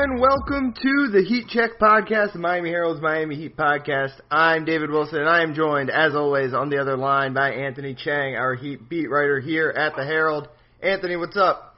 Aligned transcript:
and 0.00 0.20
welcome 0.20 0.72
to 0.74 1.08
the 1.10 1.24
Heat 1.26 1.48
Check 1.48 1.72
Podcast, 1.80 2.32
the 2.32 2.38
Miami 2.38 2.70
Herald's 2.70 3.02
Miami 3.02 3.34
Heat 3.34 3.56
Podcast. 3.56 4.12
I'm 4.30 4.64
David 4.64 4.90
Wilson, 4.90 5.18
and 5.18 5.28
I 5.28 5.42
am 5.42 5.54
joined, 5.54 5.90
as 5.90 6.14
always, 6.14 6.54
on 6.54 6.70
the 6.70 6.78
other 6.78 6.96
line 6.96 7.34
by 7.34 7.50
Anthony 7.50 7.96
Chiang, 7.96 8.36
our 8.36 8.54
Heat 8.54 8.88
beat 8.88 9.10
writer 9.10 9.40
here 9.40 9.70
at 9.70 9.96
the 9.96 10.04
Herald. 10.04 10.46
Anthony, 10.80 11.16
what's 11.16 11.36
up? 11.36 11.74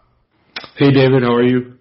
Hey, 0.77 0.91
David, 0.91 1.23
how 1.23 1.33
are 1.35 1.43
you? 1.43 1.79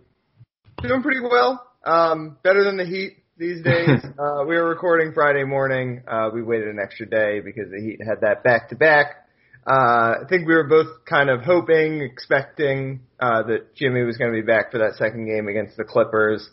Doing 0.82 1.02
pretty 1.02 1.20
well. 1.20 1.62
Um, 1.86 2.38
better 2.42 2.64
than 2.64 2.78
the 2.78 2.86
Heat 2.86 3.18
these 3.38 3.62
days. 3.64 3.90
uh, 4.18 4.46
we 4.48 4.56
were 4.56 4.70
recording 4.70 5.12
Friday 5.14 5.44
morning. 5.44 6.04
Uh, 6.10 6.30
we 6.34 6.42
waited 6.42 6.70
an 6.70 6.80
extra 6.82 7.06
day 7.06 7.42
because 7.42 7.70
the 7.70 7.82
Heat 7.82 8.00
had 8.02 8.22
that 8.22 8.46
back 8.46 8.70
to 8.70 8.78
back. 8.78 9.28
Uh, 9.66 10.24
I 10.24 10.28
think 10.30 10.48
we 10.48 10.54
were 10.54 10.68
both 10.68 11.06
kind 11.06 11.30
of 11.30 11.42
hoping, 11.42 12.02
expecting 12.02 13.02
uh, 13.20 13.44
that 13.44 13.76
Jimmy 13.76 14.04
was 14.04 14.18
going 14.18 14.32
to 14.32 14.36
be 14.36 14.46
back 14.46 14.72
for 14.72 14.80
that 14.80 14.96
second 14.98 15.26
game 15.26 15.48
against 15.48 15.78
the 15.78 15.84
Clippers 15.84 16.48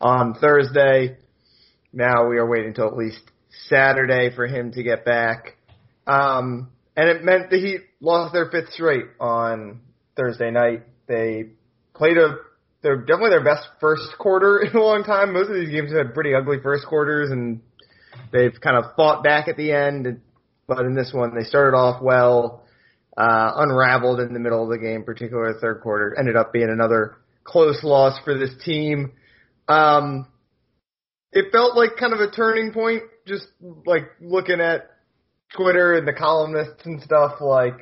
on 0.00 0.34
Thursday. 0.34 1.16
Now 1.92 2.28
we 2.28 2.38
are 2.38 2.48
waiting 2.48 2.74
till 2.74 2.86
at 2.86 2.96
least 2.96 3.22
Saturday 3.68 4.34
for 4.34 4.46
him 4.46 4.72
to 4.72 4.82
get 4.82 5.04
back. 5.04 5.56
Um, 6.06 6.70
and 6.96 7.08
it 7.08 7.24
meant 7.24 7.50
the 7.50 7.58
Heat 7.58 7.80
lost 8.00 8.32
their 8.32 8.50
fifth 8.50 8.72
straight 8.72 9.06
on 9.18 9.80
Thursday 10.16 10.50
night. 10.50 10.82
They 11.06 11.46
played 11.94 12.18
a 12.18 12.36
they're 12.82 12.96
definitely 12.96 13.30
their 13.30 13.44
best 13.44 13.66
first 13.80 14.16
quarter 14.18 14.58
in 14.64 14.76
a 14.76 14.82
long 14.82 15.04
time. 15.04 15.32
Most 15.32 15.48
of 15.48 15.54
these 15.54 15.70
games 15.70 15.90
have 15.92 16.06
had 16.06 16.14
pretty 16.14 16.34
ugly 16.34 16.58
first 16.62 16.86
quarters, 16.86 17.30
and 17.30 17.60
they've 18.32 18.58
kind 18.60 18.76
of 18.76 18.94
fought 18.96 19.22
back 19.22 19.48
at 19.48 19.56
the 19.56 19.72
end. 19.72 20.20
But 20.70 20.86
in 20.86 20.94
this 20.94 21.10
one, 21.12 21.34
they 21.34 21.42
started 21.42 21.76
off 21.76 22.00
well, 22.00 22.62
uh, 23.16 23.50
unraveled 23.56 24.20
in 24.20 24.32
the 24.32 24.38
middle 24.38 24.62
of 24.62 24.70
the 24.70 24.78
game, 24.78 25.02
particularly 25.02 25.54
the 25.54 25.58
third 25.58 25.80
quarter. 25.80 26.14
Ended 26.16 26.36
up 26.36 26.52
being 26.52 26.70
another 26.70 27.16
close 27.42 27.82
loss 27.82 28.20
for 28.24 28.38
this 28.38 28.50
team. 28.64 29.10
Um, 29.66 30.28
it 31.32 31.46
felt 31.50 31.76
like 31.76 31.96
kind 31.98 32.12
of 32.12 32.20
a 32.20 32.30
turning 32.30 32.72
point, 32.72 33.02
just 33.26 33.46
like 33.84 34.12
looking 34.20 34.60
at 34.60 34.90
Twitter 35.56 35.94
and 35.94 36.06
the 36.06 36.12
columnists 36.12 36.86
and 36.86 37.02
stuff, 37.02 37.40
like 37.40 37.80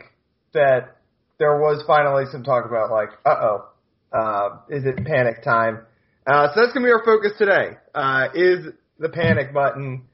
that 0.55 0.97
there 1.39 1.61
was 1.61 1.85
finally 1.87 2.25
some 2.33 2.43
talk 2.43 2.65
about 2.65 2.91
like, 2.91 3.11
uh 3.27 3.35
oh, 3.39 3.69
uh, 4.17 4.49
is 4.71 4.87
it 4.87 5.05
panic 5.05 5.45
time? 5.45 5.81
Uh, 6.27 6.49
so 6.55 6.63
that's 6.63 6.73
gonna 6.73 6.87
be 6.87 6.91
our 6.93 7.05
focus 7.05 7.33
today. 7.37 7.77
Uh, 7.95 8.29
is 8.35 8.65
the 8.99 9.11
panic 9.11 9.53
button? 9.53 10.07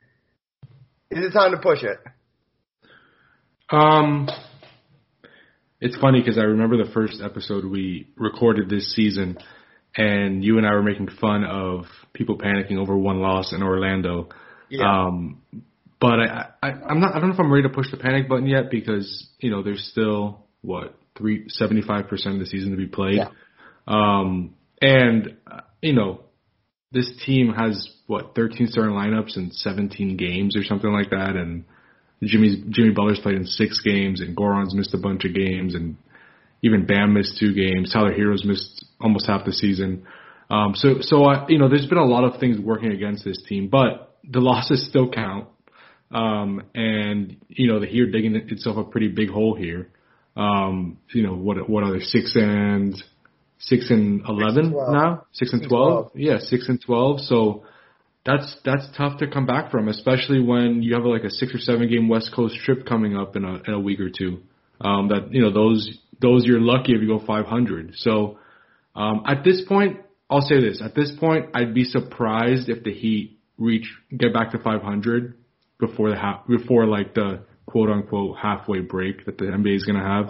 Is 1.12 1.24
it 1.24 1.32
time 1.32 1.52
to 1.52 1.58
push 1.58 1.84
it? 1.84 2.00
Um, 3.74 4.28
it's 5.80 5.96
funny 5.96 6.20
because 6.20 6.38
I 6.38 6.42
remember 6.42 6.82
the 6.82 6.90
first 6.92 7.20
episode 7.22 7.64
we 7.64 8.08
recorded 8.16 8.68
this 8.68 8.94
season, 8.94 9.38
and 9.96 10.44
you 10.44 10.58
and 10.58 10.66
I 10.66 10.72
were 10.72 10.82
making 10.82 11.08
fun 11.20 11.44
of 11.44 11.84
people 12.12 12.38
panicking 12.38 12.78
over 12.78 12.96
one 12.96 13.20
loss 13.20 13.52
in 13.52 13.62
Orlando. 13.62 14.28
Yeah. 14.68 15.06
Um, 15.06 15.42
but 16.00 16.20
I, 16.20 16.50
I, 16.62 16.68
I'm 16.68 17.00
not. 17.00 17.14
I 17.14 17.20
don't 17.20 17.30
know 17.30 17.34
if 17.34 17.40
I'm 17.40 17.52
ready 17.52 17.68
to 17.68 17.74
push 17.74 17.90
the 17.90 17.96
panic 17.96 18.28
button 18.28 18.46
yet 18.46 18.70
because 18.70 19.28
you 19.38 19.50
know 19.50 19.62
there's 19.62 19.86
still 19.90 20.46
what 20.60 20.96
three 21.16 21.44
seventy 21.48 21.82
five 21.82 22.08
percent 22.08 22.34
of 22.34 22.40
the 22.40 22.46
season 22.46 22.70
to 22.70 22.76
be 22.76 22.86
played. 22.86 23.16
Yeah. 23.16 23.28
Um, 23.86 24.54
and 24.80 25.36
uh, 25.50 25.60
you 25.82 25.94
know 25.94 26.20
this 26.92 27.10
team 27.26 27.52
has 27.52 27.90
what 28.06 28.34
13 28.34 28.68
starting 28.68 28.94
lineups 28.94 29.36
in 29.36 29.50
17 29.50 30.16
games 30.16 30.56
or 30.56 30.62
something 30.62 30.92
like 30.92 31.10
that, 31.10 31.30
and 31.30 31.64
Jimmy's 32.26 32.56
Jimmy 32.70 32.90
Butler's 32.90 33.20
played 33.20 33.36
in 33.36 33.46
six 33.46 33.80
games, 33.80 34.20
and 34.20 34.36
Goran's 34.36 34.74
missed 34.74 34.94
a 34.94 34.98
bunch 34.98 35.24
of 35.24 35.34
games, 35.34 35.74
and 35.74 35.96
even 36.62 36.86
Bam 36.86 37.14
missed 37.14 37.38
two 37.38 37.54
games. 37.54 37.92
Tyler 37.92 38.12
Herro's 38.12 38.44
missed 38.44 38.84
almost 39.00 39.26
half 39.26 39.44
the 39.44 39.52
season. 39.52 40.06
Um, 40.50 40.72
so 40.74 40.96
so 41.00 41.24
I, 41.24 41.46
you 41.48 41.58
know, 41.58 41.68
there's 41.68 41.86
been 41.86 41.98
a 41.98 42.04
lot 42.04 42.24
of 42.24 42.40
things 42.40 42.58
working 42.58 42.92
against 42.92 43.24
this 43.24 43.42
team, 43.48 43.68
but 43.68 44.16
the 44.28 44.40
losses 44.40 44.86
still 44.88 45.10
count. 45.10 45.48
Um, 46.10 46.62
and 46.74 47.36
you 47.48 47.68
know, 47.68 47.80
the 47.80 47.86
Heat 47.86 48.00
are 48.02 48.10
digging 48.10 48.36
itself 48.36 48.76
a 48.76 48.84
pretty 48.84 49.08
big 49.08 49.30
hole 49.30 49.54
here. 49.54 49.90
Um, 50.36 50.98
you 51.12 51.22
know, 51.22 51.34
what 51.34 51.68
what 51.68 51.84
are 51.84 51.92
they 51.92 52.04
six 52.04 52.34
and 52.36 52.94
six 53.58 53.90
and 53.90 54.22
eleven 54.28 54.66
Six 54.66 54.74
and 54.76 54.92
now? 54.92 55.26
Six 55.32 55.52
and 55.52 55.68
twelve? 55.68 56.12
12. 56.12 56.12
Yeah, 56.16 56.38
six 56.38 56.68
and 56.68 56.80
twelve. 56.80 57.20
So 57.20 57.64
that's 58.24 58.56
that's 58.64 58.86
tough 58.96 59.18
to 59.18 59.26
come 59.28 59.46
back 59.46 59.70
from, 59.70 59.88
especially 59.88 60.40
when 60.40 60.82
you 60.82 60.94
have 60.94 61.04
like 61.04 61.24
a 61.24 61.30
six 61.30 61.54
or 61.54 61.58
seven 61.58 61.88
game 61.88 62.08
West 62.08 62.32
Coast 62.34 62.56
trip 62.64 62.86
coming 62.86 63.16
up 63.16 63.36
in 63.36 63.44
a 63.44 63.60
in 63.66 63.74
a 63.74 63.80
week 63.80 64.00
or 64.00 64.10
two. 64.10 64.42
Um, 64.80 65.08
that 65.08 65.32
you 65.32 65.42
know 65.42 65.52
those 65.52 65.98
those 66.20 66.44
you're 66.44 66.60
lucky 66.60 66.94
if 66.94 67.02
you 67.02 67.08
go 67.08 67.24
500. 67.24 67.92
So 67.96 68.38
um, 68.94 69.24
at 69.26 69.44
this 69.44 69.62
point, 69.68 69.98
I'll 70.30 70.40
say 70.40 70.60
this: 70.60 70.80
at 70.82 70.94
this 70.94 71.12
point, 71.18 71.50
I'd 71.54 71.74
be 71.74 71.84
surprised 71.84 72.68
if 72.68 72.82
the 72.82 72.92
Heat 72.92 73.38
reach 73.58 73.86
get 74.16 74.32
back 74.32 74.52
to 74.52 74.58
500 74.58 75.34
before 75.78 76.10
the 76.10 76.16
half 76.16 76.46
before 76.46 76.86
like 76.86 77.14
the 77.14 77.44
quote 77.66 77.90
unquote 77.90 78.38
halfway 78.38 78.80
break 78.80 79.26
that 79.26 79.38
the 79.38 79.44
NBA 79.44 79.76
is 79.76 79.84
going 79.84 79.98
to 79.98 80.04
have. 80.04 80.28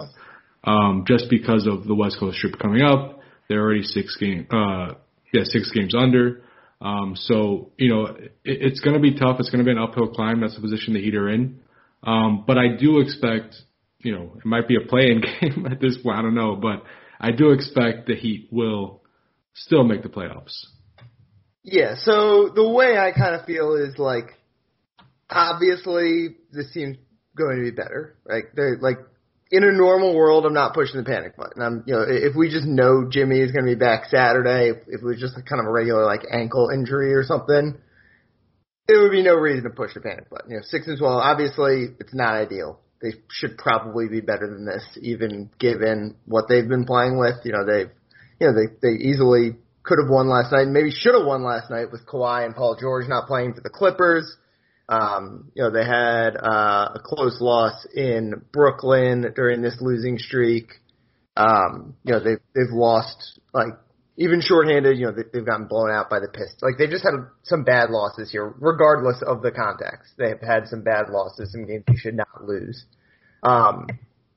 Um, 0.63 1.05
just 1.07 1.29
because 1.29 1.67
of 1.67 1.85
the 1.85 1.95
West 1.95 2.17
Coast 2.19 2.39
trip 2.39 2.55
coming 2.59 2.81
up, 2.81 3.19
they're 3.47 3.61
already 3.61 3.83
six 3.83 4.17
game 4.17 4.47
uh, 4.51 4.95
yeah 5.33 5.43
six 5.43 5.71
games 5.71 5.95
under. 5.95 6.41
Um, 6.81 7.15
so, 7.15 7.71
you 7.77 7.89
know, 7.89 8.05
it, 8.05 8.33
it's 8.43 8.79
going 8.79 8.95
to 8.95 9.01
be 9.01 9.17
tough. 9.17 9.37
It's 9.39 9.49
going 9.49 9.63
to 9.63 9.65
be 9.65 9.71
an 9.71 9.83
uphill 9.83 10.09
climb. 10.09 10.41
That's 10.41 10.55
the 10.55 10.61
position 10.61 10.93
the 10.93 11.01
Heat 11.01 11.15
are 11.15 11.29
in. 11.29 11.61
Um, 12.03 12.43
but 12.45 12.57
I 12.57 12.75
do 12.79 12.99
expect, 12.99 13.55
you 13.99 14.11
know, 14.11 14.33
it 14.37 14.45
might 14.45 14.67
be 14.67 14.75
a 14.75 14.87
play-in 14.87 15.21
game 15.41 15.65
at 15.69 15.79
this 15.79 15.97
point. 15.97 16.17
I 16.17 16.21
don't 16.21 16.35
know, 16.35 16.55
but 16.55 16.83
I 17.19 17.31
do 17.31 17.51
expect 17.51 18.07
the 18.07 18.15
Heat 18.15 18.49
will 18.51 19.01
still 19.53 19.83
make 19.83 20.03
the 20.03 20.09
playoffs. 20.09 20.65
Yeah, 21.63 21.95
so 21.97 22.51
the 22.53 22.69
way 22.69 22.97
I 22.97 23.11
kind 23.11 23.33
of 23.33 23.45
feel 23.45 23.73
is 23.73 23.97
like, 23.97 24.37
obviously 25.29 26.35
this 26.51 26.71
team's 26.73 26.97
going 27.35 27.57
to 27.57 27.63
be 27.63 27.71
better. 27.71 28.15
Like 28.25 28.51
they're 28.55 28.77
like 28.79 28.97
in 29.51 29.63
a 29.63 29.71
normal 29.71 30.15
world, 30.15 30.45
I'm 30.45 30.53
not 30.53 30.73
pushing 30.73 30.97
the 30.97 31.03
panic 31.03 31.37
button. 31.37 31.61
I'm 31.61 31.83
you 31.85 31.93
know 31.93 32.05
if 32.07 32.35
we 32.35 32.49
just 32.49 32.65
know 32.65 33.07
Jimmy 33.09 33.39
is 33.39 33.51
going 33.51 33.65
to 33.65 33.71
be 33.71 33.79
back 33.79 34.05
Saturday, 34.05 34.69
if, 34.69 34.77
if 34.87 35.01
it 35.01 35.05
was 35.05 35.19
just 35.19 35.35
kind 35.45 35.59
of 35.59 35.67
a 35.67 35.71
regular 35.71 36.05
like 36.05 36.21
ankle 36.31 36.69
injury 36.73 37.13
or 37.13 37.23
something, 37.23 37.77
there 38.87 39.01
would 39.01 39.11
be 39.11 39.23
no 39.23 39.35
reason 39.35 39.63
to 39.63 39.69
push 39.69 39.93
the 39.93 40.01
panic 40.01 40.29
button. 40.29 40.51
You 40.51 40.57
know, 40.57 40.63
six 40.63 40.87
and 40.87 40.97
twelve, 40.97 41.21
obviously 41.21 41.87
it's 41.99 42.13
not 42.13 42.35
ideal. 42.35 42.79
They 43.01 43.13
should 43.29 43.57
probably 43.57 44.07
be 44.07 44.21
better 44.21 44.47
than 44.47 44.65
this, 44.65 44.83
even 45.01 45.51
given 45.59 46.15
what 46.25 46.45
they've 46.49 46.67
been 46.67 46.85
playing 46.85 47.19
with. 47.19 47.35
You 47.43 47.51
know, 47.51 47.65
they've 47.65 47.91
you 48.39 48.47
know 48.47 48.53
they 48.53 48.73
they 48.81 48.95
easily 49.03 49.57
could 49.83 49.99
have 50.01 50.09
won 50.09 50.27
last 50.27 50.51
night, 50.51 50.67
maybe 50.67 50.89
should 50.89 51.13
have 51.13 51.25
won 51.25 51.43
last 51.43 51.69
night 51.69 51.91
with 51.91 52.07
Kawhi 52.07 52.45
and 52.45 52.55
Paul 52.55 52.75
George 52.79 53.07
not 53.07 53.27
playing 53.27 53.53
for 53.53 53.61
the 53.61 53.69
Clippers. 53.69 54.35
Um, 54.87 55.51
you 55.55 55.63
know, 55.63 55.71
they 55.71 55.83
had 55.83 56.37
uh, 56.37 56.91
a 56.95 56.99
close 57.03 57.41
loss 57.41 57.87
in 57.95 58.41
Brooklyn 58.51 59.33
during 59.35 59.61
this 59.61 59.77
losing 59.81 60.17
streak. 60.19 60.73
Um, 61.35 61.95
you 62.03 62.13
know, 62.13 62.19
they've 62.23 62.39
they've 62.53 62.71
lost 62.71 63.39
like 63.53 63.73
even 64.17 64.41
shorthanded. 64.41 64.97
You 64.97 65.07
know, 65.07 65.11
they, 65.11 65.23
they've 65.33 65.45
gotten 65.45 65.67
blown 65.67 65.91
out 65.91 66.09
by 66.09 66.19
the 66.19 66.27
Pistons. 66.27 66.61
Like 66.61 66.77
they've 66.77 66.89
just 66.89 67.03
had 67.03 67.15
some 67.43 67.63
bad 67.63 67.89
losses 67.89 68.31
here, 68.31 68.53
regardless 68.59 69.21
of 69.25 69.41
the 69.41 69.51
context. 69.51 70.13
They 70.17 70.29
have 70.29 70.41
had 70.41 70.67
some 70.67 70.83
bad 70.83 71.09
losses, 71.09 71.51
some 71.51 71.65
games 71.65 71.83
you 71.89 71.97
should 71.97 72.15
not 72.15 72.43
lose. 72.43 72.85
Um, 73.41 73.87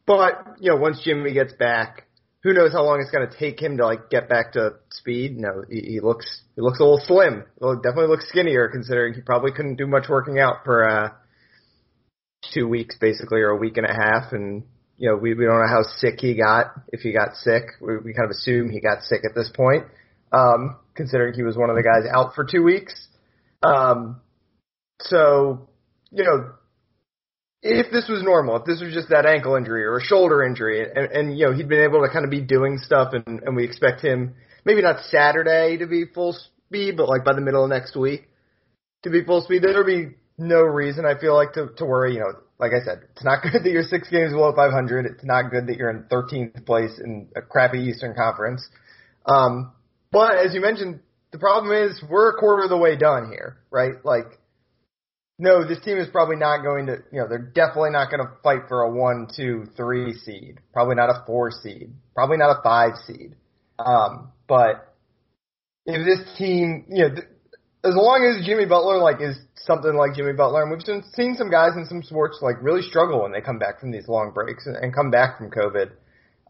but 0.07 0.57
you 0.61 0.71
know, 0.71 0.77
once 0.77 1.03
Jimmy 1.05 1.35
gets 1.35 1.53
back, 1.53 2.08
who 2.43 2.53
knows 2.53 2.73
how 2.73 2.85
long 2.85 3.01
it's 3.01 3.11
going 3.11 3.29
to 3.29 3.37
take 3.37 3.61
him 3.61 3.79
to 3.79 3.87
like 3.87 4.11
get 4.11 4.29
back 4.29 4.53
to 4.53 4.75
speed? 4.91 5.33
You 5.37 5.43
know, 5.43 5.65
he, 5.69 5.81
he 5.81 6.01
looks 6.01 6.43
he 6.55 6.63
looks 6.63 6.79
a 6.79 6.85
little 6.85 7.03
slim. 7.05 7.45
He 7.61 7.67
definitely 7.83 8.09
looks 8.09 8.29
skinnier 8.29 8.69
considering 8.69 9.15
he 9.15 9.21
probably 9.21 9.53
couldn't 9.53 9.77
do 9.77 9.87
much 9.87 10.09
working 10.09 10.39
out 10.39 10.65
for 10.65 10.89
uh, 10.89 11.11
two 12.55 12.69
weeks 12.69 12.97
basically 13.01 13.41
or 13.41 13.51
a 13.51 13.57
week 13.57 13.77
and 13.77 13.87
a 13.87 13.93
half. 13.93 14.33
And 14.33 14.65
you 14.97 15.11
know, 15.11 15.17
we 15.17 15.35
we 15.35 15.45
don't 15.45 15.59
know 15.59 15.69
how 15.69 15.83
sick 15.83 16.21
he 16.21 16.35
got. 16.35 16.67
If 16.89 17.01
he 17.01 17.13
got 17.13 17.35
sick, 17.35 17.65
we, 17.81 17.99
we 17.99 18.15
kind 18.15 18.25
of 18.25 18.31
assume 18.31 18.71
he 18.71 18.81
got 18.81 19.03
sick 19.03 19.23
at 19.25 19.35
this 19.35 19.51
point, 19.55 19.85
um, 20.33 20.77
considering 20.95 21.35
he 21.35 21.43
was 21.43 21.57
one 21.57 21.71
of 21.71 21.77
the 21.77 21.83
guys 21.83 22.09
out 22.13 22.35
for 22.35 22.45
two 22.45 22.63
weeks. 22.63 22.95
Um, 23.63 24.21
so 25.01 25.69
you 26.11 26.25
know, 26.25 26.53
if 27.63 27.91
this 27.91 28.09
was 28.09 28.23
normal, 28.23 28.57
if 28.57 28.65
this 28.65 28.81
was 28.81 28.95
just 28.95 29.09
that 29.09 29.27
ankle 29.27 29.57
injury 29.57 29.85
or 29.85 29.99
a 29.99 30.03
shoulder 30.05 30.45
injury, 30.45 30.83
and, 30.83 31.11
and 31.11 31.39
you 31.39 31.47
know 31.47 31.53
he'd 31.53 31.69
been 31.69 31.83
able 31.83 32.03
to 32.07 32.13
kind 32.13 32.25
of 32.25 32.31
be 32.31 32.41
doing 32.41 32.79
stuff, 32.79 33.13
and, 33.13 33.43
and 33.43 33.57
we 33.57 33.65
expect 33.65 34.01
him 34.01 34.35
maybe 34.65 34.83
not 34.83 35.05
Saturday 35.11 35.79
to 35.79 35.87
be 35.87 36.05
full 36.15 36.37
speed, 36.67 36.97
but 36.97 37.09
like 37.09 37.25
by 37.25 37.35
the 37.35 37.41
middle 37.41 37.65
of 37.65 37.71
next 37.71 37.97
week 37.97 38.29
to 39.03 39.11
be 39.11 39.25
full 39.25 39.43
speed, 39.43 39.63
there'd 39.63 39.87
be 39.87 40.17
no 40.37 40.61
reason 40.61 41.05
I 41.05 41.19
feel 41.19 41.35
like 41.35 41.53
to 41.55 41.69
to 41.79 41.85
worry. 41.85 42.15
You 42.15 42.21
know, 42.21 42.33
like 42.59 42.73
I 42.73 42.85
said, 42.85 43.03
it's 43.11 43.25
not 43.25 43.43
good 43.43 43.65
that 43.65 43.71
you're 43.71 43.83
six 43.83 44.09
games 44.09 44.33
below 44.33 44.53
500. 44.55 45.07
It's 45.07 45.25
not 45.25 45.51
good 45.51 45.67
that 45.67 45.77
you're 45.77 45.91
in 45.91 46.05
13th 46.05 46.65
place 46.65 47.01
in 47.03 47.29
a 47.35 47.43
crappy 47.43 47.79
Eastern 47.79 48.15
Conference. 48.15 48.67
Um, 49.27 49.73
but 50.11 50.39
as 50.39 50.55
you 50.55 50.61
mentioned, 50.61 51.01
the 51.33 51.39
problem 51.39 51.73
is 51.73 52.03
we're 52.09 52.31
a 52.31 52.39
quarter 52.39 52.65
of 52.65 52.71
the 52.71 52.79
way 52.79 52.97
done 52.97 53.31
here, 53.31 53.59
right? 53.71 54.03
Like 54.05 54.39
no, 55.39 55.67
this 55.67 55.79
team 55.85 55.99
is 55.99 56.09
probably 56.09 56.37
not 56.37 56.63
going 56.63 56.87
to, 56.87 56.99
you 57.13 57.21
know, 57.21 57.29
they're 57.29 57.39
definitely 57.39 57.91
not 57.91 58.11
going 58.11 58.21
to 58.21 58.33
fight 58.43 58.63
for 58.69 58.83
a 58.83 58.91
one, 58.91 59.29
two, 59.35 59.67
three 59.77 60.13
seed. 60.13 60.59
Probably 60.73 60.97
not 60.97 61.11
a 61.11 61.25
four 61.27 61.51
seed. 61.53 61.93
Probably 62.15 62.37
not 62.37 62.59
a 62.59 62.63
five 62.63 62.93
seed. 63.07 63.37
Um, 63.79 64.33
but 64.49 64.95
if 65.87 66.05
this 66.05 66.37
team, 66.37 66.87
you 66.89 67.09
know, 67.09 67.15
th- 67.15 67.29
as 67.85 67.95
long 67.95 68.27
as 68.27 68.45
Jimmy 68.45 68.67
Butler 68.67 68.99
like 68.99 69.21
is 69.21 69.39
something 69.55 69.95
like 69.95 70.17
Jimmy 70.17 70.33
Butler, 70.33 70.63
and 70.63 70.73
we've 70.73 70.83
seen, 70.83 71.37
some 71.37 71.51
guys 71.51 71.71
in 71.77 71.87
some 71.87 72.03
sports 72.03 72.39
like 72.43 72.57
really 72.61 72.83
struggle 72.83 73.23
when 73.23 73.31
they 73.31 73.41
come 73.41 73.61
back 73.61 73.79
from 73.79 73.93
these 73.93 74.09
long 74.09 74.33
breaks 74.33 74.67
and, 74.67 74.77
and 74.77 74.93
come 74.93 75.13
back 75.13 75.39
from 75.39 75.51
COVID. 75.51 75.93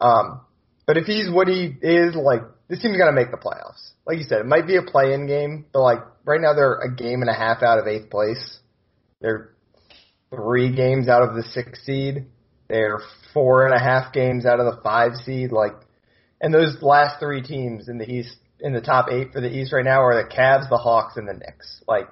Um, 0.01 0.41
but 0.87 0.97
if 0.97 1.05
he's 1.05 1.31
what 1.31 1.49
he 1.49 1.77
is, 1.83 2.15
like 2.15 2.41
this 2.69 2.81
team's 2.81 2.97
gonna 2.97 3.13
make 3.13 3.31
the 3.31 3.37
playoffs. 3.37 3.93
Like 4.07 4.17
you 4.17 4.25
said, 4.25 4.41
it 4.41 4.47
might 4.47 4.67
be 4.67 4.77
a 4.77 4.83
play-in 4.83 5.27
game, 5.27 5.67
but 5.73 5.83
like 5.83 5.99
right 6.25 6.41
now 6.41 6.55
they're 6.55 6.81
a 6.81 6.95
game 6.95 7.21
and 7.21 7.29
a 7.29 7.35
half 7.35 7.63
out 7.63 7.79
of 7.79 7.87
eighth 7.87 8.09
place. 8.09 8.59
They're 9.21 9.55
three 10.35 10.75
games 10.75 11.09
out 11.09 11.23
of 11.23 11.35
the 11.35 11.43
six 11.43 11.85
seed. 11.85 12.27
They're 12.69 13.01
four 13.33 13.67
and 13.67 13.75
a 13.75 13.79
half 13.79 14.13
games 14.13 14.45
out 14.45 14.61
of 14.61 14.67
the 14.67 14.81
five 14.83 15.13
seed. 15.25 15.53
Like, 15.53 15.75
and 16.41 16.53
those 16.53 16.77
last 16.83 17.19
three 17.19 17.43
teams 17.43 17.89
in 17.89 17.99
the 17.99 18.09
East, 18.09 18.37
in 18.61 18.73
the 18.73 18.81
top 18.81 19.09
eight 19.11 19.33
for 19.33 19.41
the 19.41 19.51
East 19.51 19.73
right 19.73 19.85
now 19.85 20.03
are 20.03 20.23
the 20.23 20.29
Cavs, 20.29 20.69
the 20.69 20.77
Hawks, 20.77 21.17
and 21.17 21.29
the 21.29 21.33
Knicks. 21.33 21.83
Like, 21.89 22.09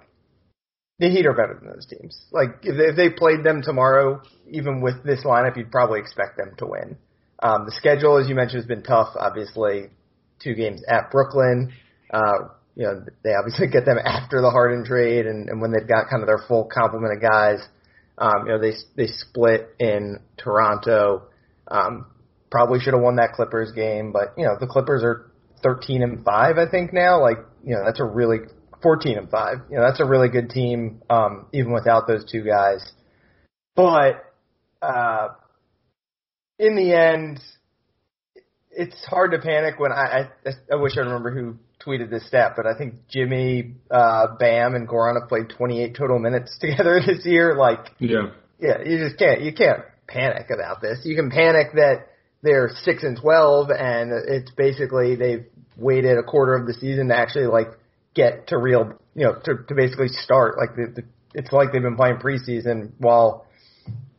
the 0.99 1.11
Heat 1.11 1.27
are 1.27 1.35
better 1.35 1.59
than 1.61 1.71
those 1.71 1.87
teams. 1.87 2.19
Like, 2.33 2.61
if 2.63 2.77
they, 2.77 2.85
if 2.85 2.97
they 2.97 3.11
played 3.11 3.45
them 3.45 3.63
tomorrow, 3.63 4.23
even 4.51 4.81
with 4.81 5.05
this 5.05 5.25
lineup, 5.25 5.57
you'd 5.57 5.71
probably 5.71 6.01
expect 6.01 6.39
them 6.39 6.55
to 6.59 6.67
win. 6.67 6.97
Um, 7.43 7.67
the 7.67 7.73
schedule, 7.73 8.17
as 8.17 8.29
you 8.29 8.35
mentioned, 8.35 8.63
has 8.63 8.67
been 8.67 8.83
tough. 8.83 9.15
Obviously, 9.15 9.91
two 10.43 10.55
games 10.55 10.83
at 10.89 11.11
Brooklyn. 11.11 11.73
Uh, 12.11 12.49
you 12.77 12.85
know, 12.85 13.05
they 13.25 13.31
obviously 13.35 13.67
get 13.73 13.85
them 13.85 13.99
after 13.99 14.41
the 14.41 14.51
Harden 14.51 14.85
trade 14.85 15.27
and, 15.27 15.49
and 15.49 15.61
when 15.61 15.73
they've 15.73 15.89
got 15.89 16.09
kind 16.09 16.23
of 16.23 16.29
their 16.29 16.45
full 16.47 16.69
complement 16.73 17.17
of 17.17 17.23
guys. 17.23 17.67
Um, 18.19 18.47
you 18.47 18.53
know, 18.53 18.61
they 18.61 18.73
they 18.97 19.09
split 19.09 19.75
in 19.79 20.21
Toronto. 20.39 21.25
Um, 21.69 22.07
probably 22.51 22.79
should 22.81 22.95
have 22.95 23.03
won 23.03 23.17
that 23.17 23.33
Clippers 23.33 23.73
game, 23.73 24.13
but 24.13 24.35
you 24.39 24.45
know, 24.45 24.57
the 24.59 24.67
Clippers 24.67 25.03
are 25.03 25.31
13 25.63 26.03
and 26.03 26.25
5, 26.25 26.59
I 26.59 26.71
think 26.71 26.93
now. 26.93 27.21
Like, 27.21 27.39
you 27.65 27.75
know, 27.75 27.83
that's 27.85 28.01
a 28.01 28.05
really 28.05 28.39
14 28.83 29.19
and 29.19 29.31
5. 29.31 29.57
You 29.71 29.77
know, 29.77 29.83
that's 29.83 30.01
a 30.01 30.05
really 30.05 30.29
good 30.29 30.51
team 30.51 31.03
um 31.11 31.47
even 31.53 31.73
without 31.73 32.07
those 32.07 32.25
two 32.31 32.45
guys. 32.45 32.87
But 33.75 34.25
uh 34.81 35.29
in 36.59 36.77
the 36.77 36.95
end, 36.95 37.41
it's 38.71 39.05
hard 39.05 39.33
to 39.33 39.39
panic 39.39 39.79
when 39.79 39.93
I, 39.93 40.29
I 40.47 40.51
I 40.73 40.77
wish 40.77 40.97
I 40.97 41.01
remember 41.01 41.31
who 41.31 41.59
tweeted 41.87 42.11
this 42.11 42.27
stat, 42.27 42.55
but 42.57 42.67
I 42.67 42.77
think 42.77 42.95
Jimmy, 43.09 43.75
uh, 43.91 44.37
Bam, 44.39 44.75
and 44.75 44.89
Goran 44.89 45.21
have 45.21 45.29
played 45.29 45.51
28 45.51 45.95
total 45.95 46.19
minutes 46.19 46.57
together 46.61 47.01
this 47.05 47.25
year. 47.25 47.55
Like, 47.55 47.93
Yeah. 47.99 48.31
yeah, 48.59 48.83
you 48.85 48.99
just 48.99 49.19
can't 49.19 49.43
you 49.43 49.53
can't 49.53 49.83
panic 50.09 50.51
about 50.51 50.81
this. 50.81 51.01
You 51.05 51.17
can 51.17 51.31
panic 51.31 51.73
that 51.75 52.09
they're 52.43 52.71
six 52.83 53.03
and 53.03 53.19
12, 53.21 53.71
and 53.71 54.13
it's 54.29 54.51
basically 54.53 55.17
they've 55.17 55.47
waited 55.77 56.19
a 56.19 56.23
quarter 56.23 56.55
of 56.55 56.67
the 56.67 56.75
season 56.75 57.09
to 57.09 57.17
actually 57.17 57.47
like 57.47 57.69
get 58.15 58.49
to 58.49 58.59
real, 58.59 58.93
you 59.15 59.25
know, 59.25 59.35
to, 59.45 59.57
to 59.69 59.75
basically 59.75 60.09
start. 60.09 60.57
Like 60.59 60.77
the, 60.77 60.93
the 61.03 61.03
it's 61.35 61.53
like 61.53 61.73
they've 61.73 61.83
been 61.83 61.97
playing 61.97 62.17
preseason 62.17 62.93
while 62.99 63.47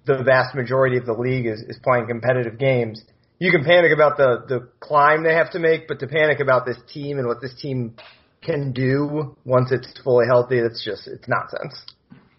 the 0.06 0.24
vast 0.24 0.56
majority 0.56 0.98
of 0.98 1.06
the 1.06 1.14
league 1.14 1.46
is, 1.48 1.62
is 1.62 1.80
playing 1.84 2.08
competitive 2.08 2.58
games. 2.58 3.04
You 3.40 3.52
can 3.52 3.64
panic 3.64 3.92
about 3.94 4.18
the, 4.18 4.44
the 4.48 4.70
climb 4.80 5.24
they 5.24 5.34
have 5.34 5.52
to 5.52 5.60
make, 5.60 5.88
but 5.88 6.00
to 6.00 6.08
panic 6.08 6.40
about 6.40 6.66
this 6.66 6.78
team 6.92 7.20
and 7.20 7.28
what 7.28 7.42
this 7.42 7.54
team 7.62 7.96
can 8.42 8.72
do 8.72 9.36
once 9.46 9.72
it's 9.72 10.00
fully 10.04 10.26
healthy, 10.28 10.60
that's 10.62 10.84
just, 10.84 11.08
it's 11.08 11.28
nonsense. 11.28 11.80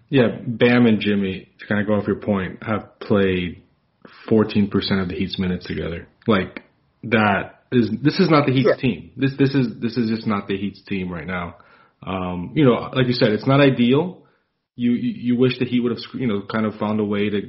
Yeah, 0.09 0.39
Bam 0.45 0.87
and 0.87 1.01
Jimmy, 1.01 1.49
to 1.61 1.67
kind 1.67 1.81
of 1.81 1.87
go 1.87 1.95
off 1.95 2.07
your 2.07 2.17
point, 2.21 2.63
have 2.63 2.99
played 2.99 3.63
14% 4.29 4.71
of 5.03 5.09
the 5.09 5.15
Heat's 5.15 5.39
minutes 5.39 5.67
together. 5.67 6.09
Like 6.27 6.63
that 7.05 7.63
is 7.71 7.91
this 8.03 8.19
is 8.19 8.31
not 8.31 8.47
the 8.47 8.53
Heat's 8.53 8.69
Yeah. 8.71 8.81
team. 8.81 9.11
This 9.17 9.33
this 9.39 9.55
is 9.55 9.81
this 9.81 9.97
is 9.97 10.09
just 10.09 10.27
not 10.27 10.49
the 10.49 10.57
Heat's 10.57 10.83
team 10.83 11.11
right 11.11 11.27
now. 11.27 11.57
Um, 12.03 12.53
you 12.55 12.65
know, 12.65 12.91
like 12.95 13.07
you 13.07 13.13
said, 13.13 13.33
it's 13.33 13.47
not 13.47 13.61
ideal. 13.61 14.23
You 14.77 14.93
you, 14.93 15.35
you 15.35 15.37
wish 15.37 15.59
that 15.59 15.69
he 15.69 15.81
would 15.81 15.93
have 15.93 16.01
you 16.15 16.27
know 16.27 16.43
kind 16.51 16.65
of 16.67 16.75
found 16.77 17.01
a 17.01 17.05
way 17.05 17.29
to 17.29 17.41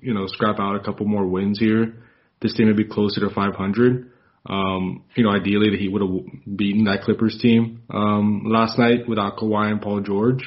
you 0.00 0.14
know 0.14 0.26
scrap 0.26 0.60
out 0.60 0.76
a 0.76 0.80
couple 0.80 1.06
more 1.06 1.26
wins 1.26 1.58
here. 1.58 1.94
This 2.40 2.54
team 2.54 2.66
would 2.66 2.76
be 2.76 2.84
closer 2.84 3.20
to 3.20 3.30
500. 3.30 4.10
Um, 4.48 5.04
you 5.16 5.24
know, 5.24 5.30
ideally 5.30 5.70
that 5.70 5.80
he 5.80 5.88
would 5.88 6.02
have 6.02 6.56
beaten 6.56 6.84
that 6.84 7.02
Clippers 7.02 7.38
team 7.40 7.82
um, 7.90 8.44
last 8.46 8.78
night 8.78 9.08
without 9.08 9.36
Kawhi 9.36 9.70
and 9.72 9.82
Paul 9.82 10.00
George. 10.00 10.44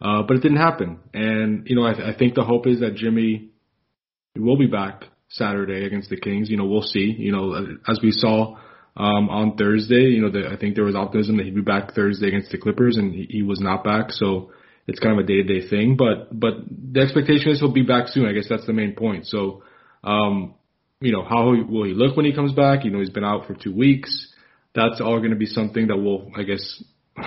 Uh, 0.00 0.22
but 0.22 0.36
it 0.36 0.42
didn't 0.42 0.58
happen. 0.58 0.98
And, 1.12 1.66
you 1.68 1.76
know, 1.76 1.84
I, 1.84 2.10
I 2.10 2.16
think 2.16 2.34
the 2.34 2.44
hope 2.44 2.66
is 2.66 2.80
that 2.80 2.94
Jimmy 2.94 3.50
will 4.36 4.56
be 4.56 4.66
back 4.66 5.04
Saturday 5.28 5.84
against 5.84 6.10
the 6.10 6.16
Kings. 6.16 6.50
You 6.50 6.56
know, 6.56 6.66
we'll 6.66 6.82
see. 6.82 7.14
You 7.16 7.32
know, 7.32 7.76
as 7.86 8.00
we 8.02 8.12
saw 8.12 8.56
um, 8.96 9.28
on 9.28 9.56
Thursday, 9.56 10.10
you 10.10 10.22
know, 10.22 10.30
the, 10.30 10.48
I 10.48 10.56
think 10.56 10.74
there 10.74 10.84
was 10.84 10.96
optimism 10.96 11.36
that 11.36 11.46
he'd 11.46 11.54
be 11.54 11.60
back 11.60 11.94
Thursday 11.94 12.28
against 12.28 12.50
the 12.50 12.58
Clippers, 12.58 12.96
and 12.96 13.14
he, 13.14 13.26
he 13.30 13.42
was 13.42 13.60
not 13.60 13.84
back. 13.84 14.10
So 14.10 14.52
it's 14.86 14.98
kind 14.98 15.18
of 15.18 15.24
a 15.24 15.26
day 15.26 15.42
to 15.42 15.60
day 15.60 15.68
thing. 15.68 15.96
But 15.96 16.38
but 16.38 16.54
the 16.68 17.00
expectation 17.00 17.50
is 17.50 17.60
he'll 17.60 17.72
be 17.72 17.82
back 17.82 18.08
soon. 18.08 18.26
I 18.26 18.32
guess 18.32 18.46
that's 18.48 18.66
the 18.66 18.72
main 18.72 18.94
point. 18.94 19.26
So, 19.26 19.62
um, 20.02 20.54
you 21.00 21.12
know, 21.12 21.24
how 21.24 21.46
will 21.46 21.84
he 21.84 21.92
look 21.94 22.16
when 22.16 22.26
he 22.26 22.32
comes 22.32 22.52
back? 22.52 22.84
You 22.84 22.90
know, 22.90 22.98
he's 23.00 23.10
been 23.10 23.24
out 23.24 23.46
for 23.46 23.54
two 23.54 23.74
weeks. 23.74 24.32
That's 24.74 25.00
all 25.00 25.18
going 25.18 25.30
to 25.30 25.36
be 25.36 25.46
something 25.46 25.88
that 25.88 25.96
we'll, 25.96 26.30
I 26.36 26.42
guess, 26.42 26.82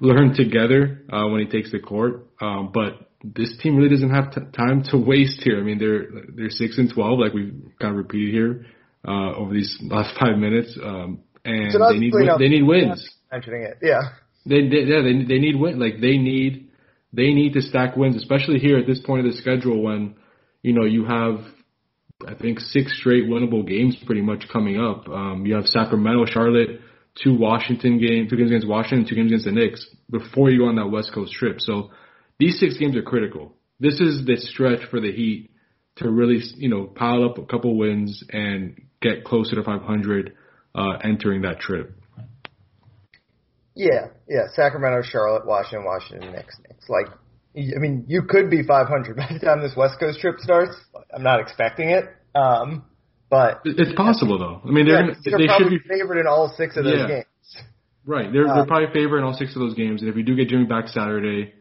learn 0.00 0.34
together 0.34 1.02
uh, 1.12 1.26
when 1.28 1.40
he 1.40 1.46
takes 1.46 1.70
the 1.72 1.78
court. 1.78 2.26
Um, 2.40 2.70
but 2.72 3.10
this 3.24 3.56
team 3.62 3.76
really 3.76 3.88
doesn't 3.88 4.10
have 4.10 4.32
t- 4.34 4.40
time 4.56 4.82
to 4.90 4.98
waste 4.98 5.42
here. 5.42 5.58
I 5.58 5.62
mean, 5.62 5.78
they're 5.78 6.06
they're 6.34 6.50
six 6.50 6.78
and 6.78 6.92
twelve, 6.92 7.18
like 7.18 7.32
we've 7.32 7.54
kind 7.80 7.92
of 7.92 7.96
repeated 7.96 8.34
here 8.34 8.66
uh, 9.06 9.34
over 9.34 9.52
these 9.52 9.78
last 9.82 10.18
five 10.18 10.38
minutes, 10.38 10.76
um, 10.82 11.20
and 11.44 11.72
So 11.72 11.78
they 11.78 11.98
need 11.98 12.12
win- 12.12 12.36
they 12.38 12.48
need 12.48 12.62
wins. 12.64 13.08
Mentioning 13.30 13.62
it, 13.62 13.78
yeah. 13.82 14.00
They, 14.44 14.68
they 14.68 14.82
yeah 14.86 15.02
they 15.02 15.24
they 15.24 15.38
need 15.38 15.54
win 15.58 15.78
like 15.78 16.00
they 16.00 16.18
need 16.18 16.70
they 17.12 17.32
need 17.32 17.52
to 17.52 17.62
stack 17.62 17.96
wins, 17.96 18.16
especially 18.16 18.58
here 18.58 18.78
at 18.78 18.86
this 18.86 18.98
point 18.98 19.24
of 19.24 19.32
the 19.32 19.38
schedule 19.38 19.80
when 19.82 20.16
you 20.62 20.72
know 20.72 20.84
you 20.84 21.04
have 21.04 21.44
I 22.26 22.34
think 22.34 22.60
six 22.60 22.98
straight 22.98 23.24
winnable 23.24 23.66
games 23.66 23.96
pretty 24.06 24.22
much 24.22 24.48
coming 24.52 24.80
up. 24.80 25.08
Um, 25.08 25.44
you 25.46 25.54
have 25.54 25.66
Sacramento, 25.66 26.26
Charlotte, 26.26 26.80
two 27.22 27.36
Washington 27.36 27.98
games, 27.98 28.30
two 28.30 28.36
games 28.36 28.50
against 28.50 28.68
Washington, 28.68 29.06
two 29.08 29.14
games 29.14 29.30
against 29.30 29.44
the 29.46 29.52
Knicks 29.52 29.86
before 30.10 30.50
you 30.50 30.58
go 30.58 30.66
on 30.66 30.76
that 30.76 30.88
West 30.88 31.12
Coast 31.12 31.32
trip. 31.32 31.60
So 31.60 31.90
these 32.38 32.58
six 32.58 32.78
games 32.78 32.96
are 32.96 33.02
critical. 33.02 33.54
This 33.80 34.00
is 34.00 34.24
the 34.24 34.36
stretch 34.36 34.88
for 34.90 35.00
the 35.00 35.12
Heat 35.12 35.50
to 35.96 36.10
really, 36.10 36.40
you 36.56 36.68
know, 36.68 36.84
pile 36.84 37.24
up 37.24 37.38
a 37.38 37.44
couple 37.44 37.76
wins 37.76 38.22
and 38.30 38.80
get 39.00 39.24
closer 39.24 39.56
to 39.56 39.62
500 39.62 40.34
uh, 40.74 40.92
entering 41.04 41.42
that 41.42 41.60
trip. 41.60 41.92
Yeah, 43.74 44.08
yeah. 44.28 44.42
Sacramento, 44.54 45.02
Charlotte, 45.02 45.46
Washington, 45.46 45.84
Washington, 45.84 46.32
Knicks, 46.32 46.58
Knicks. 46.60 46.88
Like, 46.88 47.06
I 47.54 47.78
mean, 47.78 48.04
you 48.08 48.22
could 48.22 48.50
be 48.50 48.62
500 48.62 49.16
by 49.16 49.28
the 49.32 49.38
time 49.38 49.60
this 49.60 49.74
West 49.76 49.98
Coast 50.00 50.20
trip 50.20 50.38
starts. 50.38 50.74
I'm 51.14 51.22
not 51.22 51.40
expecting 51.40 51.90
it, 51.90 52.04
um, 52.34 52.84
but 53.30 53.60
It's 53.64 53.94
possible 53.94 54.38
though. 54.38 54.60
I 54.64 54.72
mean, 54.72 54.86
they're 54.86 54.94
yeah, 54.94 55.12
gonna, 55.12 55.16
they're 55.24 55.38
they 55.38 55.46
should 55.58 55.70
be 55.70 55.78
favored 55.78 56.18
in 56.18 56.26
all 56.26 56.52
six 56.56 56.76
of 56.76 56.84
those 56.84 56.98
Yeah. 57.00 57.08
games. 57.08 57.26
Right. 58.04 58.32
They're 58.32 58.48
Uh, 58.48 58.54
they're 58.56 58.66
probably 58.66 58.92
favored 58.92 59.18
in 59.18 59.24
all 59.24 59.34
six 59.34 59.54
of 59.54 59.60
those 59.60 59.74
games. 59.74 60.00
And 60.02 60.08
if 60.10 60.16
we 60.16 60.22
do 60.22 60.34
get 60.34 60.48
Jimmy 60.48 60.64
back 60.64 60.88
Saturday, 60.88 61.52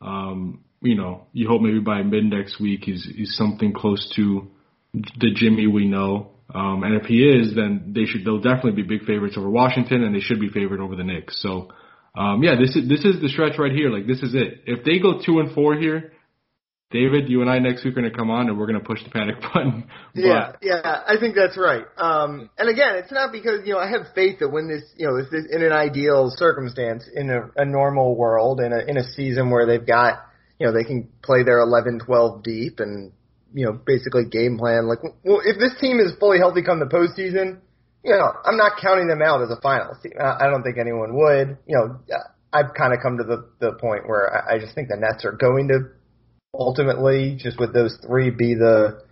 um, 0.00 0.60
you 0.80 0.94
know, 0.94 1.26
you 1.32 1.46
hope 1.48 1.60
maybe 1.62 1.80
by 1.80 2.02
mid 2.02 2.24
next 2.24 2.58
week 2.60 2.84
he's 2.84 3.04
he's 3.04 3.34
something 3.36 3.72
close 3.72 4.08
to 4.16 4.48
the 4.94 5.30
Jimmy 5.34 5.66
we 5.66 5.86
know. 5.86 6.30
Um, 6.52 6.82
and 6.82 6.94
if 6.94 7.04
he 7.06 7.22
is, 7.28 7.54
then 7.54 7.92
they 7.94 8.06
should 8.06 8.24
they'll 8.24 8.40
definitely 8.40 8.82
be 8.82 8.82
big 8.82 9.06
favorites 9.06 9.36
over 9.36 9.48
Washington, 9.50 10.02
and 10.02 10.14
they 10.14 10.20
should 10.20 10.40
be 10.40 10.48
favored 10.48 10.80
over 10.80 10.96
the 10.96 11.04
Knicks. 11.04 11.40
So, 11.42 11.68
um, 12.14 12.42
yeah, 12.42 12.56
this 12.56 12.74
is 12.74 12.88
this 12.88 13.04
is 13.04 13.20
the 13.20 13.28
stretch 13.28 13.58
right 13.58 13.72
here. 13.72 13.90
Like 13.90 14.06
this 14.06 14.22
is 14.22 14.34
it. 14.34 14.62
If 14.66 14.84
they 14.84 14.98
go 14.98 15.20
two 15.24 15.38
and 15.38 15.54
four 15.54 15.76
here, 15.76 16.12
David, 16.90 17.28
you 17.28 17.40
and 17.40 17.48
I 17.48 17.60
next 17.60 17.84
week 17.84 17.96
are 17.96 18.02
gonna 18.02 18.14
come 18.14 18.30
on 18.30 18.48
and 18.48 18.58
we're 18.58 18.66
gonna 18.66 18.80
push 18.80 19.02
the 19.04 19.10
panic 19.10 19.36
button. 19.54 19.88
But, 20.14 20.20
Yeah, 20.20 20.52
yeah, 20.60 21.02
I 21.06 21.14
think 21.20 21.36
that's 21.36 21.56
right. 21.56 21.84
Um, 21.96 22.50
and 22.58 22.68
again, 22.68 22.96
it's 22.96 23.12
not 23.12 23.30
because 23.30 23.60
you 23.64 23.74
know 23.74 23.78
I 23.78 23.88
have 23.88 24.12
faith 24.14 24.40
that 24.40 24.48
when 24.48 24.66
this, 24.66 24.82
you 24.96 25.06
know, 25.06 25.16
this, 25.16 25.30
this 25.30 25.44
in 25.50 25.62
an 25.62 25.72
ideal 25.72 26.32
circumstance, 26.34 27.04
in 27.14 27.30
a, 27.30 27.48
a 27.56 27.64
normal 27.64 28.16
world, 28.16 28.60
in 28.60 28.72
a 28.72 28.80
in 28.80 28.96
a 28.96 29.04
season 29.04 29.50
where 29.50 29.66
they've 29.66 29.86
got, 29.86 30.18
you 30.58 30.66
know, 30.66 30.72
they 30.72 30.82
can 30.82 31.08
play 31.22 31.44
their 31.44 31.60
11, 31.60 32.00
12 32.04 32.42
deep, 32.42 32.80
and 32.80 33.12
you 33.54 33.66
know, 33.66 33.72
basically 33.72 34.24
game 34.28 34.58
plan. 34.58 34.88
Like, 34.88 34.98
well, 35.24 35.42
if 35.44 35.58
this 35.58 35.80
team 35.80 36.00
is 36.00 36.12
fully 36.18 36.38
healthy 36.38 36.62
come 36.62 36.80
the 36.80 36.86
postseason, 36.86 37.60
you 38.04 38.12
know, 38.12 38.32
I'm 38.44 38.56
not 38.56 38.72
counting 38.80 39.08
them 39.08 39.22
out 39.22 39.42
as 39.42 39.50
a 39.50 39.60
finals 39.60 39.98
team. 40.02 40.12
I, 40.18 40.48
don't 40.48 40.62
think 40.62 40.78
anyone 40.78 41.14
would. 41.14 41.58
You 41.66 41.76
know, 41.76 42.00
uh, 42.14 42.18
I've 42.52 42.74
kind 42.74 42.94
of 42.94 43.00
come 43.02 43.18
to 43.18 43.24
the 43.24 43.48
the 43.60 43.72
point 43.78 44.08
where 44.08 44.32
I, 44.32 44.56
I 44.56 44.58
just 44.58 44.74
think 44.74 44.88
the 44.88 44.96
Nets 44.96 45.24
are 45.24 45.32
going 45.32 45.68
to 45.68 45.90
ultimately, 46.54 47.36
just 47.38 47.60
with 47.60 47.74
those 47.74 47.96
three, 48.06 48.30
be 48.30 48.54
the 48.54 49.02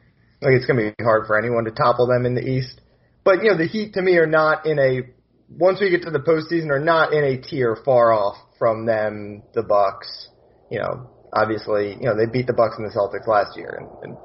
like 0.40 0.54
it's 0.54 0.66
going 0.66 0.78
to 0.78 0.95
be 0.97 1.04
hard 1.04 1.26
for 1.26 1.38
anyone 1.38 1.64
to 1.64 1.71
topple 1.71 2.07
them 2.07 2.25
in 2.25 2.35
the 2.35 2.42
East. 2.42 2.80
But 3.25 3.42
you 3.42 3.50
know, 3.50 3.59
the 3.59 3.66
Heat 3.66 3.95
to 3.95 4.02
me 4.02 4.16
are 4.16 4.26
not 4.26 4.66
in 4.66 4.78
a 4.78 5.02
once 5.50 5.80
we 5.80 5.90
get 5.90 6.02
to 6.02 6.11
the 6.11 6.18
postseason 6.18 6.71
are 6.71 6.80
not 6.80 7.12
in 7.12 7.25
a 7.25 7.40
tier 7.40 7.76
far 7.85 8.12
off 8.12 8.37
from 8.59 8.87
them. 8.87 9.42
The 9.54 9.62
Bucks, 9.62 10.28
you 10.71 10.78
know, 10.78 11.11
obviously, 11.33 11.90
you 11.92 12.07
know 12.07 12.16
they 12.16 12.30
beat 12.30 12.47
the 12.47 12.54
Bucks 12.54 12.76
and 12.78 12.88
the 12.88 12.95
Celtics 12.95 13.28
last 13.28 13.57
year, 13.57 13.78
and, 13.78 13.88
and 14.02 14.16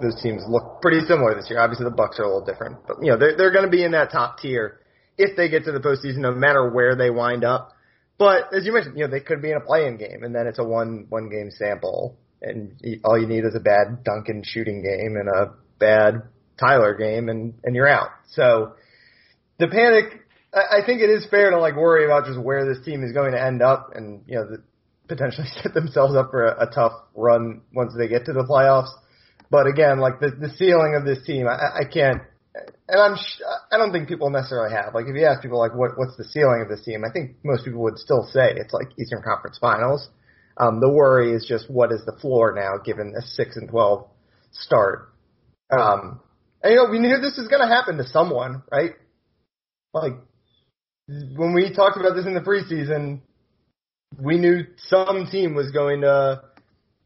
those 0.00 0.20
teams 0.22 0.42
look 0.48 0.80
pretty 0.80 1.00
similar 1.06 1.34
this 1.34 1.48
year. 1.50 1.60
Obviously, 1.60 1.84
the 1.84 1.90
Bucks 1.90 2.18
are 2.18 2.22
a 2.22 2.26
little 2.26 2.44
different, 2.44 2.78
but 2.86 2.96
you 3.02 3.10
know 3.10 3.18
they're 3.18 3.36
they're 3.36 3.52
going 3.52 3.64
to 3.64 3.70
be 3.70 3.84
in 3.84 3.92
that 3.92 4.10
top 4.10 4.38
tier 4.38 4.80
if 5.18 5.36
they 5.36 5.48
get 5.48 5.64
to 5.64 5.72
the 5.72 5.80
postseason, 5.80 6.18
no 6.18 6.32
matter 6.32 6.70
where 6.70 6.96
they 6.96 7.10
wind 7.10 7.44
up. 7.44 7.72
But 8.18 8.54
as 8.54 8.64
you 8.64 8.72
mentioned, 8.72 8.96
you 8.96 9.04
know, 9.04 9.10
they 9.10 9.20
could 9.20 9.42
be 9.42 9.50
in 9.50 9.56
a 9.56 9.60
play-in 9.60 9.96
game, 9.98 10.22
and 10.22 10.34
then 10.34 10.46
it's 10.46 10.58
a 10.58 10.64
one 10.64 11.06
one 11.08 11.28
game 11.28 11.50
sample, 11.50 12.16
and 12.40 12.80
all 13.04 13.18
you 13.18 13.26
need 13.26 13.44
is 13.44 13.54
a 13.54 13.60
bad 13.60 14.04
Duncan 14.04 14.42
shooting 14.44 14.82
game 14.82 15.16
and 15.16 15.28
a 15.28 15.54
bad 15.78 16.22
Tyler 16.58 16.94
game, 16.94 17.28
and 17.28 17.54
and 17.64 17.76
you're 17.76 17.88
out. 17.88 18.10
So 18.28 18.74
the 19.58 19.68
panic. 19.68 20.20
I 20.54 20.84
think 20.84 21.00
it 21.00 21.08
is 21.08 21.26
fair 21.30 21.50
to 21.50 21.58
like 21.58 21.76
worry 21.76 22.04
about 22.04 22.26
just 22.26 22.38
where 22.38 22.66
this 22.68 22.84
team 22.84 23.02
is 23.02 23.12
going 23.12 23.32
to 23.32 23.42
end 23.42 23.62
up, 23.62 23.92
and 23.94 24.22
you 24.26 24.34
know, 24.34 24.46
the, 24.50 24.62
potentially 25.08 25.46
set 25.62 25.72
themselves 25.72 26.14
up 26.14 26.30
for 26.30 26.44
a, 26.44 26.68
a 26.68 26.70
tough 26.70 26.92
run 27.14 27.62
once 27.72 27.94
they 27.96 28.06
get 28.06 28.26
to 28.26 28.34
the 28.34 28.44
playoffs. 28.44 28.90
But 29.52 29.66
again, 29.66 30.00
like 30.00 30.18
the 30.18 30.30
the 30.30 30.48
ceiling 30.56 30.96
of 30.96 31.04
this 31.04 31.20
team, 31.26 31.46
I, 31.46 31.84
I 31.84 31.84
can't 31.84 32.22
and 32.88 33.00
I'm 33.00 33.16
I 33.70 33.78
don't 33.78 33.92
think 33.92 34.08
people 34.08 34.30
necessarily 34.30 34.74
have. 34.74 34.94
Like 34.94 35.06
if 35.06 35.16
you 35.16 35.26
ask 35.26 35.42
people 35.42 35.58
like 35.58 35.74
what 35.74 35.96
what's 35.96 36.16
the 36.16 36.24
ceiling 36.24 36.62
of 36.62 36.68
this 36.68 36.84
team, 36.84 37.02
I 37.04 37.12
think 37.12 37.36
most 37.44 37.64
people 37.64 37.82
would 37.82 37.98
still 37.98 38.28
say 38.32 38.52
it's 38.56 38.72
like 38.72 38.88
Eastern 38.98 39.22
Conference 39.22 39.58
Finals. 39.60 40.08
Um, 40.58 40.80
the 40.80 40.90
worry 40.90 41.32
is 41.32 41.46
just 41.48 41.70
what 41.70 41.92
is 41.92 42.04
the 42.04 42.12
floor 42.20 42.54
now 42.54 42.82
given 42.84 43.14
a 43.16 43.22
six 43.22 43.56
and 43.56 43.68
twelve 43.68 44.08
start. 44.52 45.12
Um, 45.70 46.20
and 46.62 46.72
you 46.72 46.76
know 46.76 46.90
we 46.90 46.98
knew 46.98 47.16
this 47.20 47.38
was 47.38 47.48
going 47.48 47.62
to 47.62 47.74
happen 47.74 47.96
to 47.96 48.06
someone, 48.06 48.62
right? 48.70 48.92
Like 49.94 50.12
when 51.08 51.54
we 51.54 51.74
talked 51.74 51.96
about 51.96 52.14
this 52.14 52.26
in 52.26 52.34
the 52.34 52.40
preseason, 52.40 53.20
we 54.18 54.38
knew 54.38 54.66
some 54.88 55.26
team 55.30 55.54
was 55.54 55.70
going 55.70 56.02
to 56.02 56.42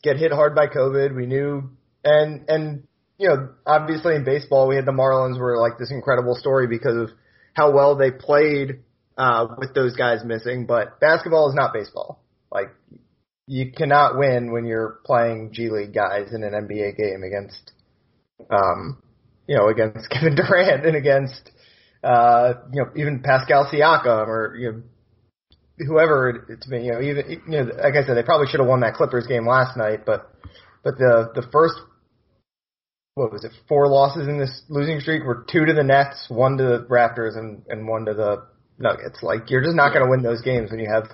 get 0.02 0.16
hit 0.16 0.32
hard 0.32 0.56
by 0.56 0.66
COVID. 0.66 1.14
We 1.14 1.26
knew 1.26 1.75
and 2.06 2.48
and 2.48 2.82
you 3.18 3.28
know, 3.28 3.50
obviously 3.66 4.14
in 4.14 4.24
baseball, 4.24 4.68
we 4.68 4.76
had 4.76 4.86
the 4.86 4.92
Marlins 4.92 5.38
were 5.38 5.58
like 5.58 5.78
this 5.78 5.90
incredible 5.90 6.34
story 6.34 6.66
because 6.66 6.96
of 6.96 7.10
how 7.54 7.72
well 7.72 7.96
they 7.96 8.10
played 8.10 8.80
uh, 9.16 9.46
with 9.58 9.74
those 9.74 9.96
guys 9.96 10.20
missing. 10.24 10.66
But 10.66 11.00
basketball 11.00 11.48
is 11.48 11.54
not 11.54 11.72
baseball. 11.72 12.22
Like 12.50 12.68
you 13.46 13.72
cannot 13.72 14.18
win 14.18 14.52
when 14.52 14.66
you're 14.66 15.00
playing 15.04 15.52
G 15.52 15.70
League 15.70 15.94
guys 15.94 16.32
in 16.32 16.44
an 16.44 16.52
NBA 16.52 16.96
game 16.96 17.22
against, 17.22 17.72
um, 18.50 19.02
you 19.46 19.56
know, 19.56 19.68
against 19.68 20.10
Kevin 20.10 20.36
Durant 20.36 20.86
and 20.86 20.96
against, 20.96 21.50
uh, 22.04 22.54
you 22.72 22.82
know, 22.82 22.90
even 22.96 23.22
Pascal 23.22 23.68
Siakam 23.72 24.28
or 24.28 24.56
you 24.56 24.72
know, 24.72 24.82
whoever 25.88 26.46
it's 26.50 26.66
been. 26.66 26.84
You 26.84 26.92
know, 26.92 27.00
even 27.00 27.30
you 27.30 27.64
know, 27.64 27.70
like 27.82 27.94
I 27.94 28.06
said, 28.06 28.16
they 28.16 28.22
probably 28.22 28.46
should 28.48 28.60
have 28.60 28.68
won 28.68 28.80
that 28.80 28.94
Clippers 28.94 29.26
game 29.26 29.46
last 29.46 29.76
night, 29.76 30.04
but 30.04 30.30
but 30.84 30.98
the 30.98 31.32
the 31.34 31.48
first 31.50 31.74
what 33.16 33.32
was 33.32 33.44
it, 33.44 33.52
four 33.66 33.88
losses 33.88 34.28
in 34.28 34.38
this 34.38 34.62
losing 34.68 35.00
streak 35.00 35.24
were 35.24 35.46
two 35.50 35.64
to 35.64 35.72
the 35.72 35.82
Nets, 35.82 36.26
one 36.28 36.58
to 36.58 36.62
the 36.62 36.86
Raptors, 36.90 37.36
and, 37.36 37.62
and 37.66 37.88
one 37.88 38.04
to 38.04 38.12
the 38.12 38.46
Nuggets. 38.78 39.22
Like, 39.22 39.48
you're 39.50 39.62
just 39.62 39.74
not 39.74 39.94
going 39.94 40.04
to 40.04 40.10
win 40.10 40.22
those 40.22 40.42
games 40.42 40.70
when 40.70 40.80
you 40.80 40.90
have 40.92 41.04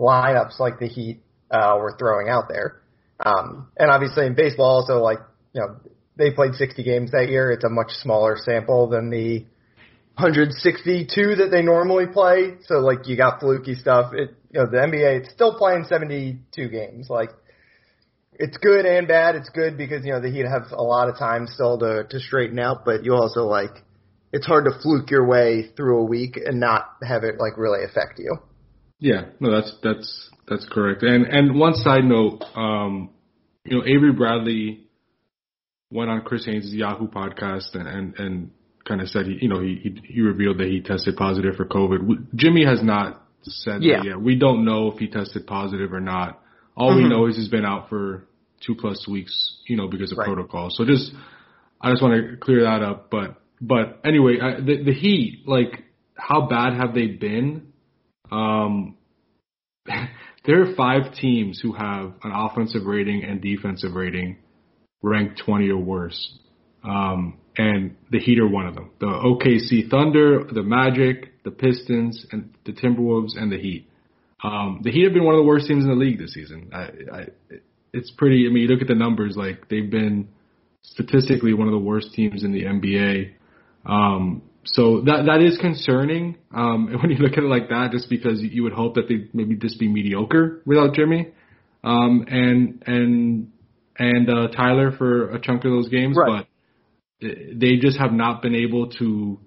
lineups 0.00 0.58
like 0.58 0.80
the 0.80 0.88
Heat 0.88 1.22
uh, 1.52 1.76
were 1.78 1.94
throwing 1.96 2.28
out 2.28 2.48
there. 2.48 2.82
Um, 3.24 3.68
and 3.76 3.92
obviously 3.92 4.26
in 4.26 4.34
baseball, 4.34 4.80
also 4.80 4.94
like, 4.94 5.20
you 5.52 5.60
know, 5.60 5.76
they 6.16 6.32
played 6.32 6.54
60 6.54 6.82
games 6.82 7.12
that 7.12 7.28
year. 7.28 7.52
It's 7.52 7.62
a 7.62 7.70
much 7.70 7.92
smaller 8.02 8.36
sample 8.36 8.88
than 8.88 9.08
the 9.10 9.46
162 10.16 11.36
that 11.36 11.50
they 11.52 11.62
normally 11.62 12.06
play. 12.12 12.54
So 12.66 12.80
like 12.80 13.06
you 13.06 13.16
got 13.16 13.38
fluky 13.38 13.76
stuff. 13.76 14.12
It, 14.14 14.34
you 14.50 14.58
know, 14.58 14.66
the 14.66 14.78
NBA, 14.78 15.20
it's 15.20 15.30
still 15.30 15.56
playing 15.56 15.84
72 15.84 16.68
games. 16.68 17.08
Like 17.08 17.30
it's 18.42 18.56
good 18.56 18.84
and 18.84 19.06
bad. 19.06 19.36
It's 19.36 19.48
good 19.50 19.78
because 19.78 20.04
you 20.04 20.10
know 20.10 20.20
the 20.20 20.28
Heat 20.28 20.44
have 20.44 20.72
a 20.72 20.82
lot 20.82 21.08
of 21.08 21.16
time 21.16 21.46
still 21.46 21.78
to 21.78 22.04
to 22.10 22.18
straighten 22.18 22.58
out, 22.58 22.84
but 22.84 23.04
you 23.04 23.14
also 23.14 23.44
like 23.44 23.70
it's 24.32 24.44
hard 24.44 24.64
to 24.64 24.72
fluke 24.82 25.10
your 25.12 25.26
way 25.26 25.70
through 25.76 26.00
a 26.00 26.04
week 26.04 26.36
and 26.44 26.58
not 26.58 26.96
have 27.06 27.22
it 27.22 27.36
like 27.38 27.56
really 27.56 27.84
affect 27.84 28.18
you. 28.18 28.36
Yeah, 28.98 29.26
no, 29.38 29.52
that's 29.52 29.72
that's 29.84 30.30
that's 30.48 30.66
correct. 30.68 31.04
And 31.04 31.24
and 31.24 31.58
one 31.58 31.74
side 31.74 32.04
note, 32.04 32.42
um, 32.56 33.10
you 33.64 33.78
know, 33.78 33.84
Avery 33.84 34.12
Bradley 34.12 34.88
went 35.92 36.10
on 36.10 36.22
Chris 36.22 36.44
Haynes' 36.44 36.74
Yahoo 36.74 37.06
podcast 37.06 37.74
and 37.74 37.86
and, 37.86 38.18
and 38.18 38.50
kind 38.84 39.00
of 39.00 39.08
said 39.08 39.26
he, 39.26 39.38
you 39.40 39.48
know, 39.48 39.60
he, 39.60 39.78
he 39.80 40.14
he 40.14 40.20
revealed 40.20 40.58
that 40.58 40.66
he 40.66 40.80
tested 40.80 41.16
positive 41.16 41.54
for 41.54 41.64
COVID. 41.64 42.34
Jimmy 42.34 42.64
has 42.64 42.82
not 42.82 43.22
said 43.42 43.84
yeah. 43.84 43.98
that 43.98 44.04
yet. 44.04 44.20
We 44.20 44.34
don't 44.34 44.64
know 44.64 44.90
if 44.90 44.98
he 44.98 45.06
tested 45.06 45.46
positive 45.46 45.92
or 45.92 46.00
not. 46.00 46.40
All 46.76 46.90
mm-hmm. 46.90 47.04
we 47.04 47.08
know 47.08 47.26
is 47.26 47.36
he's 47.36 47.48
been 47.48 47.64
out 47.64 47.88
for 47.88 48.26
two 48.64 48.74
plus 48.74 49.06
weeks, 49.08 49.58
you 49.66 49.76
know, 49.76 49.88
because 49.88 50.12
of 50.12 50.18
right. 50.18 50.26
protocol. 50.26 50.68
So 50.70 50.84
just, 50.84 51.12
I 51.80 51.90
just 51.90 52.02
want 52.02 52.14
to 52.14 52.36
clear 52.36 52.62
that 52.62 52.82
up. 52.82 53.10
But, 53.10 53.40
but 53.60 54.00
anyway, 54.04 54.38
I, 54.40 54.60
the, 54.60 54.82
the 54.84 54.94
Heat, 54.94 55.42
like, 55.46 55.84
how 56.16 56.46
bad 56.48 56.74
have 56.74 56.94
they 56.94 57.06
been? 57.06 57.72
Um, 58.30 58.96
there 60.46 60.62
are 60.62 60.74
five 60.74 61.14
teams 61.14 61.60
who 61.60 61.72
have 61.72 62.14
an 62.22 62.32
offensive 62.34 62.84
rating 62.84 63.24
and 63.24 63.40
defensive 63.40 63.94
rating 63.94 64.38
ranked 65.02 65.42
20 65.44 65.68
or 65.70 65.78
worse. 65.78 66.38
Um, 66.84 67.38
and 67.56 67.96
the 68.10 68.18
Heat 68.18 68.38
are 68.38 68.48
one 68.48 68.66
of 68.66 68.74
them. 68.74 68.90
The 68.98 69.06
OKC 69.06 69.90
Thunder, 69.90 70.44
the 70.44 70.62
Magic, 70.62 71.42
the 71.44 71.50
Pistons, 71.50 72.24
and 72.32 72.54
the 72.64 72.72
Timberwolves, 72.72 73.36
and 73.36 73.52
the 73.52 73.58
Heat. 73.58 73.88
Um, 74.42 74.80
the 74.82 74.90
Heat 74.90 75.04
have 75.04 75.12
been 75.12 75.24
one 75.24 75.34
of 75.34 75.40
the 75.40 75.46
worst 75.46 75.68
teams 75.68 75.84
in 75.84 75.90
the 75.90 75.96
league 75.96 76.18
this 76.18 76.32
season. 76.32 76.70
I, 76.72 76.80
I, 76.80 77.26
it's 77.92 78.10
pretty. 78.10 78.46
I 78.46 78.50
mean, 78.50 78.64
you 78.64 78.68
look 78.68 78.82
at 78.82 78.88
the 78.88 78.94
numbers; 78.94 79.36
like 79.36 79.68
they've 79.68 79.90
been 79.90 80.28
statistically 80.82 81.54
one 81.54 81.68
of 81.68 81.72
the 81.72 81.78
worst 81.78 82.12
teams 82.12 82.44
in 82.44 82.52
the 82.52 82.64
NBA. 82.64 83.32
Um, 83.86 84.42
so 84.64 85.00
that 85.02 85.24
that 85.26 85.42
is 85.42 85.58
concerning 85.58 86.36
um, 86.54 86.88
when 87.00 87.10
you 87.10 87.18
look 87.18 87.32
at 87.32 87.44
it 87.44 87.48
like 87.48 87.68
that, 87.68 87.90
just 87.92 88.08
because 88.08 88.40
you 88.40 88.62
would 88.62 88.72
hope 88.72 88.94
that 88.94 89.08
they 89.08 89.28
maybe 89.32 89.56
just 89.56 89.78
be 89.78 89.88
mediocre 89.88 90.62
without 90.64 90.94
Jimmy 90.94 91.28
um, 91.84 92.24
and 92.28 92.82
and 92.86 93.52
and 93.98 94.30
uh, 94.30 94.48
Tyler 94.48 94.92
for 94.96 95.30
a 95.30 95.40
chunk 95.40 95.64
of 95.64 95.70
those 95.70 95.88
games, 95.88 96.16
right. 96.16 96.46
but 97.20 97.28
they 97.30 97.76
just 97.76 97.98
have 97.98 98.12
not 98.12 98.42
been 98.42 98.54
able 98.54 98.88
to 98.90 99.38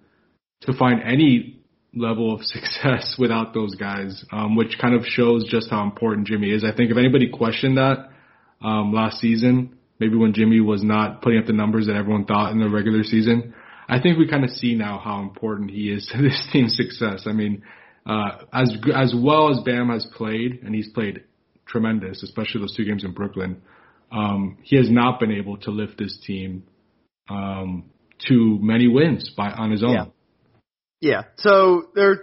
to 0.62 0.74
find 0.78 1.02
any 1.04 1.60
level 1.94 2.34
of 2.34 2.42
success 2.44 3.16
without 3.18 3.54
those 3.54 3.76
guys, 3.76 4.24
um, 4.32 4.56
which 4.56 4.78
kind 4.80 4.96
of 4.96 5.04
shows 5.06 5.46
just 5.50 5.70
how 5.70 5.84
important 5.84 6.28
Jimmy 6.28 6.52
is. 6.52 6.64
I 6.64 6.76
think 6.76 6.92
if 6.92 6.98
anybody 6.98 7.30
questioned 7.30 7.78
that, 7.78 8.10
um, 8.66 8.94
last 8.94 9.20
season, 9.20 9.78
maybe 10.00 10.16
when 10.16 10.34
Jimmy 10.34 10.60
was 10.60 10.84
not 10.84 11.22
putting 11.22 11.40
up 11.40 11.46
the 11.46 11.54
numbers 11.54 11.86
that 11.86 11.96
everyone 11.96 12.26
thought 12.26 12.52
in 12.52 12.60
the 12.60 12.68
regular 12.68 13.04
season. 13.04 13.54
I 13.88 14.02
think 14.02 14.18
we 14.18 14.28
kind 14.28 14.44
of 14.44 14.50
see 14.50 14.74
now 14.74 15.00
how 15.04 15.22
important 15.22 15.70
he 15.70 15.92
is 15.92 16.08
to 16.16 16.22
this 16.22 16.48
team's 16.52 16.76
success. 16.76 17.28
I 17.28 17.32
mean, 17.32 17.64
uh, 18.06 18.44
as 18.52 18.76
as 18.96 19.14
well 19.16 19.52
as 19.52 19.60
Bam 19.64 19.90
has 19.90 20.08
played, 20.16 20.62
and 20.64 20.74
he's 20.74 20.90
played 20.90 21.24
tremendous, 21.68 22.24
especially 22.24 22.62
those 22.62 22.76
two 22.76 22.86
games 22.86 23.04
in 23.04 23.12
Brooklyn. 23.12 23.62
Um, 24.12 24.58
he 24.64 24.78
has 24.78 24.90
not 24.90 25.20
been 25.20 25.32
able 25.32 25.58
to 25.58 25.72
lift 25.72 25.98
this 25.98 26.18
team 26.26 26.64
um, 27.30 27.86
to 28.28 28.60
many 28.62 28.88
wins 28.88 29.32
by 29.36 29.50
on 29.52 29.72
his 29.72 29.84
own. 29.84 29.94
Yeah. 29.94 30.06
Yeah. 31.02 31.22
So 31.38 31.90
there 31.94 32.18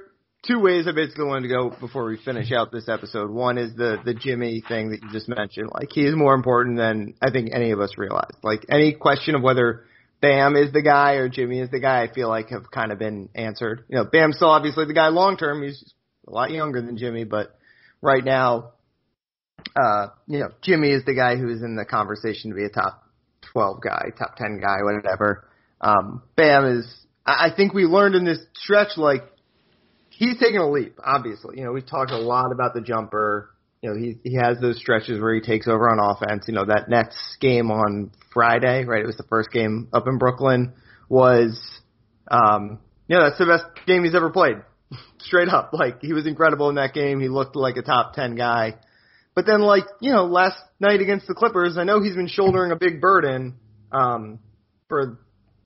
two 0.46 0.60
ways 0.60 0.86
I 0.86 0.92
basically 0.92 1.24
wanted 1.24 1.48
to 1.48 1.54
go 1.54 1.70
before 1.70 2.04
we 2.04 2.18
finish 2.24 2.52
out 2.52 2.72
this 2.72 2.88
episode. 2.88 3.30
One 3.30 3.58
is 3.58 3.74
the 3.74 3.98
the 4.04 4.14
Jimmy 4.14 4.62
thing 4.66 4.90
that 4.90 5.02
you 5.02 5.10
just 5.12 5.28
mentioned. 5.28 5.70
Like 5.72 5.88
he 5.92 6.04
is 6.04 6.16
more 6.16 6.34
important 6.34 6.76
than 6.76 7.14
I 7.22 7.30
think 7.30 7.50
any 7.52 7.70
of 7.70 7.80
us 7.80 7.96
realize. 7.96 8.32
Like 8.42 8.66
any 8.68 8.92
question 8.92 9.34
of 9.34 9.42
whether 9.42 9.84
Bam 10.20 10.56
is 10.56 10.72
the 10.72 10.82
guy 10.82 11.14
or 11.14 11.28
Jimmy 11.28 11.60
is 11.60 11.70
the 11.70 11.80
guy, 11.80 12.02
I 12.02 12.12
feel 12.12 12.28
like 12.28 12.50
have 12.50 12.70
kind 12.70 12.92
of 12.92 12.98
been 12.98 13.28
answered. 13.34 13.84
You 13.88 13.98
know, 13.98 14.04
Bam's 14.04 14.36
still 14.36 14.50
obviously 14.50 14.84
the 14.84 14.94
guy 14.94 15.08
long 15.08 15.36
term. 15.36 15.62
He's 15.62 15.92
a 16.26 16.30
lot 16.30 16.50
younger 16.50 16.80
than 16.80 16.96
Jimmy, 16.96 17.24
but 17.24 17.56
right 18.00 18.24
now, 18.24 18.72
uh, 19.76 20.08
you 20.26 20.38
know, 20.38 20.50
Jimmy 20.62 20.90
is 20.90 21.04
the 21.04 21.14
guy 21.14 21.36
who 21.36 21.48
is 21.48 21.62
in 21.62 21.76
the 21.76 21.84
conversation 21.84 22.50
to 22.50 22.56
be 22.56 22.64
a 22.64 22.68
top 22.68 23.02
12 23.52 23.80
guy, 23.82 24.06
top 24.18 24.36
10 24.36 24.60
guy, 24.60 24.76
whatever. 24.82 25.48
Um, 25.80 26.22
Bam 26.36 26.66
is, 26.66 26.94
I 27.26 27.48
think 27.54 27.74
we 27.74 27.84
learned 27.84 28.14
in 28.14 28.24
this 28.24 28.38
stretch, 28.54 28.96
like, 28.96 29.22
he's 30.12 30.38
taking 30.38 30.58
a 30.58 30.70
leap, 30.70 30.98
obviously. 31.04 31.58
You 31.58 31.64
know, 31.64 31.72
we've 31.72 31.86
talked 31.86 32.10
a 32.10 32.18
lot 32.18 32.52
about 32.52 32.74
the 32.74 32.80
jumper. 32.80 33.50
You 33.80 33.90
know, 33.90 33.96
he 33.96 34.18
he 34.22 34.36
has 34.36 34.60
those 34.60 34.78
stretches 34.78 35.20
where 35.20 35.34
he 35.34 35.40
takes 35.40 35.66
over 35.66 35.88
on 35.88 35.98
offense. 35.98 36.44
You 36.46 36.54
know, 36.54 36.64
that 36.66 36.88
Nets 36.88 37.16
game 37.40 37.70
on 37.70 38.12
Friday, 38.32 38.84
right? 38.84 39.02
It 39.02 39.06
was 39.06 39.16
the 39.16 39.24
first 39.24 39.50
game 39.50 39.88
up 39.92 40.06
in 40.06 40.18
Brooklyn. 40.18 40.74
Was 41.08 41.60
um, 42.28 42.78
you 43.08 43.16
know, 43.16 43.24
that's 43.24 43.38
the 43.38 43.46
best 43.46 43.64
game 43.86 44.04
he's 44.04 44.14
ever 44.14 44.30
played. 44.30 44.56
Straight 45.18 45.48
up, 45.48 45.70
like 45.72 46.00
he 46.00 46.12
was 46.12 46.26
incredible 46.26 46.68
in 46.68 46.76
that 46.76 46.94
game. 46.94 47.20
He 47.20 47.28
looked 47.28 47.56
like 47.56 47.76
a 47.76 47.82
top 47.82 48.14
ten 48.14 48.36
guy. 48.36 48.76
But 49.34 49.46
then, 49.46 49.62
like 49.62 49.84
you 50.00 50.12
know, 50.12 50.24
last 50.26 50.58
night 50.78 51.00
against 51.00 51.26
the 51.26 51.34
Clippers, 51.34 51.76
I 51.78 51.84
know 51.84 52.02
he's 52.02 52.14
been 52.14 52.28
shouldering 52.28 52.70
a 52.70 52.76
big 52.76 53.00
burden 53.00 53.54
um, 53.90 54.38
for 54.88 55.18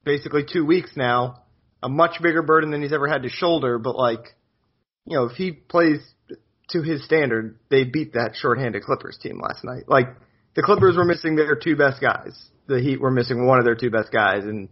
basically 0.05 0.45
two 0.51 0.65
weeks 0.65 0.91
now, 0.97 1.43
a 1.83 1.89
much 1.89 2.23
bigger 2.23 2.43
burden 2.43 2.71
than 2.71 2.83
he's 2.83 2.93
ever 2.93 3.09
had 3.09 3.23
to 3.23 3.29
shoulder. 3.29 3.79
But 3.79 3.97
like, 3.97 4.35
you 5.05 5.17
know, 5.17 5.25
if 5.25 5.37
he 5.37 5.53
plays 5.53 5.99
to 6.71 6.83
his 6.83 7.05
standard, 7.05 7.59
they 7.71 7.85
beat 7.85 8.15
that 8.15 8.35
shorthanded 8.35 8.83
Clippers 8.83 9.19
team 9.23 9.41
last 9.41 9.65
night. 9.65 9.85
Like 9.89 10.09
the 10.55 10.63
Clippers 10.63 10.97
were 10.97 11.05
missing 11.05 11.37
their 11.37 11.55
two 11.55 11.77
best 11.77 12.01
guys. 12.01 12.49
The 12.67 12.81
Heat 12.81 13.01
were 13.01 13.11
missing 13.11 13.47
one 13.47 13.59
of 13.59 13.65
their 13.65 13.77
two 13.77 13.91
best 13.91 14.11
guys, 14.11 14.43
and 14.43 14.69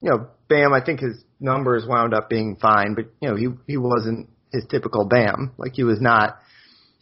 you 0.00 0.10
know, 0.10 0.28
Bam, 0.48 0.72
I 0.72 0.84
think 0.84 1.00
his 1.00 1.22
numbers 1.38 1.84
wound 1.86 2.14
up 2.14 2.28
being 2.28 2.56
fine, 2.56 2.94
but 2.94 3.06
you 3.20 3.28
know, 3.28 3.36
he 3.36 3.48
he 3.66 3.76
wasn't 3.76 4.30
his 4.52 4.64
typical 4.68 5.06
Bam. 5.06 5.52
Like 5.56 5.74
he 5.74 5.84
was 5.84 6.00
not. 6.00 6.38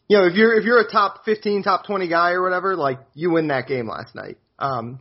You 0.08 0.18
know, 0.18 0.26
if 0.26 0.34
you're 0.34 0.58
if 0.58 0.64
you're 0.64 0.80
a 0.80 0.90
top 0.90 1.24
15, 1.24 1.62
top 1.62 1.86
20 1.86 2.08
guy 2.08 2.32
or 2.32 2.42
whatever, 2.42 2.76
like 2.76 2.98
you 3.14 3.30
win 3.30 3.48
that 3.48 3.66
game 3.66 3.88
last 3.88 4.14
night. 4.14 4.38
Um, 4.58 5.00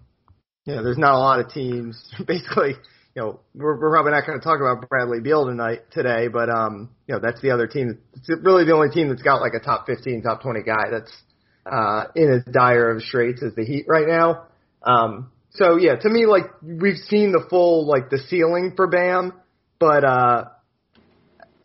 you 0.66 0.76
know, 0.76 0.84
there's 0.84 0.98
not 0.98 1.14
a 1.14 1.18
lot 1.18 1.40
of 1.40 1.50
teams. 1.52 2.02
Basically, 2.28 2.76
you 3.18 3.24
know, 3.24 3.40
we're, 3.56 3.80
we're 3.80 3.90
probably 3.90 4.12
not 4.12 4.28
going 4.28 4.40
to 4.40 4.44
talk 4.44 4.60
about 4.62 4.88
Bradley 4.88 5.22
Beal 5.22 5.48
tonight 5.48 5.80
today, 5.92 6.28
but 6.28 6.52
um, 6.52 6.92
you 7.08 7.16
know, 7.16 7.20
that's 7.20 7.42
the 7.42 7.50
other 7.50 7.66
team. 7.66 7.98
It's 8.14 8.30
really 8.44 8.64
the 8.64 8.76
only 8.76 8.90
team 8.90 9.10
that's 9.10 9.24
got 9.24 9.42
like 9.42 9.54
a 9.60 9.60
top 9.60 9.88
15, 9.88 10.22
top 10.22 10.44
20 10.44 10.62
guy 10.62 10.92
that's 10.92 11.12
uh, 11.66 12.04
in 12.16 12.32
as 12.32 12.54
dire 12.54 12.92
of 12.92 13.02
straits 13.02 13.42
as 13.42 13.56
the 13.56 13.66
Heat 13.66 13.86
right 13.88 14.08
now. 14.08 14.44
Um, 14.84 15.32
so 15.50 15.78
yeah, 15.78 15.96
to 15.96 16.08
me, 16.08 16.28
like 16.28 16.44
we've 16.62 16.98
seen 17.10 17.32
the 17.32 17.44
full 17.50 17.88
like 17.88 18.12
the 18.12 18.20
ceiling 18.20 18.74
for 18.76 18.86
Bam, 18.86 19.34
but 19.80 20.04
uh, 20.04 20.50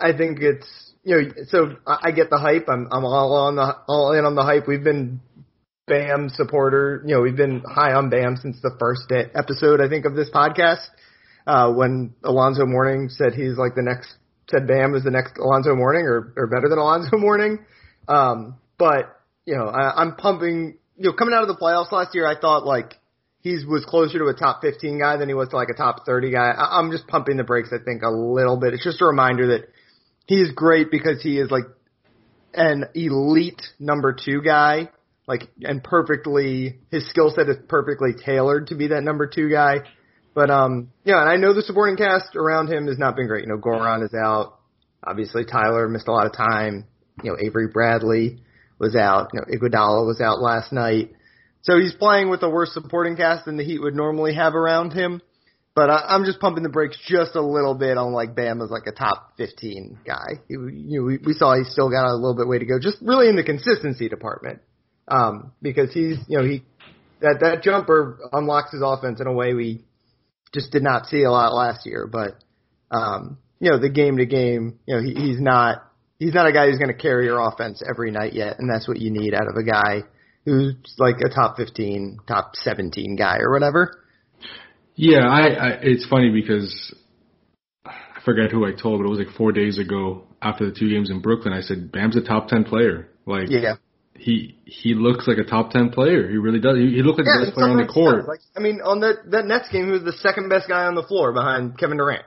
I 0.00 0.16
think 0.16 0.38
it's 0.40 0.66
you 1.04 1.20
know, 1.20 1.32
so 1.48 1.76
I 1.86 2.12
get 2.12 2.30
the 2.30 2.38
hype. 2.38 2.66
I'm 2.66 2.88
I'm 2.90 3.04
all 3.04 3.34
on 3.34 3.56
the 3.56 3.76
all 3.88 4.12
in 4.14 4.24
on 4.24 4.34
the 4.34 4.42
hype. 4.42 4.66
We've 4.66 4.82
been 4.82 5.20
Bam 5.86 6.30
supporter. 6.30 7.02
You 7.04 7.16
know, 7.16 7.20
we've 7.20 7.36
been 7.36 7.60
high 7.60 7.92
on 7.92 8.08
Bam 8.08 8.36
since 8.36 8.56
the 8.62 8.74
first 8.80 9.12
episode, 9.34 9.82
I 9.82 9.90
think, 9.90 10.06
of 10.06 10.14
this 10.14 10.30
podcast. 10.30 10.86
Uh, 11.46 11.72
when 11.72 12.14
Alonzo 12.22 12.66
Mourning 12.66 13.08
said 13.08 13.34
he's 13.34 13.56
like 13.56 13.74
the 13.74 13.82
next, 13.82 14.14
said 14.50 14.66
Bam 14.66 14.94
is 14.94 15.04
the 15.04 15.10
next 15.10 15.38
Alonzo 15.38 15.74
Mourning 15.74 16.02
or, 16.02 16.32
or 16.36 16.46
better 16.46 16.68
than 16.68 16.78
Alonzo 16.78 17.16
Mourning. 17.18 17.64
Um, 18.08 18.58
but, 18.78 19.20
you 19.44 19.56
know, 19.56 19.66
I, 19.66 20.00
I'm 20.00 20.16
pumping, 20.16 20.78
you 20.96 21.10
know, 21.10 21.12
coming 21.12 21.34
out 21.34 21.42
of 21.42 21.48
the 21.48 21.56
playoffs 21.56 21.92
last 21.92 22.14
year, 22.14 22.26
I 22.26 22.38
thought 22.38 22.64
like 22.64 22.94
he 23.40 23.58
was 23.66 23.84
closer 23.84 24.18
to 24.18 24.26
a 24.26 24.34
top 24.34 24.62
15 24.62 25.00
guy 25.00 25.16
than 25.16 25.28
he 25.28 25.34
was 25.34 25.48
to 25.48 25.56
like 25.56 25.68
a 25.68 25.76
top 25.76 26.06
30 26.06 26.30
guy. 26.30 26.50
I, 26.50 26.78
I'm 26.78 26.90
just 26.90 27.06
pumping 27.06 27.36
the 27.36 27.44
brakes, 27.44 27.70
I 27.72 27.82
think, 27.84 28.02
a 28.02 28.10
little 28.10 28.56
bit. 28.56 28.74
It's 28.74 28.84
just 28.84 29.02
a 29.02 29.06
reminder 29.06 29.58
that 29.58 29.68
he's 30.26 30.52
great 30.52 30.90
because 30.90 31.22
he 31.22 31.38
is 31.38 31.50
like 31.50 31.64
an 32.54 32.84
elite 32.94 33.62
number 33.80 34.14
two 34.14 34.42
guy 34.42 34.88
like 35.26 35.48
and 35.62 35.82
perfectly 35.82 36.78
his 36.90 37.08
skill 37.08 37.32
set 37.34 37.48
is 37.48 37.56
perfectly 37.68 38.10
tailored 38.12 38.68
to 38.68 38.74
be 38.74 38.88
that 38.88 39.02
number 39.02 39.26
two 39.26 39.50
guy. 39.50 39.76
But 40.34 40.50
um 40.50 40.90
yeah, 41.04 41.20
and 41.20 41.28
I 41.28 41.36
know 41.36 41.54
the 41.54 41.62
supporting 41.62 41.96
cast 41.96 42.36
around 42.36 42.72
him 42.72 42.86
has 42.86 42.98
not 42.98 43.16
been 43.16 43.26
great. 43.26 43.44
You 43.44 43.50
know, 43.50 43.58
Goran 43.58 44.04
is 44.04 44.14
out. 44.14 44.58
Obviously 45.04 45.44
Tyler 45.44 45.88
missed 45.88 46.08
a 46.08 46.12
lot 46.12 46.26
of 46.26 46.36
time. 46.36 46.86
You 47.22 47.32
know, 47.32 47.38
Avery 47.40 47.68
Bradley 47.72 48.38
was 48.78 48.96
out. 48.96 49.30
You 49.32 49.40
know, 49.40 49.46
Iguodala 49.46 50.06
was 50.06 50.20
out 50.20 50.40
last 50.40 50.72
night. 50.72 51.12
So 51.62 51.78
he's 51.78 51.94
playing 51.94 52.30
with 52.30 52.42
a 52.42 52.50
worse 52.50 52.72
supporting 52.72 53.16
cast 53.16 53.44
than 53.44 53.56
the 53.56 53.64
Heat 53.64 53.80
would 53.80 53.94
normally 53.94 54.34
have 54.34 54.54
around 54.54 54.92
him. 54.92 55.20
But 55.74 55.88
I, 55.88 56.04
I'm 56.08 56.24
just 56.24 56.40
pumping 56.40 56.64
the 56.64 56.68
brakes 56.68 56.98
just 57.06 57.34
a 57.34 57.40
little 57.40 57.74
bit 57.74 57.96
on 57.96 58.12
like 58.12 58.34
Bam 58.34 58.60
as 58.60 58.70
like 58.70 58.86
a 58.86 58.92
top 58.92 59.34
15 59.38 60.00
guy. 60.04 60.40
He, 60.48 60.54
you 60.54 61.00
know, 61.00 61.04
we, 61.04 61.18
we 61.18 61.32
saw 61.32 61.56
he's 61.56 61.70
still 61.70 61.90
got 61.90 62.10
a 62.10 62.14
little 62.14 62.36
bit 62.36 62.48
way 62.48 62.58
to 62.58 62.66
go, 62.66 62.78
just 62.80 62.98
really 63.00 63.28
in 63.28 63.36
the 63.36 63.44
consistency 63.44 64.08
department 64.08 64.60
um, 65.08 65.52
because 65.60 65.92
he's 65.92 66.18
you 66.28 66.38
know 66.38 66.44
he 66.44 66.62
that 67.20 67.38
that 67.40 67.62
jumper 67.62 68.18
unlocks 68.32 68.72
his 68.72 68.82
offense 68.84 69.20
in 69.20 69.26
a 69.26 69.32
way 69.32 69.54
we 69.54 69.84
just 70.52 70.70
did 70.72 70.82
not 70.82 71.06
see 71.06 71.22
a 71.22 71.30
lot 71.30 71.54
last 71.54 71.86
year. 71.86 72.08
But 72.10 72.42
um, 72.90 73.38
you 73.60 73.70
know 73.70 73.78
the 73.78 73.90
game 73.90 74.16
to 74.18 74.26
game, 74.26 74.78
you 74.86 74.96
know 74.96 75.02
he, 75.02 75.14
he's 75.14 75.40
not 75.40 75.82
he's 76.18 76.34
not 76.34 76.46
a 76.46 76.52
guy 76.52 76.68
who's 76.68 76.78
going 76.78 76.94
to 76.94 77.00
carry 77.00 77.26
your 77.26 77.40
offense 77.40 77.82
every 77.88 78.10
night 78.10 78.32
yet, 78.32 78.58
and 78.58 78.70
that's 78.70 78.86
what 78.86 79.00
you 79.00 79.10
need 79.10 79.34
out 79.34 79.48
of 79.48 79.56
a 79.56 79.64
guy 79.64 80.02
who's 80.44 80.74
like 80.98 81.16
a 81.24 81.28
top 81.28 81.56
15, 81.56 82.18
top 82.26 82.52
17 82.54 83.16
guy 83.16 83.38
or 83.38 83.52
whatever. 83.52 84.02
Yeah, 84.94 85.20
I, 85.20 85.46
I 85.48 85.68
it's 85.82 86.06
funny 86.06 86.30
because 86.30 86.94
I 87.86 88.20
forget 88.24 88.50
who 88.50 88.66
I 88.66 88.72
told, 88.72 89.00
but 89.00 89.06
it 89.06 89.10
was 89.10 89.18
like 89.18 89.34
four 89.36 89.52
days 89.52 89.78
ago 89.78 90.24
after 90.40 90.66
the 90.68 90.76
two 90.76 90.90
games 90.90 91.10
in 91.10 91.20
Brooklyn. 91.20 91.54
I 91.54 91.62
said 91.62 91.90
Bam's 91.90 92.16
a 92.16 92.20
top 92.20 92.48
ten 92.48 92.64
player. 92.64 93.08
Like, 93.24 93.48
yeah, 93.48 93.76
he 94.16 94.58
he 94.64 94.94
looks 94.94 95.26
like 95.26 95.38
a 95.38 95.44
top 95.44 95.70
ten 95.70 95.90
player. 95.90 96.28
He 96.28 96.36
really 96.36 96.60
does. 96.60 96.76
He, 96.76 96.90
he 96.90 97.02
looked 97.02 97.18
like 97.18 97.26
yeah, 97.26 97.40
the 97.40 97.46
best 97.46 97.54
player 97.54 97.70
on 97.70 97.76
the 97.76 97.86
court. 97.86 98.28
Like, 98.28 98.40
I 98.56 98.60
mean, 98.60 98.80
on 98.84 99.00
that 99.00 99.30
that 99.30 99.46
Nets 99.46 99.68
game, 99.70 99.86
he 99.86 99.90
was 99.92 100.04
the 100.04 100.12
second 100.12 100.48
best 100.48 100.68
guy 100.68 100.84
on 100.84 100.94
the 100.94 101.02
floor 101.02 101.32
behind 101.32 101.78
Kevin 101.78 101.96
Durant. 101.96 102.24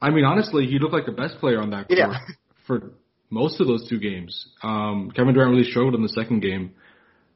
I 0.00 0.10
mean, 0.10 0.24
honestly, 0.24 0.66
he 0.66 0.78
looked 0.78 0.94
like 0.94 1.06
the 1.06 1.12
best 1.12 1.38
player 1.38 1.60
on 1.60 1.70
that 1.70 1.88
court 1.88 1.98
yeah. 1.98 2.18
for 2.66 2.92
most 3.30 3.60
of 3.60 3.66
those 3.66 3.88
two 3.88 3.98
games. 3.98 4.48
Um, 4.62 5.10
Kevin 5.14 5.34
Durant 5.34 5.50
really 5.50 5.68
struggled 5.68 5.94
in 5.94 6.02
the 6.02 6.08
second 6.08 6.40
game. 6.40 6.72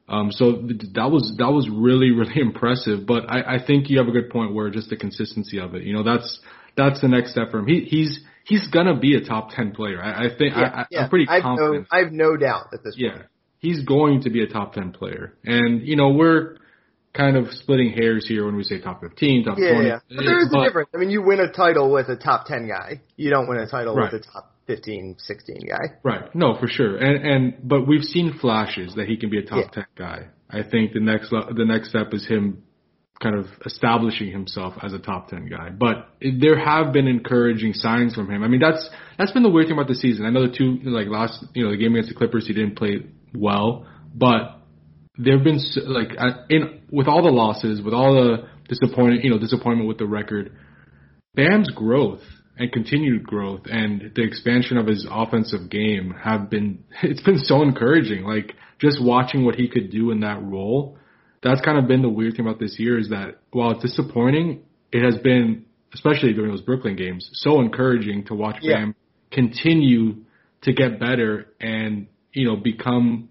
Um, 0.07 0.31
so 0.31 0.51
that 0.93 1.09
was 1.11 1.33
that 1.37 1.51
was 1.51 1.69
really 1.71 2.11
really 2.19 2.39
impressive. 2.39 3.05
But 3.05 3.29
I, 3.29 3.55
I 3.55 3.65
think 3.65 3.89
you 3.89 3.97
have 3.99 4.07
a 4.07 4.11
good 4.11 4.29
point 4.29 4.53
where 4.53 4.69
just 4.69 4.89
the 4.89 4.97
consistency 4.97 5.59
of 5.59 5.75
it. 5.75 5.83
You 5.83 5.93
know, 5.93 6.03
that's 6.03 6.39
that's 6.75 7.01
the 7.01 7.07
next 7.07 7.31
step 7.31 7.51
for 7.51 7.59
him. 7.59 7.67
He 7.67 7.81
he's 7.81 8.19
he's 8.45 8.67
gonna 8.67 8.99
be 8.99 9.15
a 9.15 9.21
top 9.21 9.51
ten 9.51 9.71
player. 9.71 10.01
I, 10.01 10.25
I 10.25 10.37
think 10.37 10.55
yeah, 10.55 10.61
I, 10.61 10.85
yeah. 10.91 11.03
I'm 11.03 11.09
pretty 11.09 11.27
I've 11.29 11.43
confident. 11.43 11.87
No, 11.91 11.97
I 11.97 12.03
have 12.03 12.11
no 12.11 12.37
doubt 12.37 12.67
at 12.73 12.83
this 12.83 12.95
yeah. 12.97 13.23
He's 13.61 13.83
going 13.83 14.23
to 14.23 14.29
be 14.29 14.43
a 14.43 14.47
top 14.47 14.73
10 14.73 14.91
player. 14.91 15.33
And, 15.45 15.87
you 15.87 15.95
know, 15.95 16.09
we're 16.09 16.57
kind 17.13 17.37
of 17.37 17.51
splitting 17.51 17.91
hairs 17.91 18.25
here 18.27 18.45
when 18.45 18.55
we 18.55 18.63
say 18.63 18.81
top 18.81 19.01
15, 19.01 19.45
top 19.45 19.57
yeah, 19.57 19.73
20. 19.73 19.87
Yeah, 19.87 19.99
but 20.09 20.23
there 20.23 20.39
is 20.41 20.49
but, 20.51 20.59
a 20.59 20.65
difference. 20.65 20.89
I 20.93 20.97
mean, 20.97 21.09
you 21.09 21.21
win 21.21 21.39
a 21.39 21.51
title 21.51 21.91
with 21.91 22.09
a 22.09 22.15
top 22.15 22.47
10 22.47 22.67
guy. 22.67 23.01
You 23.15 23.29
don't 23.29 23.47
win 23.47 23.59
a 23.59 23.67
title 23.67 23.95
right. 23.95 24.11
with 24.11 24.21
a 24.21 24.25
top 24.25 24.55
15, 24.67 25.15
16 25.19 25.57
guy. 25.67 25.95
Right. 26.03 26.33
No, 26.35 26.57
for 26.59 26.67
sure. 26.67 26.97
And, 26.97 27.25
and, 27.25 27.69
but 27.69 27.87
we've 27.87 28.03
seen 28.03 28.37
flashes 28.39 28.95
that 28.95 29.07
he 29.07 29.15
can 29.15 29.29
be 29.29 29.37
a 29.37 29.45
top 29.45 29.65
yeah. 29.65 29.83
10 29.83 29.85
guy. 29.97 30.27
I 30.49 30.63
think 30.63 30.93
the 30.93 30.99
next, 30.99 31.29
the 31.29 31.65
next 31.65 31.89
step 31.89 32.13
is 32.13 32.27
him 32.27 32.63
kind 33.21 33.35
of 33.35 33.45
establishing 33.65 34.31
himself 34.31 34.73
as 34.81 34.93
a 34.93 34.99
top 34.99 35.29
10 35.29 35.47
guy. 35.47 35.69
But 35.69 36.09
there 36.19 36.57
have 36.57 36.91
been 36.91 37.07
encouraging 37.07 37.73
signs 37.73 38.15
from 38.15 38.31
him. 38.31 38.43
I 38.43 38.47
mean, 38.47 38.59
that's, 38.59 38.89
that's 39.17 39.31
been 39.31 39.43
the 39.43 39.49
weird 39.49 39.67
thing 39.67 39.77
about 39.77 39.87
the 39.87 39.95
season. 39.95 40.25
I 40.25 40.31
know 40.31 40.47
the 40.47 40.57
two, 40.57 40.79
like 40.89 41.07
last, 41.07 41.45
you 41.53 41.63
know, 41.63 41.71
the 41.71 41.77
game 41.77 41.93
against 41.93 42.09
the 42.09 42.15
Clippers, 42.15 42.47
he 42.47 42.53
didn't 42.53 42.75
play 42.75 43.05
well, 43.33 43.85
but 44.13 44.61
there 45.17 45.35
have 45.35 45.43
been 45.43 45.59
like 45.85 46.09
in 46.49 46.81
with 46.91 47.07
all 47.07 47.23
the 47.23 47.31
losses, 47.31 47.81
with 47.81 47.93
all 47.93 48.13
the 48.13 48.47
disappointment, 48.67 49.23
you 49.23 49.29
know, 49.29 49.39
disappointment 49.39 49.87
with 49.87 49.97
the 49.97 50.05
record, 50.05 50.55
Bam's 51.35 51.69
growth 51.69 52.21
and 52.57 52.71
continued 52.71 53.23
growth 53.23 53.61
and 53.65 54.11
the 54.15 54.23
expansion 54.23 54.77
of 54.77 54.87
his 54.87 55.07
offensive 55.09 55.69
game 55.69 56.13
have 56.23 56.49
been 56.49 56.83
it's 57.03 57.21
been 57.23 57.39
so 57.39 57.61
encouraging. 57.61 58.23
Like 58.23 58.55
just 58.79 59.03
watching 59.03 59.45
what 59.45 59.55
he 59.55 59.67
could 59.67 59.91
do 59.91 60.11
in 60.11 60.21
that 60.21 60.41
role, 60.41 60.97
that's 61.43 61.61
kind 61.61 61.77
of 61.77 61.87
been 61.87 62.01
the 62.01 62.09
weird 62.09 62.35
thing 62.35 62.45
about 62.45 62.59
this 62.59 62.77
year 62.79 62.99
is 62.99 63.09
that 63.09 63.39
while 63.51 63.71
it's 63.71 63.81
disappointing, 63.81 64.63
it 64.91 65.03
has 65.03 65.21
been 65.21 65.65
especially 65.93 66.33
during 66.33 66.51
those 66.51 66.61
Brooklyn 66.61 66.95
games 66.95 67.29
so 67.33 67.59
encouraging 67.59 68.25
to 68.25 68.33
watch 68.33 68.57
yeah. 68.61 68.77
Bam 68.77 68.95
continue 69.31 70.23
to 70.61 70.73
get 70.73 70.99
better 70.99 71.47
and 71.59 72.07
you 72.33 72.47
know, 72.47 72.55
become. 72.55 73.29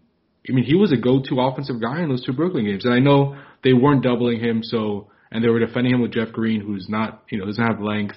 I 0.49 0.53
mean, 0.53 0.65
he 0.65 0.75
was 0.75 0.91
a 0.91 0.97
go-to 0.97 1.39
offensive 1.41 1.81
guy 1.81 2.03
in 2.03 2.09
those 2.09 2.25
two 2.25 2.33
Brooklyn 2.33 2.65
games, 2.65 2.85
and 2.85 2.95
I 2.95 2.99
know 2.99 3.37
they 3.63 3.73
weren't 3.75 4.03
doubling 4.03 4.41
him, 4.41 4.63
so 4.63 5.11
and 5.31 5.45
they 5.45 5.49
were 5.49 5.65
defending 5.65 5.95
him 5.95 6.01
with 6.01 6.13
Jeff 6.13 6.33
Green, 6.33 6.61
who's 6.61 6.87
not, 6.89 7.23
you 7.31 7.39
know, 7.39 7.47
doesn't 7.47 7.65
have 7.65 7.81
length. 7.81 8.17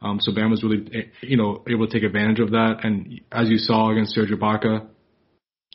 Um, 0.00 0.18
so 0.20 0.32
Bam 0.34 0.50
was 0.50 0.62
really, 0.62 1.10
you 1.22 1.36
know, 1.36 1.62
able 1.68 1.86
to 1.86 1.92
take 1.92 2.04
advantage 2.04 2.40
of 2.40 2.50
that. 2.50 2.80
And 2.84 3.20
as 3.32 3.48
you 3.48 3.58
saw 3.58 3.90
against 3.90 4.14
Serge 4.14 4.30
Ibaka, 4.30 4.86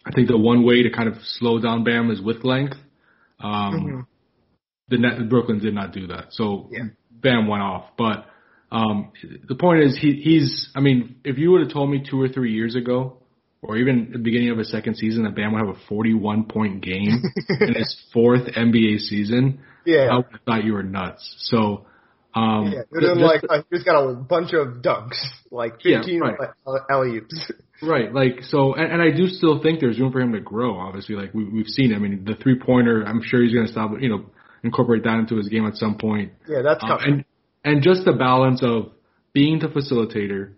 I 0.05 0.11
think 0.11 0.27
the 0.27 0.37
one 0.37 0.63
way 0.63 0.83
to 0.83 0.89
kind 0.89 1.09
of 1.09 1.15
slow 1.23 1.59
down 1.59 1.83
Bam 1.83 2.11
is 2.11 2.21
with 2.21 2.43
length. 2.43 2.77
Um, 3.39 3.73
mm-hmm. 3.73 3.99
The 4.89 4.97
net, 4.97 5.29
Brooklyn 5.29 5.59
did 5.59 5.73
not 5.75 5.93
do 5.93 6.07
that, 6.07 6.27
so 6.31 6.69
yeah. 6.71 6.85
Bam 7.11 7.47
went 7.47 7.61
off. 7.61 7.91
But 7.95 8.25
um, 8.71 9.11
the 9.47 9.55
point 9.55 9.83
is, 9.83 9.97
he, 9.99 10.13
he's. 10.13 10.69
I 10.75 10.79
mean, 10.79 11.17
if 11.23 11.37
you 11.37 11.51
would 11.51 11.61
have 11.61 11.71
told 11.71 11.91
me 11.91 12.03
two 12.07 12.19
or 12.19 12.27
three 12.27 12.53
years 12.53 12.75
ago 12.75 13.18
or 13.61 13.77
even 13.77 14.09
the 14.11 14.19
beginning 14.19 14.49
of 14.49 14.57
his 14.57 14.71
second 14.71 14.95
season 14.95 15.23
that 15.23 15.35
Bam 15.35 15.53
would 15.53 15.59
have 15.59 15.75
a 15.75 15.79
41 15.87 16.45
point 16.45 16.81
game 16.81 17.23
in 17.59 17.73
his 17.73 17.95
fourth 18.13 18.47
NBA 18.47 18.99
season, 18.99 19.59
yeah. 19.85 20.07
I 20.11 20.17
would 20.17 20.25
have 20.31 20.41
thought 20.45 20.63
you 20.63 20.73
were 20.73 20.83
nuts. 20.83 21.35
So, 21.39 21.85
um, 22.33 22.71
yeah, 22.73 22.81
it 22.91 23.17
like 23.17 23.43
uh, 23.49 23.63
he's 23.71 23.83
got 23.83 24.01
a 24.01 24.13
bunch 24.13 24.53
of 24.53 24.81
dunks, 24.81 25.17
like 25.51 25.81
15 25.81 26.03
yeah, 26.07 26.19
right. 26.19 26.81
alley 26.89 27.17
oops. 27.17 27.51
Right, 27.81 28.13
like 28.13 28.41
so, 28.41 28.73
and, 28.73 28.91
and 28.91 29.01
I 29.01 29.15
do 29.15 29.27
still 29.27 29.63
think 29.63 29.79
there's 29.79 29.97
room 30.01 30.11
for 30.11 30.19
him 30.19 30.33
to 30.33 30.41
grow. 30.41 30.77
Obviously, 30.77 31.15
like 31.15 31.33
we, 31.33 31.45
we've 31.45 31.67
seen. 31.67 31.93
I 31.93 31.97
mean, 31.97 32.25
the 32.25 32.35
three 32.35 32.59
pointer. 32.59 33.03
I'm 33.03 33.21
sure 33.23 33.41
he's 33.41 33.53
going 33.53 33.67
to 33.67 33.71
stop. 33.71 33.91
You 34.01 34.09
know, 34.09 34.25
incorporate 34.65 35.03
that 35.03 35.17
into 35.17 35.37
his 35.37 35.47
game 35.47 35.65
at 35.65 35.77
some 35.77 35.97
point. 35.97 36.33
Yeah, 36.45 36.61
that's 36.61 36.83
um, 36.83 36.99
and 37.01 37.25
and 37.63 37.81
just 37.81 38.03
the 38.03 38.11
balance 38.11 38.61
of 38.61 38.91
being 39.31 39.59
the 39.59 39.67
facilitator 39.67 40.55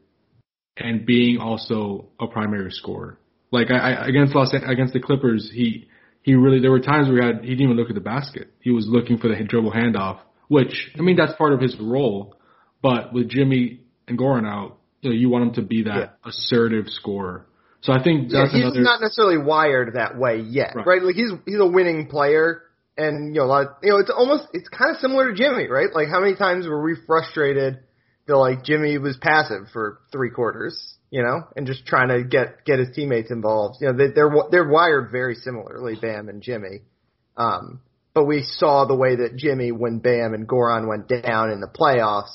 and 0.78 1.06
being 1.06 1.38
also 1.40 2.10
a 2.20 2.28
primary 2.28 2.72
scorer. 2.72 3.18
Like 3.52 3.70
I, 3.72 3.94
I 3.94 4.08
against 4.08 4.36
Los 4.36 4.54
against 4.54 4.94
the 4.94 5.00
Clippers, 5.00 5.52
he 5.54 5.90
he 6.22 6.36
really 6.36 6.60
there 6.60 6.72
were 6.72 6.80
times 6.80 7.10
where 7.10 7.22
he 7.22 7.28
had 7.28 7.44
he 7.44 7.50
didn't 7.50 7.66
even 7.66 7.78
look 7.78 7.90
at 7.90 7.96
the 7.96 8.02
basket. 8.02 8.50
He 8.60 8.72
was 8.72 8.86
looking 8.88 9.18
for 9.18 9.28
the 9.28 9.36
dribble 9.44 9.72
handoff, 9.72 10.20
which 10.48 10.92
I 10.98 11.02
mean 11.02 11.18
that's 11.18 11.34
part 11.34 11.54
of 11.54 11.60
his 11.60 11.76
role. 11.80 12.36
But 12.82 13.14
with 13.14 13.30
Jimmy 13.30 13.82
and 14.08 14.18
Goran 14.18 14.48
out, 14.48 14.78
you 15.02 15.10
know, 15.10 15.16
you 15.16 15.30
want 15.30 15.50
him 15.50 15.54
to 15.56 15.62
be 15.62 15.84
that 15.84 15.96
yeah. 15.96 16.30
assertive 16.30 16.88
scorer. 16.88 17.46
So 17.82 17.94
I 17.94 18.02
think 18.02 18.32
that's 18.32 18.54
yeah, 18.54 18.58
he's 18.58 18.64
another. 18.64 18.82
not 18.82 19.02
necessarily 19.02 19.38
wired 19.38 19.96
that 19.96 20.18
way 20.18 20.40
yet, 20.40 20.76
right. 20.76 20.86
right? 20.86 21.02
Like 21.02 21.16
he's 21.16 21.32
he's 21.46 21.60
a 21.60 21.66
winning 21.66 22.08
player, 22.08 22.62
and 22.96 23.36
you 23.36 23.42
know, 23.42 23.48
a 23.48 23.50
lot. 23.50 23.62
Of, 23.62 23.68
you 23.84 23.90
know, 23.90 23.98
it's 23.98 24.12
almost 24.16 24.48
it's 24.54 24.70
kind 24.70 24.96
of 24.96 25.02
similar 25.02 25.32
to 25.32 25.36
Jimmy, 25.36 25.68
right? 25.68 25.90
Like 25.94 26.08
how 26.08 26.22
many 26.22 26.36
times 26.36 26.68
were 26.68 26.82
we 26.82 26.96
frustrated 27.08 27.80
that 28.32 28.38
like 28.38 28.64
Jimmy 28.64 28.98
was 28.98 29.18
passive 29.18 29.68
for 29.72 30.00
three 30.12 30.32
quarters, 30.32 30.96
you 31.10 31.22
know, 31.22 31.44
and 31.56 31.68
just 31.68 31.86
trying 31.86 32.08
to 32.10 32.24
get 32.24 32.66
get 32.66 32.80
his 32.80 32.90
teammates 32.96 33.30
involved. 33.32 33.78
You 33.82 33.88
know, 33.88 33.98
they, 33.98 34.14
they're 34.14 34.32
they're 34.50 34.68
wired 34.68 35.12
very 35.12 35.36
similarly, 35.36 35.96
Bam 36.02 36.30
and 36.30 36.42
Jimmy. 36.42 36.82
Um, 37.38 37.82
but 38.14 38.26
we 38.26 38.44
saw 38.44 38.86
the 38.86 38.96
way 38.96 39.18
that 39.18 39.36
Jimmy, 39.38 39.72
when 39.72 40.00
Bam 40.00 40.34
and 40.34 40.48
Goran 40.48 40.88
went 40.88 41.08
down 41.08 41.52
in 41.52 41.62
the 41.62 41.68
playoffs, 41.68 42.32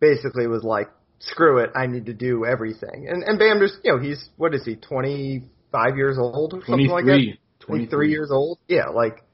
basically 0.00 0.46
was 0.46 0.62
like, 0.62 0.88
screw 1.18 1.58
it, 1.58 1.70
I 1.74 1.86
need 1.86 2.06
to 2.06 2.14
do 2.14 2.44
everything. 2.44 3.08
And 3.08 3.22
and 3.22 3.38
Bam 3.38 3.60
just, 3.60 3.78
you 3.84 3.92
know, 3.92 3.98
he's 3.98 4.28
what 4.36 4.54
is 4.54 4.64
he, 4.64 4.76
twenty 4.76 5.42
five 5.72 5.96
years 5.96 6.18
old 6.18 6.54
or 6.54 6.60
something 6.64 6.88
like 6.88 7.04
that? 7.06 7.38
23 7.60 8.10
years 8.10 8.30
old. 8.30 8.58
Yeah, 8.68 8.88
like 8.94 9.24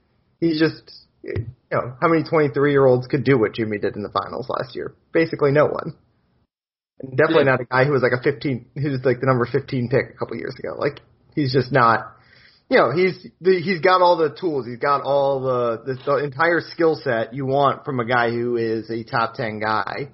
he's 0.41 0.59
just 0.59 1.03
you 1.23 1.47
know 1.71 1.95
how 2.01 2.09
many 2.09 2.25
23 2.25 2.73
year 2.73 2.87
olds 2.87 3.07
could 3.07 3.25
do 3.25 3.39
what 3.39 3.55
Jimmy 3.55 3.79
did 3.79 3.97
in 3.97 4.03
the 4.03 4.11
finals 4.11 4.49
last 4.49 4.75
year? 4.75 4.95
Basically, 5.13 5.53
no 5.53 5.67
one. 5.67 5.95
And 7.03 7.17
definitely 7.17 7.45
yeah. 7.45 7.51
not 7.53 7.61
a 7.61 7.65
guy 7.65 7.85
who 7.85 7.93
was 7.93 8.03
like 8.03 8.13
a 8.19 8.23
15, 8.23 8.67
who 8.77 8.91
was 8.91 9.01
like 9.05 9.21
the 9.21 9.27
number 9.27 9.47
15 9.51 9.89
pick 9.89 10.15
a 10.15 10.19
couple 10.19 10.37
years 10.37 10.55
ago. 10.59 10.75
Like 10.77 11.01
he's 11.35 11.53
just 11.53 11.73
not. 11.73 12.17
You 12.69 12.79
know, 12.79 12.91
he's 12.91 13.27
the, 13.41 13.61
he's 13.61 13.81
got 13.81 14.01
all 14.01 14.17
the 14.17 14.31
tools. 14.31 14.67
He's 14.67 14.79
got 14.79 15.03
all 15.03 15.41
the 15.41 15.83
the, 15.85 16.03
the 16.07 16.25
entire 16.25 16.61
skill 16.61 16.95
set 16.97 17.35
you 17.35 17.45
want 17.45 17.85
from 17.85 18.01
a 18.01 18.07
guy 18.07 18.31
who 18.31 18.57
is 18.57 18.89
a 18.89 19.05
top 19.05 19.35
10 19.35 19.61
guy. 19.61 20.09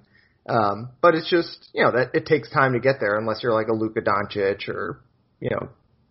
Um, 0.48 0.90
but 1.00 1.14
it's 1.14 1.30
just 1.30 1.68
you 1.72 1.84
know 1.84 1.92
that 1.92 2.14
it 2.14 2.26
takes 2.26 2.50
time 2.50 2.72
to 2.72 2.80
get 2.80 2.96
there 3.00 3.16
unless 3.16 3.42
you're 3.42 3.52
like 3.52 3.68
a 3.68 3.74
Luka 3.74 4.00
Doncic 4.00 4.68
or 4.68 4.98
you 5.40 5.50
know 5.50 5.68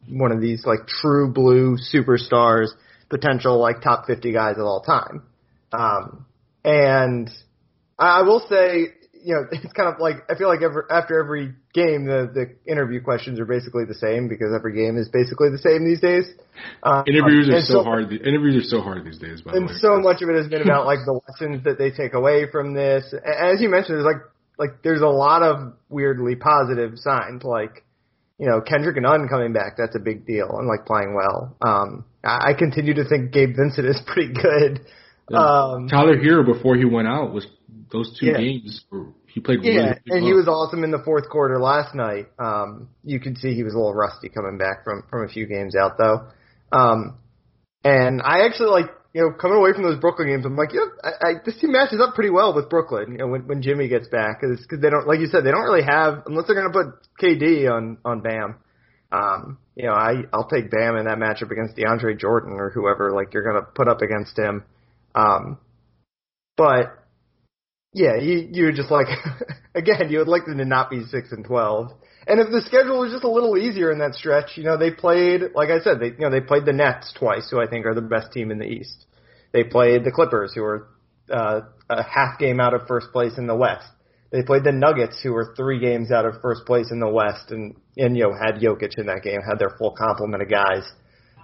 one 0.09 0.31
of 0.31 0.39
these 0.39 0.65
like 0.65 0.87
true 0.87 1.31
blue 1.31 1.77
superstars, 1.93 2.67
potential 3.09 3.59
like 3.59 3.81
top 3.81 4.05
50 4.05 4.31
guys 4.31 4.55
of 4.57 4.65
all 4.65 4.81
time. 4.81 5.23
Um, 5.71 6.25
and 6.63 7.29
I 7.99 8.21
will 8.21 8.45
say, 8.49 8.93
you 9.27 9.35
know, 9.35 9.43
it's 9.51 9.73
kind 9.73 9.93
of 9.93 9.99
like 9.99 10.23
I 10.31 10.35
feel 10.35 10.47
like 10.47 10.63
every, 10.63 10.83
after 10.89 11.19
every 11.19 11.53
game, 11.73 12.07
the 12.07 12.31
the 12.31 12.71
interview 12.71 13.03
questions 13.03 13.41
are 13.41 13.45
basically 13.45 13.83
the 13.83 13.99
same 13.99 14.29
because 14.29 14.55
every 14.55 14.73
game 14.73 14.97
is 14.97 15.09
basically 15.09 15.49
the 15.51 15.59
same 15.59 15.83
these 15.83 15.99
days. 15.99 16.23
Um, 16.81 17.03
interviews 17.05 17.49
are 17.51 17.59
so, 17.59 17.73
so, 17.73 17.83
hard. 17.83 18.07
Interviews 18.13 18.55
are 18.63 18.69
so 18.69 18.81
hard 18.81 19.03
these 19.03 19.19
days. 19.19 19.41
By 19.41 19.51
and 19.51 19.67
the 19.67 19.73
way. 19.73 19.79
so 19.83 19.99
much 19.99 20.21
of 20.23 20.29
it 20.29 20.35
has 20.39 20.47
been 20.47 20.61
about 20.61 20.85
like 20.85 21.03
the 21.05 21.19
lessons 21.27 21.65
that 21.65 21.77
they 21.77 21.91
take 21.91 22.13
away 22.13 22.49
from 22.49 22.73
this. 22.73 23.13
As 23.13 23.59
you 23.59 23.67
mentioned, 23.67 23.99
there's 23.99 24.07
like 24.07 24.23
like 24.57 24.81
there's 24.81 25.01
a 25.01 25.11
lot 25.11 25.43
of 25.43 25.73
weirdly 25.89 26.35
positive 26.35 26.95
signs, 26.95 27.43
like 27.43 27.83
you 28.39 28.47
know, 28.47 28.61
Kendrick 28.61 28.95
and 28.95 29.03
Nunn 29.03 29.27
coming 29.27 29.51
back, 29.51 29.75
that's 29.77 29.95
a 29.95 29.99
big 29.99 30.25
deal 30.25 30.47
and 30.57 30.67
like 30.67 30.85
playing 30.85 31.15
well. 31.15 31.57
Um, 31.59 32.05
I, 32.23 32.51
I 32.51 32.53
continue 32.53 32.93
to 32.93 33.03
think 33.03 33.31
Gabe 33.31 33.57
Vincent 33.57 33.87
is 33.87 33.99
pretty 34.07 34.31
good. 34.31 34.87
Yeah. 35.29 35.39
Um, 35.39 35.89
Tyler 35.89 36.15
Herro 36.15 36.45
before 36.45 36.77
he 36.77 36.85
went 36.85 37.09
out 37.09 37.33
was 37.33 37.45
those 37.91 38.17
two 38.19 38.27
yeah. 38.27 38.37
games. 38.37 38.83
He 39.37 39.41
played 39.41 39.59
yeah, 39.61 39.71
really 39.71 39.87
and 39.87 40.01
well. 40.07 40.25
he 40.25 40.33
was 40.33 40.47
awesome 40.47 40.83
in 40.83 40.89
the 40.89 40.97
fourth 41.05 41.29
quarter 41.29 41.59
last 41.59 41.93
night. 41.93 42.25
Um, 42.39 42.89
you 43.03 43.19
could 43.19 43.37
see 43.37 43.53
he 43.53 43.61
was 43.61 43.75
a 43.75 43.77
little 43.77 43.93
rusty 43.93 44.29
coming 44.29 44.57
back 44.57 44.83
from 44.83 45.03
from 45.11 45.25
a 45.25 45.27
few 45.27 45.45
games 45.45 45.75
out 45.75 45.99
though. 45.99 46.25
Um, 46.71 47.19
and 47.83 48.19
I 48.19 48.47
actually 48.47 48.71
like 48.71 48.89
you 49.13 49.21
know, 49.21 49.31
coming 49.39 49.59
away 49.59 49.73
from 49.73 49.83
those 49.83 49.99
Brooklyn 49.99 50.27
games, 50.27 50.43
I'm 50.43 50.55
like, 50.55 50.73
yeah, 50.73 50.89
I, 51.03 51.09
I, 51.09 51.33
this 51.45 51.55
team 51.59 51.71
matches 51.71 52.01
up 52.01 52.15
pretty 52.15 52.31
well 52.31 52.55
with 52.55 52.67
Brooklyn. 52.67 53.11
You 53.11 53.17
know, 53.19 53.27
when 53.27 53.45
when 53.47 53.61
Jimmy 53.61 53.87
gets 53.87 54.07
back, 54.07 54.41
because 54.41 54.59
because 54.59 54.81
they 54.81 54.89
don't, 54.89 55.05
like 55.05 55.19
you 55.19 55.27
said, 55.27 55.45
they 55.45 55.51
don't 55.51 55.65
really 55.69 55.85
have 55.85 56.23
unless 56.25 56.47
they're 56.47 56.55
going 56.55 56.71
to 56.71 56.73
put 56.73 57.21
KD 57.21 57.69
on 57.69 57.99
on 58.03 58.21
Bam. 58.21 58.55
Um, 59.11 59.59
you 59.75 59.85
know, 59.85 59.93
I 59.93 60.23
I'll 60.33 60.49
take 60.49 60.71
Bam 60.71 60.95
in 60.97 61.05
that 61.05 61.19
matchup 61.19 61.51
against 61.51 61.77
DeAndre 61.77 62.19
Jordan 62.19 62.53
or 62.53 62.71
whoever 62.71 63.11
like 63.11 63.35
you're 63.35 63.43
going 63.43 63.63
to 63.63 63.69
put 63.69 63.87
up 63.87 64.01
against 64.01 64.35
him. 64.35 64.63
Um, 65.13 65.59
but 66.57 67.05
yeah, 67.93 68.17
you 68.17 68.47
you 68.51 68.65
would 68.65 68.75
just 68.75 68.91
like 68.91 69.07
again, 69.75 70.09
you 70.09 70.19
would 70.19 70.27
like 70.27 70.45
them 70.45 70.57
to 70.57 70.65
not 70.65 70.89
be 70.89 71.03
six 71.05 71.31
and 71.31 71.45
twelve. 71.45 71.91
And 72.27 72.41
if 72.41 72.51
the 72.51 72.61
schedule 72.61 72.99
was 72.99 73.11
just 73.11 73.23
a 73.23 73.29
little 73.29 73.57
easier 73.57 73.89
in 73.89 73.99
that 73.99 74.13
stretch, 74.13 74.57
you 74.57 74.63
know, 74.63 74.77
they 74.77 74.91
played, 74.91 75.43
like 75.55 75.69
I 75.69 75.79
said, 75.79 76.01
they 76.01 76.07
you 76.07 76.19
know 76.19 76.29
they 76.29 76.41
played 76.41 76.65
the 76.65 76.73
Nets 76.73 77.13
twice, 77.17 77.47
who 77.49 77.59
I 77.59 77.67
think 77.67 77.85
are 77.85 77.95
the 77.95 78.01
best 78.01 78.33
team 78.33 78.51
in 78.51 78.59
the 78.59 78.65
East. 78.65 79.05
They 79.53 79.63
played 79.63 80.03
the 80.03 80.11
Clippers, 80.11 80.53
who 80.53 80.63
are 80.63 80.89
uh, 81.31 81.61
a 81.89 82.03
half 82.03 82.37
game 82.37 82.59
out 82.59 82.73
of 82.73 82.87
first 82.87 83.11
place 83.11 83.37
in 83.37 83.47
the 83.47 83.55
West. 83.55 83.87
They 84.31 84.43
played 84.43 84.65
the 84.65 84.73
Nuggets, 84.73 85.21
who 85.23 85.31
were 85.31 85.53
three 85.55 85.79
games 85.79 86.11
out 86.11 86.25
of 86.25 86.41
first 86.41 86.65
place 86.65 86.91
in 86.91 86.99
the 86.99 87.09
West, 87.09 87.51
and 87.51 87.75
and 87.95 88.17
you 88.17 88.23
know 88.23 88.33
had 88.33 88.55
Jokic 88.55 88.97
in 88.97 89.05
that 89.05 89.23
game, 89.23 89.39
had 89.47 89.57
their 89.57 89.75
full 89.77 89.91
complement 89.91 90.43
of 90.43 90.49
guys. 90.49 90.83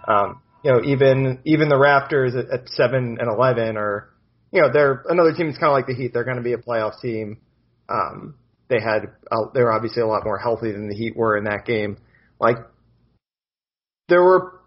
Um, 0.06 0.42
you 0.64 0.72
know, 0.72 0.82
even 0.84 1.40
even 1.46 1.70
the 1.70 1.76
Raptors 1.76 2.38
at, 2.38 2.52
at 2.52 2.70
seven 2.70 3.18
and 3.20 3.30
eleven 3.30 3.78
are, 3.78 4.10
you 4.54 4.62
know, 4.62 4.70
they're 4.72 5.04
another 5.10 5.34
team 5.34 5.48
that's 5.48 5.58
kind 5.58 5.72
of 5.72 5.74
like 5.74 5.88
the 5.88 5.96
Heat. 5.96 6.14
They're 6.14 6.24
going 6.24 6.38
to 6.38 6.44
be 6.44 6.54
a 6.54 6.58
playoff 6.58 7.02
team. 7.02 7.40
Um, 7.90 8.36
they 8.70 8.80
had 8.80 9.08
uh, 9.32 9.50
they 9.54 9.62
were 9.62 9.74
obviously 9.74 10.04
a 10.04 10.08
lot 10.08 10.24
more 10.24 10.38
healthy 10.38 10.72
than 10.72 10.88
the 10.88 10.96
Heat 10.96 11.18
were 11.18 11.36
in 11.36 11.46
that 11.46 11.66
game. 11.66 11.98
Like 12.40 12.58
there 14.10 14.24
were 14.24 14.62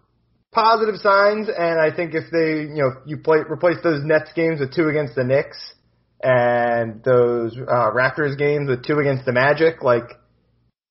positive 0.51 0.95
signs, 0.97 1.47
and 1.47 1.79
I 1.79 1.95
think 1.95 2.13
if 2.13 2.25
they 2.31 2.63
you 2.63 2.83
know 2.83 2.91
you 3.05 3.17
play 3.17 3.39
replace 3.49 3.77
those 3.81 4.03
Nets 4.03 4.29
games 4.35 4.59
with 4.59 4.75
two 4.75 4.89
against 4.89 5.15
the 5.15 5.23
Knicks 5.23 5.57
and 6.21 7.01
those 7.03 7.57
uh, 7.57 7.91
Raptors 7.91 8.37
games 8.37 8.67
with 8.67 8.85
two 8.85 8.99
against 8.99 9.25
the 9.25 9.31
Magic, 9.31 9.81
like 9.81 10.19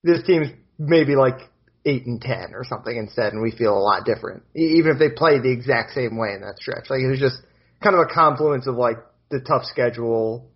this 0.05 0.23
team's 0.27 0.49
maybe 0.79 1.17
like 1.17 1.39
eight 1.85 2.07
and 2.07 2.21
ten 2.21 2.55
or 2.55 2.65
something 2.65 2.97
instead, 2.97 3.35
and 3.35 3.43
we 3.43 3.51
feel 3.51 3.77
a 3.77 3.79
lot 3.79 4.07
different. 4.07 4.43
Even 4.55 4.93
if 4.93 4.99
they 4.99 5.11
play 5.11 5.39
the 5.39 5.53
exact 5.53 5.93
same 5.93 6.17
way 6.17 6.33
in 6.35 6.41
that 6.41 6.57
stretch, 6.57 6.89
like 6.89 7.01
it 7.01 7.11
was 7.11 7.21
just 7.21 7.37
kind 7.83 7.95
of 7.95 8.01
a 8.01 8.13
confluence 8.13 8.67
of 8.67 8.77
like 8.77 8.97
the 9.31 9.41
tough 9.41 9.65
schedule, 9.65 10.51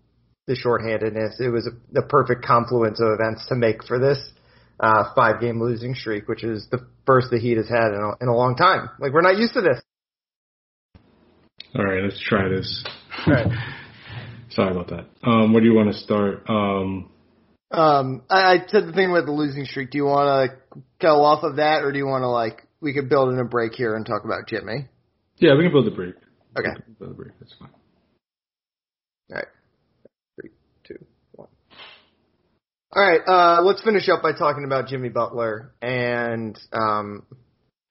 the 0.47 0.55
shorthandedness. 0.55 1.41
It 1.41 1.51
was 1.51 1.67
a, 1.67 1.71
the 1.93 2.03
perfect 2.03 2.45
confluence 2.45 3.01
of 3.01 3.09
events 3.19 3.47
to 3.49 3.55
make 3.55 3.85
for 3.85 3.99
this 3.99 4.31
uh, 4.79 5.13
five 5.15 5.41
game 5.41 5.61
losing 5.61 5.95
streak, 5.95 6.29
which 6.29 6.45
is 6.45 6.67
the 6.71 6.87
first 7.07 7.29
the 7.31 7.39
Heat 7.39 7.57
has 7.57 7.69
had 7.69 7.89
in 7.89 8.01
a, 8.01 8.25
in 8.25 8.29
a 8.29 8.35
long 8.35 8.57
time. 8.57 8.91
Like 8.99 9.13
we're 9.13 9.21
not 9.21 9.37
used 9.37 9.55
to 9.55 9.61
this. 9.61 9.81
All 11.75 11.85
right, 11.85 12.03
let's 12.03 12.21
try 12.21 12.49
this. 12.49 12.85
All 13.27 13.35
right. 13.35 13.47
Sorry 14.51 14.73
about 14.73 14.89
that. 14.89 15.07
Um, 15.23 15.53
where 15.53 15.63
do 15.63 15.69
you 15.69 15.75
want 15.75 15.93
to 15.93 15.99
start? 15.99 16.43
Um, 16.49 17.11
um, 17.71 18.23
I, 18.29 18.55
I 18.55 18.57
said 18.67 18.89
the 18.89 18.93
thing 18.93 19.11
about 19.11 19.27
the 19.27 19.33
losing 19.33 19.65
streak. 19.65 19.91
Do 19.91 19.99
you 19.99 20.07
want 20.07 20.51
to 20.51 20.81
go 21.01 21.23
off 21.23 21.45
of 21.45 21.57
that, 21.57 21.85
or 21.85 21.93
do 21.93 21.99
you 21.99 22.07
want 22.07 22.23
to 22.23 22.29
like 22.29 22.67
we 22.81 22.93
could 22.93 23.09
build 23.09 23.33
in 23.33 23.39
a 23.39 23.45
break 23.45 23.75
here 23.75 23.95
and 23.95 24.05
talk 24.05 24.25
about 24.25 24.49
Jimmy? 24.49 24.89
Yeah, 25.37 25.55
we 25.55 25.63
can 25.63 25.73
build 25.73 25.87
a 25.87 25.93
break. 25.93 26.15
Okay. 26.57 26.71
Build 26.99 27.13
a 27.13 27.15
break. 27.15 27.33
That's 27.39 27.55
fine. 27.59 27.71
All 29.31 29.37
right. 29.37 29.47
All 32.93 33.01
right, 33.09 33.21
uh, 33.25 33.63
let's 33.63 33.83
finish 33.83 34.09
up 34.09 34.21
by 34.21 34.33
talking 34.33 34.65
about 34.65 34.89
Jimmy 34.89 35.11
Butler 35.11 35.73
and 35.81 36.59
um, 36.73 37.25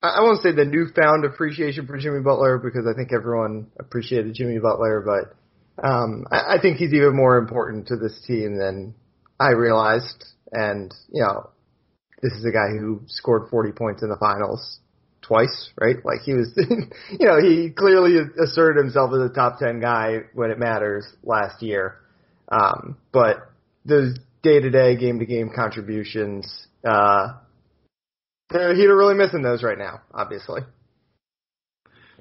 I, 0.03 0.09
I 0.17 0.21
won't 0.21 0.43
say 0.43 0.51
the 0.51 0.65
newfound 0.65 1.23
appreciation 1.23 1.87
for 1.87 1.97
Jimmy 1.97 2.19
Butler 2.19 2.57
because 2.57 2.85
I 2.85 2.93
think 2.93 3.13
everyone 3.13 3.67
appreciated 3.79 4.33
Jimmy 4.35 4.59
Butler, 4.59 5.01
but 5.05 5.87
um, 5.87 6.25
I, 6.29 6.55
I 6.55 6.61
think 6.61 6.77
he's 6.77 6.93
even 6.93 7.15
more 7.15 7.37
important 7.37 7.87
to 7.87 7.95
this 7.95 8.21
team 8.27 8.57
than 8.57 8.93
I 9.39 9.51
realized. 9.51 10.25
And 10.51 10.93
you 11.13 11.23
know, 11.23 11.49
this 12.21 12.33
is 12.33 12.43
a 12.43 12.51
guy 12.51 12.67
who 12.77 13.01
scored 13.07 13.49
40 13.49 13.71
points 13.71 14.03
in 14.03 14.09
the 14.09 14.17
finals 14.17 14.79
twice, 15.29 15.69
right? 15.79 16.03
Like 16.03 16.21
he 16.25 16.33
was, 16.33 16.51
you 16.57 17.25
know, 17.25 17.39
he 17.39 17.69
clearly 17.69 18.17
asserted 18.43 18.83
himself 18.83 19.11
as 19.13 19.29
a 19.29 19.33
top 19.33 19.59
10 19.59 19.79
guy 19.79 20.23
when 20.33 20.49
it 20.49 20.57
matters 20.57 21.05
last 21.23 21.61
year. 21.61 21.99
Um, 22.51 22.97
but 23.13 23.51
those 23.85 24.17
day 24.41 24.59
to 24.59 24.69
day, 24.69 24.97
game 24.97 25.19
to 25.19 25.25
game 25.25 25.51
contributions. 25.55 26.67
Uh, 26.83 27.33
they're, 28.49 28.73
he's 28.73 28.87
really 28.87 29.13
missing 29.13 29.43
those 29.43 29.61
right 29.61 29.77
now, 29.77 30.01
obviously. 30.11 30.61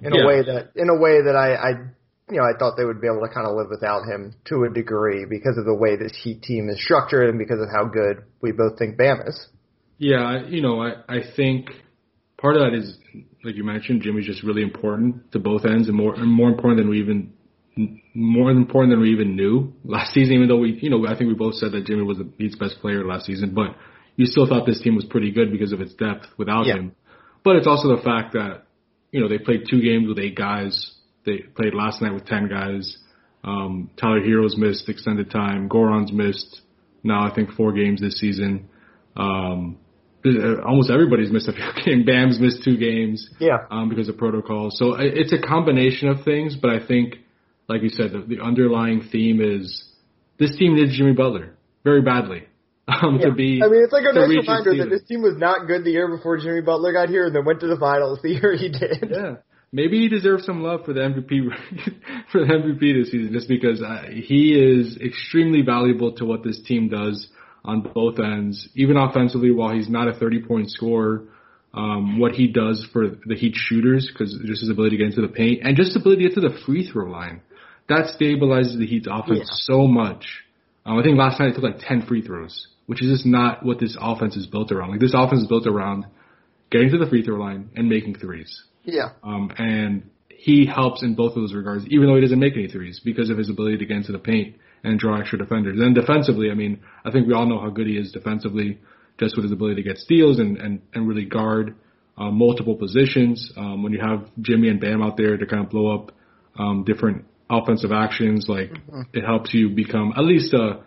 In 0.03 0.13
yeah. 0.13 0.23
a 0.23 0.27
way 0.27 0.43
that, 0.43 0.73
in 0.77 0.91
a 0.91 0.97
way 0.97 1.23
that 1.23 1.35
I, 1.35 1.55
I, 1.55 1.69
you 2.31 2.37
know, 2.37 2.45
I 2.45 2.57
thought 2.59 2.77
they 2.77 2.85
would 2.85 3.01
be 3.01 3.09
able 3.09 3.27
to 3.27 3.33
kind 3.33 3.47
of 3.47 3.57
live 3.57 3.69
without 3.71 4.05
him 4.05 4.35
to 4.49 4.65
a 4.65 4.71
degree 4.71 5.25
because 5.25 5.57
of 5.57 5.65
the 5.65 5.75
way 5.75 5.97
this 5.97 6.13
Heat 6.23 6.43
team 6.43 6.69
is 6.69 6.81
structured 6.85 7.31
and 7.31 7.39
because 7.39 7.61
of 7.61 7.69
how 7.75 7.87
good 7.87 8.23
we 8.43 8.53
both 8.53 8.79
think 8.79 8.99
Bam 8.99 9.23
is. 9.27 9.49
Yeah, 9.97 10.47
you 10.47 10.61
know, 10.61 10.81
I, 10.81 10.93
I 11.09 11.21
think 11.35 11.71
part 12.41 12.57
of 12.57 12.63
that 12.63 12.77
is, 12.77 12.97
like 13.45 13.57
you 13.57 13.65
mentioned, 13.65 14.03
Jimmy's 14.03 14.27
just 14.27 14.43
really 14.43 14.63
important 14.63 15.33
to 15.33 15.39
both 15.39 15.65
ends 15.65 15.89
and 15.89 15.97
more, 15.97 16.15
and 16.15 16.31
more 16.31 16.49
important 16.49 16.81
than 16.81 16.89
we 16.89 17.01
even 17.01 17.33
more 18.15 18.51
important 18.51 18.93
than 18.93 19.01
we 19.01 19.13
even 19.13 19.37
knew 19.37 19.73
last 19.85 20.13
season. 20.15 20.35
Even 20.35 20.49
though 20.49 20.59
we, 20.59 20.79
you 20.81 20.91
know, 20.91 21.07
I 21.07 21.17
think 21.17 21.29
we 21.29 21.35
both 21.35 21.55
said 21.55 21.73
that 21.73 21.87
Jimmy 21.87 22.03
was 22.03 22.19
the 22.19 22.29
Heat's 22.39 22.57
best 22.57 22.81
player 22.81 23.05
last 23.05 23.27
season, 23.27 23.55
but 23.55 23.77
you 24.17 24.27
still 24.27 24.49
thought 24.49 24.67
this 24.67 24.81
team 24.81 24.97
was 24.97 25.05
pretty 25.05 25.31
good 25.31 25.53
because 25.53 25.73
of 25.73 25.81
its 25.81 25.95
depth 25.95 26.27
without 26.37 26.67
yeah. 26.67 26.75
him. 26.75 26.97
But 27.45 27.57
it's 27.57 27.67
also 27.67 27.95
the 27.95 28.03
fact 28.03 28.33
that 28.33 28.65
you 29.13 29.21
know 29.21 29.29
they 29.29 29.39
played 29.39 29.65
two 29.71 29.81
games 29.81 30.09
with 30.09 30.19
eight 30.19 30.37
guys. 30.37 30.95
They 31.25 31.39
played 31.39 31.75
last 31.75 32.03
night 32.03 32.15
with 32.15 32.27
ten 32.27 32.49
guys. 32.49 32.97
Um, 33.45 33.91
Tyler 34.01 34.21
Herro's 34.21 34.57
missed 34.57 34.89
extended 34.89 35.31
time. 35.31 35.69
Goran's 35.69 36.13
missed 36.13 36.63
now 37.05 37.31
I 37.31 37.35
think 37.35 37.53
four 37.53 37.73
games 37.73 38.01
this 38.01 38.19
season. 38.19 38.69
Um, 39.17 39.79
almost 40.65 40.91
everybody's 40.91 41.31
missed 41.31 41.49
a 41.49 41.53
few 41.53 41.65
games. 41.85 42.07
Bam's 42.07 42.41
missed 42.41 42.65
two 42.65 42.77
games. 42.77 43.29
Yeah. 43.39 43.59
Um, 43.71 43.89
because 43.89 44.09
of 44.09 44.17
protocol. 44.17 44.71
So 44.73 44.97
it's 44.99 45.33
a 45.33 45.39
combination 45.39 46.09
of 46.09 46.25
things, 46.25 46.57
but 46.61 46.71
I 46.71 46.85
think, 46.87 47.17
like 47.69 47.83
you 47.83 47.91
said, 47.91 48.13
the, 48.13 48.25
the 48.37 48.43
underlying 48.43 49.09
theme 49.11 49.41
is 49.41 49.85
this 50.39 50.57
team 50.57 50.77
needs 50.77 50.97
Jimmy 50.97 51.13
Butler 51.13 51.55
very 51.85 52.03
badly. 52.03 52.45
Um, 52.89 53.19
yeah. 53.21 53.27
to 53.27 53.35
be. 53.35 53.61
I 53.63 53.69
mean, 53.69 53.85
it's 53.85 53.93
like 53.93 54.05
a 54.09 54.15
nice 54.15 54.31
reminder 54.31 54.75
that 54.79 54.89
this 54.89 55.07
team 55.07 55.21
was 55.21 55.37
not 55.37 55.67
good 55.67 55.85
the 55.85 55.91
year 55.91 56.09
before 56.09 56.39
Jimmy 56.39 56.63
Butler 56.63 56.95
got 56.95 57.11
here, 57.11 57.27
and 57.27 57.37
then 57.37 57.45
went 57.45 57.61
to 57.61 57.67
the 57.67 57.77
finals 57.77 58.21
the 58.23 58.31
year 58.41 58.57
he 58.57 58.71
did. 58.71 59.11
Yeah. 59.11 59.35
Maybe 59.71 60.01
he 60.01 60.09
deserves 60.09 60.47
some 60.47 60.63
love 60.63 60.87
for 60.87 60.95
the 60.95 61.01
MVP 61.01 61.51
for 62.33 62.41
the 62.41 62.47
MVP 62.47 62.81
this 62.81 63.11
season, 63.11 63.31
just 63.35 63.47
because 63.47 63.83
uh, 63.83 64.05
he 64.09 64.55
is 64.55 64.97
extremely 64.97 65.61
valuable 65.61 66.13
to 66.13 66.25
what 66.25 66.43
this 66.43 66.63
team 66.63 66.89
does 66.89 67.29
on 67.65 67.81
both 67.95 68.19
ends, 68.19 68.69
even 68.75 68.97
offensively. 68.97 69.51
While 69.51 69.75
he's 69.75 69.89
not 69.89 70.09
a 70.09 70.13
30 70.15 70.43
point 70.43 70.71
scorer, 70.71 71.25
um, 71.75 72.19
what 72.19 72.33
he 72.33 72.49
does 72.49 72.87
for 72.93 73.09
the 73.09 73.35
Heat 73.35 73.55
shooters, 73.55 74.09
because 74.13 74.33
just 74.45 74.61
his 74.63 74.71
ability 74.71 74.97
to 74.97 75.05
get 75.05 75.07
into 75.15 75.21
the 75.23 75.33
paint 75.33 75.61
and 75.63 75.77
just 75.77 75.95
ability 75.97 76.23
to 76.23 76.29
get 76.31 76.35
to 76.37 76.41
the 76.49 76.59
free 76.65 76.89
throw 76.91 77.07
line, 77.11 77.43
that 77.89 78.07
stabilizes 78.19 78.79
the 78.79 78.87
Heat's 78.87 79.09
offense 79.11 79.41
Yeah. 79.41 79.45
so 79.51 79.87
much. 79.87 80.25
Um, 80.87 80.99
I 80.99 81.03
think 81.03 81.19
last 81.19 81.39
night 81.41 81.51
it 81.51 81.55
took 81.55 81.65
like 81.65 81.79
10 81.81 82.03
free 82.07 82.23
throws, 82.23 82.69
which 82.87 83.03
is 83.03 83.11
just 83.11 83.27
not 83.27 83.65
what 83.65 83.79
this 83.79 83.97
offense 84.01 84.37
is 84.37 84.47
built 84.47 84.73
around. 84.73 84.91
Like 84.91 85.01
this 85.01 85.15
offense 85.15 85.43
is 85.43 85.47
built 85.49 85.67
around 85.67 86.07
getting 86.71 86.91
to 86.91 86.99
the 86.99 87.07
free 87.07 87.23
throw 87.23 87.37
line 87.37 87.71
and 87.77 87.89
making 87.89 88.15
threes. 88.17 88.65
Yeah. 88.85 89.11
Um, 89.23 89.51
and 89.59 90.09
he 90.29 90.65
helps 90.67 91.03
in 91.03 91.15
both 91.15 91.31
of 91.37 91.43
those 91.43 91.53
regards, 91.53 91.85
even 91.89 92.07
though 92.07 92.15
he 92.15 92.21
doesn't 92.23 92.39
make 92.39 92.55
any 92.55 92.69
threes 92.69 93.01
because 93.05 93.29
of 93.29 93.37
his 93.37 93.51
ability 93.51 93.79
to 93.79 93.87
get 93.87 93.97
into 93.99 94.13
the 94.13 94.19
paint 94.19 94.57
and 94.85 94.99
draw 94.99 95.19
extra 95.21 95.39
defenders. 95.39 95.79
And 95.81 95.95
defensively, 95.95 96.51
I 96.51 96.55
mean, 96.55 96.81
I 97.05 97.11
think 97.11 97.27
we 97.27 97.35
all 97.35 97.47
know 97.47 97.61
how 97.61 97.71
good 97.71 97.87
he 97.87 97.97
is 97.97 98.13
defensively, 98.13 98.81
just 99.19 99.37
with 99.37 99.45
his 99.45 99.53
ability 99.53 99.83
to 99.83 99.89
get 99.89 99.99
steals 99.99 100.39
and, 100.39 100.57
and, 100.59 100.81
and 100.95 101.09
really 101.09 101.25
guard 101.25 101.75
uh, 102.17 102.31
multiple 102.31 102.77
positions. 102.77 103.53
Um, 103.57 103.83
when 103.83 103.93
you 103.93 104.01
have 104.01 104.29
Jimmy 104.41 104.69
and 104.69 104.81
Bam 104.81 105.03
out 105.03 105.17
there 105.17 105.37
to 105.37 105.47
kind 105.47 105.65
of 105.65 105.71
blow 105.71 105.95
up 105.95 106.13
um, 106.59 106.85
different 106.85 107.25
offensive 107.51 107.93
actions, 107.93 108.47
like 108.49 108.71
it 109.13 109.25
helps 109.25 109.55
you 109.55 109.71
become 109.71 110.13
at 110.17 110.25
least 110.25 110.53
a 110.53 110.85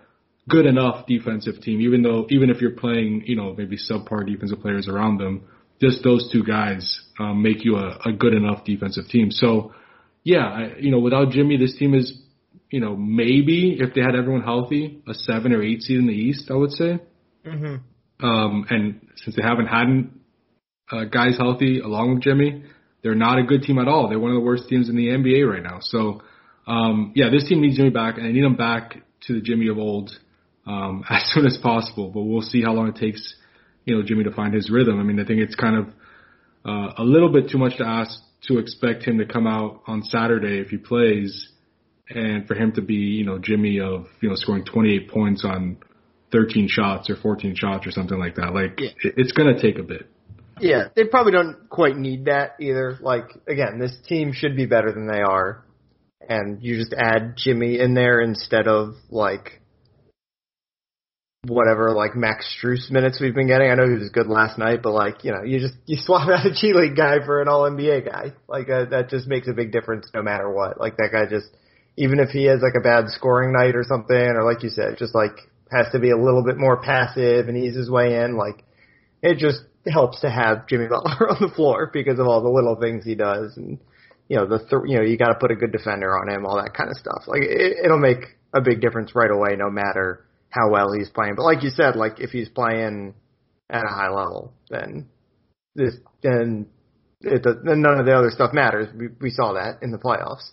good 0.49 0.65
enough 0.65 1.05
defensive 1.07 1.61
team, 1.61 1.81
even 1.81 2.01
though 2.01 2.25
even 2.29 2.49
if 2.49 2.61
you're 2.61 2.71
playing, 2.71 3.23
you 3.25 3.35
know, 3.35 3.53
maybe 3.57 3.77
subpar 3.77 4.25
defensive 4.25 4.59
players 4.59 4.87
around 4.87 5.17
them, 5.17 5.43
just 5.79 6.03
those 6.03 6.29
two 6.31 6.43
guys 6.43 7.01
um, 7.19 7.41
make 7.41 7.63
you 7.65 7.75
a, 7.75 7.97
a 8.05 8.11
good 8.11 8.33
enough 8.33 8.63
defensive 8.65 9.07
team. 9.07 9.31
So, 9.31 9.73
yeah, 10.23 10.45
I, 10.45 10.77
you 10.79 10.91
know, 10.91 10.99
without 10.99 11.31
Jimmy, 11.31 11.57
this 11.57 11.75
team 11.77 11.93
is, 11.95 12.20
you 12.71 12.79
know, 12.79 12.95
maybe 12.95 13.77
if 13.79 13.93
they 13.93 14.01
had 14.01 14.15
everyone 14.15 14.41
healthy, 14.41 15.03
a 15.07 15.13
seven 15.13 15.51
or 15.51 15.61
eight 15.61 15.81
seed 15.81 15.99
in 15.99 16.07
the 16.07 16.13
East, 16.13 16.49
I 16.49 16.55
would 16.55 16.71
say. 16.71 16.99
Mm-hmm. 17.45 18.25
Um, 18.25 18.65
and 18.69 19.07
since 19.17 19.35
they 19.35 19.43
haven't 19.43 19.67
had 19.67 20.09
uh, 20.91 21.03
guys 21.05 21.37
healthy 21.37 21.79
along 21.79 22.15
with 22.15 22.23
Jimmy, 22.23 22.63
they're 23.03 23.15
not 23.15 23.39
a 23.39 23.43
good 23.43 23.63
team 23.63 23.77
at 23.77 23.87
all. 23.87 24.07
They're 24.07 24.19
one 24.19 24.31
of 24.31 24.35
the 24.35 24.45
worst 24.45 24.69
teams 24.69 24.89
in 24.89 24.95
the 24.95 25.07
NBA 25.07 25.49
right 25.49 25.61
now. 25.61 25.79
So, 25.81 26.21
um, 26.65 27.11
yeah, 27.15 27.29
this 27.29 27.47
team 27.47 27.61
needs 27.61 27.75
Jimmy 27.75 27.89
back, 27.89 28.17
and 28.17 28.25
they 28.25 28.31
need 28.31 28.43
him 28.43 28.55
back 28.55 28.95
to 29.27 29.33
the 29.33 29.41
Jimmy 29.41 29.67
of 29.67 29.77
old 29.77 30.11
um, 30.65 31.03
as 31.09 31.23
soon 31.33 31.45
as 31.45 31.57
possible. 31.61 32.09
But 32.09 32.21
we'll 32.21 32.41
see 32.41 32.61
how 32.63 32.71
long 32.71 32.87
it 32.87 32.95
takes, 32.95 33.35
you 33.83 33.95
know, 33.97 34.03
Jimmy 34.03 34.23
to 34.23 34.31
find 34.31 34.53
his 34.53 34.69
rhythm. 34.69 34.99
I 34.99 35.03
mean, 35.03 35.19
I 35.19 35.25
think 35.25 35.41
it's 35.41 35.55
kind 35.55 35.75
of 35.75 35.87
uh, 36.63 36.93
a 36.97 37.03
little 37.03 37.33
bit 37.33 37.49
too 37.49 37.57
much 37.57 37.77
to 37.79 37.85
ask 37.85 38.17
to 38.47 38.59
expect 38.59 39.03
him 39.03 39.17
to 39.17 39.25
come 39.25 39.45
out 39.45 39.81
on 39.87 40.03
Saturday 40.03 40.59
if 40.59 40.69
he 40.69 40.77
plays, 40.77 41.50
and 42.15 42.47
for 42.47 42.55
him 42.55 42.71
to 42.73 42.81
be, 42.81 42.95
you 42.95 43.25
know, 43.25 43.39
Jimmy 43.39 43.79
of 43.79 44.07
you 44.21 44.29
know 44.29 44.35
scoring 44.35 44.65
28 44.65 45.09
points 45.09 45.45
on 45.45 45.77
13 46.31 46.67
shots 46.69 47.09
or 47.09 47.15
14 47.15 47.55
shots 47.55 47.85
or 47.85 47.91
something 47.91 48.17
like 48.17 48.35
that. 48.35 48.53
Like 48.53 48.79
Yeah. 48.79 48.89
it's 49.03 49.31
gonna 49.31 49.59
take 49.59 49.77
a 49.79 49.83
bit. 49.83 50.07
Yeah, 50.59 50.89
they 50.95 51.05
probably 51.05 51.31
don't 51.31 51.69
quite 51.69 51.97
need 51.97 52.25
that 52.25 52.55
either. 52.59 52.97
Like 53.01 53.29
again, 53.47 53.79
this 53.79 53.97
team 54.07 54.31
should 54.33 54.55
be 54.55 54.65
better 54.65 54.91
than 54.91 55.07
they 55.07 55.21
are, 55.21 55.65
and 56.27 56.61
you 56.61 56.77
just 56.77 56.93
add 56.93 57.35
Jimmy 57.37 57.79
in 57.79 57.93
there 57.95 58.21
instead 58.21 58.67
of 58.67 58.95
like 59.09 59.61
whatever 61.45 61.91
like 61.91 62.15
Max 62.15 62.45
Strus 62.55 62.91
minutes 62.91 63.19
we've 63.19 63.33
been 63.33 63.47
getting. 63.47 63.71
I 63.71 63.75
know 63.75 63.87
he 63.87 63.97
was 63.97 64.09
good 64.09 64.27
last 64.27 64.57
night, 64.59 64.81
but 64.83 64.91
like 64.91 65.23
you 65.23 65.31
know, 65.31 65.43
you 65.43 65.59
just 65.59 65.73
you 65.85 65.97
swap 65.99 66.29
out 66.29 66.45
a 66.45 66.51
G 66.53 66.73
League 66.73 66.95
guy 66.95 67.25
for 67.25 67.41
an 67.41 67.47
All 67.47 67.69
NBA 67.69 68.05
guy. 68.05 68.33
Like 68.47 68.69
uh, 68.69 68.85
that 68.91 69.09
just 69.09 69.27
makes 69.27 69.47
a 69.47 69.53
big 69.53 69.71
difference 69.71 70.09
no 70.13 70.21
matter 70.21 70.49
what. 70.51 70.79
Like 70.79 70.97
that 70.97 71.09
guy 71.11 71.25
just 71.29 71.47
even 71.97 72.19
if 72.19 72.29
he 72.29 72.45
has 72.45 72.61
like 72.61 72.75
a 72.77 72.83
bad 72.83 73.09
scoring 73.09 73.53
night 73.53 73.75
or 73.75 73.83
something, 73.83 74.15
or 74.15 74.43
like 74.43 74.63
you 74.63 74.69
said, 74.69 74.97
just 74.97 75.15
like 75.15 75.35
has 75.71 75.87
to 75.91 75.99
be 75.99 76.11
a 76.11 76.17
little 76.17 76.43
bit 76.43 76.57
more 76.57 76.81
passive 76.81 77.47
and 77.47 77.57
ease 77.57 77.75
his 77.75 77.89
way 77.89 78.21
in. 78.23 78.37
Like 78.37 78.63
it 79.21 79.37
just 79.37 79.61
helps 79.87 80.21
to 80.21 80.29
have 80.29 80.67
Jimmy 80.67 80.87
Butler 80.89 81.29
on 81.29 81.37
the 81.41 81.53
floor 81.53 81.89
because 81.91 82.19
of 82.19 82.27
all 82.27 82.41
the 82.41 82.49
little 82.49 82.75
things 82.75 83.05
he 83.05 83.15
does, 83.15 83.57
and 83.57 83.79
you 84.27 84.37
know 84.37 84.47
the 84.47 84.59
th- 84.59 84.83
you 84.85 84.97
know 84.97 85.03
you 85.03 85.17
got 85.17 85.29
to 85.29 85.39
put 85.39 85.51
a 85.51 85.55
good 85.55 85.71
defender 85.71 86.17
on 86.17 86.29
him, 86.29 86.45
all 86.45 86.57
that 86.57 86.73
kind 86.73 86.89
of 86.89 86.97
stuff. 86.97 87.23
Like 87.27 87.43
it, 87.43 87.85
it'll 87.85 87.99
make 87.99 88.37
a 88.53 88.61
big 88.61 88.81
difference 88.81 89.15
right 89.15 89.31
away, 89.31 89.55
no 89.55 89.69
matter 89.69 90.25
how 90.49 90.69
well 90.69 90.91
he's 90.91 91.09
playing. 91.09 91.35
But 91.35 91.43
like 91.43 91.63
you 91.63 91.69
said, 91.69 91.95
like 91.95 92.19
if 92.19 92.31
he's 92.31 92.49
playing 92.49 93.13
at 93.69 93.83
a 93.83 93.93
high 93.93 94.09
level, 94.09 94.53
then 94.69 95.07
this 95.75 95.95
then 96.21 96.67
it 97.21 97.43
then 97.43 97.81
none 97.81 97.99
of 97.99 98.05
the 98.05 98.13
other 98.13 98.31
stuff 98.31 98.53
matters. 98.53 98.89
We 98.95 99.09
we 99.19 99.29
saw 99.29 99.53
that 99.53 99.81
in 99.81 99.91
the 99.91 99.97
playoffs. 99.97 100.49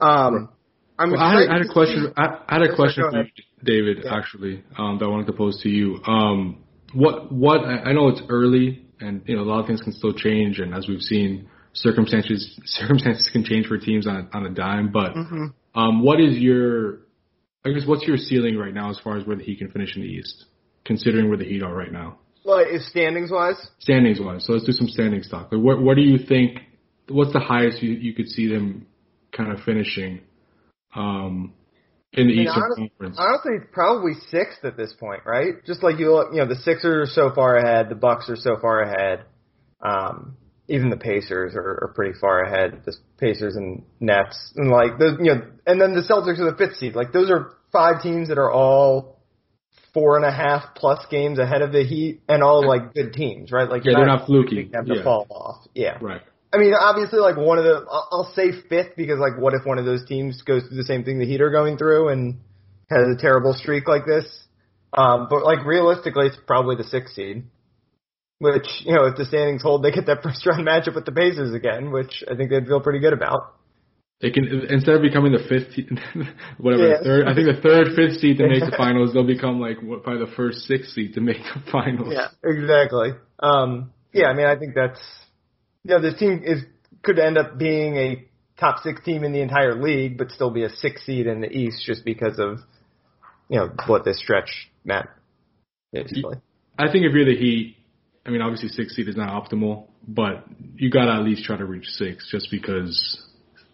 Um, 0.00 0.50
I'm 0.98 1.12
Well, 1.12 1.20
I, 1.20 1.40
had, 1.40 1.48
I 1.48 1.52
had 1.58 1.62
a 1.62 1.72
question. 1.72 2.12
I, 2.16 2.24
I 2.48 2.54
had 2.54 2.62
a 2.62 2.74
question 2.74 3.04
for 3.10 3.22
you. 3.22 3.30
David, 3.64 3.98
Yeah. 4.04 4.16
actually, 4.16 4.62
um, 4.76 4.98
that 4.98 5.04
I 5.04 5.08
wanted 5.08 5.26
to 5.28 5.32
pose 5.32 5.60
to 5.62 5.68
you. 5.68 6.00
Um, 6.06 6.58
what 6.92 7.30
what 7.32 7.60
I 7.64 7.92
know 7.92 8.08
it's 8.08 8.22
early, 8.28 8.84
and 9.00 9.22
you 9.26 9.36
know 9.36 9.42
a 9.42 9.44
lot 9.44 9.60
of 9.60 9.66
things 9.66 9.80
can 9.80 9.92
still 9.92 10.12
change, 10.12 10.58
and 10.58 10.74
as 10.74 10.88
we've 10.88 11.02
seen, 11.02 11.48
circumstances 11.72 12.58
circumstances 12.64 13.28
can 13.32 13.44
change 13.44 13.66
for 13.66 13.78
teams 13.78 14.06
on 14.06 14.28
on 14.32 14.46
a 14.46 14.50
dime. 14.50 14.90
But 14.90 15.14
Mhm. 15.14 15.52
um, 15.74 16.02
what 16.02 16.20
is 16.20 16.38
your 16.38 17.00
I 17.64 17.70
guess 17.70 17.86
what's 17.86 18.06
your 18.06 18.16
ceiling 18.16 18.56
right 18.56 18.72
now 18.74 18.90
as 18.90 18.98
far 19.00 19.16
as 19.18 19.26
where 19.26 19.36
the 19.36 19.44
Heat 19.44 19.58
can 19.58 19.70
finish 19.70 19.94
in 19.96 20.02
the 20.02 20.08
East, 20.08 20.46
considering 20.84 21.28
where 21.28 21.36
the 21.38 21.44
Heat 21.44 21.62
are 21.62 21.74
right 21.74 21.92
now, 21.92 22.18
Like 22.44 22.68
if 22.70 22.82
standings 22.82 23.30
wise, 23.30 23.58
standings 23.80 24.20
wise? 24.20 24.44
So 24.46 24.52
let's 24.54 24.64
do 24.64 24.72
some 24.72 24.88
standings 24.88 25.28
talk. 25.28 25.52
Like, 25.52 25.60
what 25.62 25.80
what 25.82 25.96
do 25.96 26.02
you 26.02 26.18
think? 26.18 26.58
What's 27.08 27.32
the 27.32 27.40
highest 27.40 27.82
you 27.82 27.92
you 27.92 28.14
could 28.14 28.28
see 28.28 28.46
them 28.48 28.86
kind 29.32 29.52
of 29.52 29.62
finishing? 29.64 30.20
Um, 30.94 31.54
in 32.12 32.26
the 32.26 32.32
I 32.32 32.36
mean, 32.36 32.46
Eastern 32.46 32.62
honest- 32.62 32.76
Conference. 32.78 33.16
honestly, 33.18 33.52
probably 33.72 34.12
sixth 34.30 34.64
at 34.64 34.76
this 34.76 34.92
point, 34.98 35.22
right? 35.26 35.62
Just 35.66 35.82
like 35.82 35.98
you 35.98 36.12
look, 36.12 36.28
you 36.32 36.38
know, 36.38 36.46
the 36.46 36.56
Sixers 36.56 37.10
are 37.10 37.12
so 37.12 37.34
far 37.34 37.56
ahead, 37.56 37.88
the 37.90 37.94
Bucks 37.94 38.28
are 38.30 38.36
so 38.36 38.56
far 38.60 38.80
ahead. 38.82 39.24
Um, 39.82 40.36
even 40.68 40.90
the 40.90 40.96
Pacers 40.96 41.54
are, 41.54 41.78
are 41.82 41.92
pretty 41.94 42.18
far 42.18 42.42
ahead. 42.42 42.82
The 42.84 42.94
Pacers 43.18 43.56
and 43.56 43.84
Nets, 44.00 44.52
and 44.56 44.70
like 44.70 44.98
those, 44.98 45.18
you 45.20 45.34
know, 45.34 45.42
and 45.66 45.80
then 45.80 45.94
the 45.94 46.00
Celtics 46.02 46.38
are 46.40 46.50
the 46.50 46.56
fifth 46.56 46.76
seed. 46.76 46.94
Like 46.96 47.12
those 47.12 47.30
are 47.30 47.54
five 47.72 48.02
teams 48.02 48.28
that 48.28 48.38
are 48.38 48.50
all 48.50 49.18
four 49.94 50.16
and 50.16 50.24
a 50.24 50.30
half 50.32 50.74
plus 50.74 51.04
games 51.10 51.38
ahead 51.38 51.62
of 51.62 51.72
the 51.72 51.84
Heat, 51.84 52.20
and 52.28 52.42
all 52.42 52.66
like 52.66 52.94
good 52.94 53.12
teams, 53.12 53.52
right? 53.52 53.68
Like 53.68 53.84
Yeah, 53.84 53.92
they're 53.96 54.06
not 54.06 54.26
fluky. 54.26 54.68
them 54.72 54.86
to 54.86 54.96
Yeah. 54.96 55.02
fall 55.04 55.26
off. 55.30 55.66
Yeah. 55.74 55.98
Right. 56.00 56.22
I 56.52 56.56
mean, 56.56 56.72
obviously, 56.72 57.18
like 57.18 57.36
one 57.36 57.58
of 57.58 57.64
the, 57.64 57.84
I'll, 57.90 58.08
I'll 58.10 58.32
say 58.34 58.52
fifth 58.68 58.96
because, 58.96 59.18
like, 59.18 59.38
what 59.38 59.52
if 59.54 59.66
one 59.66 59.78
of 59.78 59.84
those 59.84 60.06
teams 60.06 60.40
goes 60.42 60.62
through 60.66 60.76
the 60.78 60.84
same 60.84 61.04
thing 61.04 61.18
the 61.18 61.26
Heat 61.26 61.40
are 61.42 61.50
going 61.50 61.76
through 61.76 62.08
and 62.08 62.40
has 62.90 63.06
a 63.06 63.20
terrible 63.20 63.52
streak 63.52 63.86
like 63.86 64.06
this? 64.06 64.24
Um, 64.96 65.26
but 65.28 65.44
like 65.44 65.64
realistically, 65.66 66.26
it's 66.28 66.38
probably 66.46 66.76
the 66.76 66.84
sixth 66.84 67.14
seed. 67.14 67.44
Which 68.40 68.66
you 68.84 68.94
know, 68.94 69.04
if 69.06 69.16
the 69.16 69.24
standings 69.24 69.62
hold, 69.62 69.82
they 69.82 69.90
get 69.90 70.06
that 70.06 70.22
first 70.22 70.46
round 70.46 70.66
matchup 70.66 70.94
with 70.94 71.04
the 71.04 71.12
Pacers 71.12 71.54
again, 71.54 71.90
which 71.90 72.24
I 72.30 72.36
think 72.36 72.50
they'd 72.50 72.66
feel 72.66 72.80
pretty 72.80 73.00
good 73.00 73.12
about. 73.12 73.54
They 74.20 74.30
can 74.30 74.48
instead 74.68 74.96
of 74.96 75.02
becoming 75.02 75.32
the 75.32 75.44
fifth, 75.48 75.74
te- 75.76 75.88
whatever, 76.58 76.88
Yeah. 76.88 76.98
the 76.98 77.04
third. 77.04 77.28
I 77.28 77.34
think 77.34 77.46
the 77.54 77.60
third, 77.62 77.86
fifth 77.94 78.20
seed 78.20 78.38
to 78.38 78.48
make 78.48 78.60
the 78.64 78.74
finals. 78.78 79.12
They'll 79.12 79.26
become 79.26 79.60
like 79.60 79.82
what, 79.82 80.02
probably 80.02 80.24
the 80.24 80.32
first 80.32 80.60
sixth 80.66 80.90
seed 80.92 81.14
to 81.14 81.20
make 81.20 81.38
the 81.38 81.62
finals. 81.70 82.12
Yeah, 82.12 82.28
exactly. 82.42 83.10
Um, 83.38 83.92
yeah, 84.12 84.26
I 84.26 84.34
mean, 84.34 84.46
I 84.46 84.56
think 84.58 84.74
that's 84.74 84.98
you 85.88 85.94
know, 85.94 86.02
this 86.02 86.18
team 86.18 86.42
is 86.44 86.64
could 87.02 87.18
end 87.18 87.38
up 87.38 87.58
being 87.58 87.96
a 87.96 88.28
top 88.60 88.82
six 88.82 89.02
team 89.04 89.24
in 89.24 89.32
the 89.32 89.40
entire 89.40 89.80
league, 89.80 90.18
but 90.18 90.30
still 90.30 90.50
be 90.50 90.64
a 90.64 90.68
six 90.68 91.04
seed 91.06 91.26
in 91.26 91.40
the 91.40 91.50
East 91.50 91.82
just 91.86 92.04
because 92.04 92.38
of 92.38 92.58
you 93.48 93.58
know 93.58 93.70
what 93.86 94.04
this 94.04 94.18
stretch 94.18 94.70
meant. 94.84 95.06
Basically, 95.92 96.36
I 96.78 96.92
think 96.92 97.06
if 97.06 97.14
you're 97.14 97.24
the 97.24 97.36
Heat, 97.36 97.76
I 98.26 98.30
mean, 98.30 98.42
obviously 98.42 98.68
six 98.68 98.94
seed 98.94 99.08
is 99.08 99.16
not 99.16 99.30
optimal, 99.30 99.86
but 100.06 100.44
you 100.76 100.90
gotta 100.90 101.12
at 101.12 101.22
least 101.22 101.44
try 101.44 101.56
to 101.56 101.64
reach 101.64 101.86
six, 101.86 102.28
just 102.30 102.48
because 102.50 103.24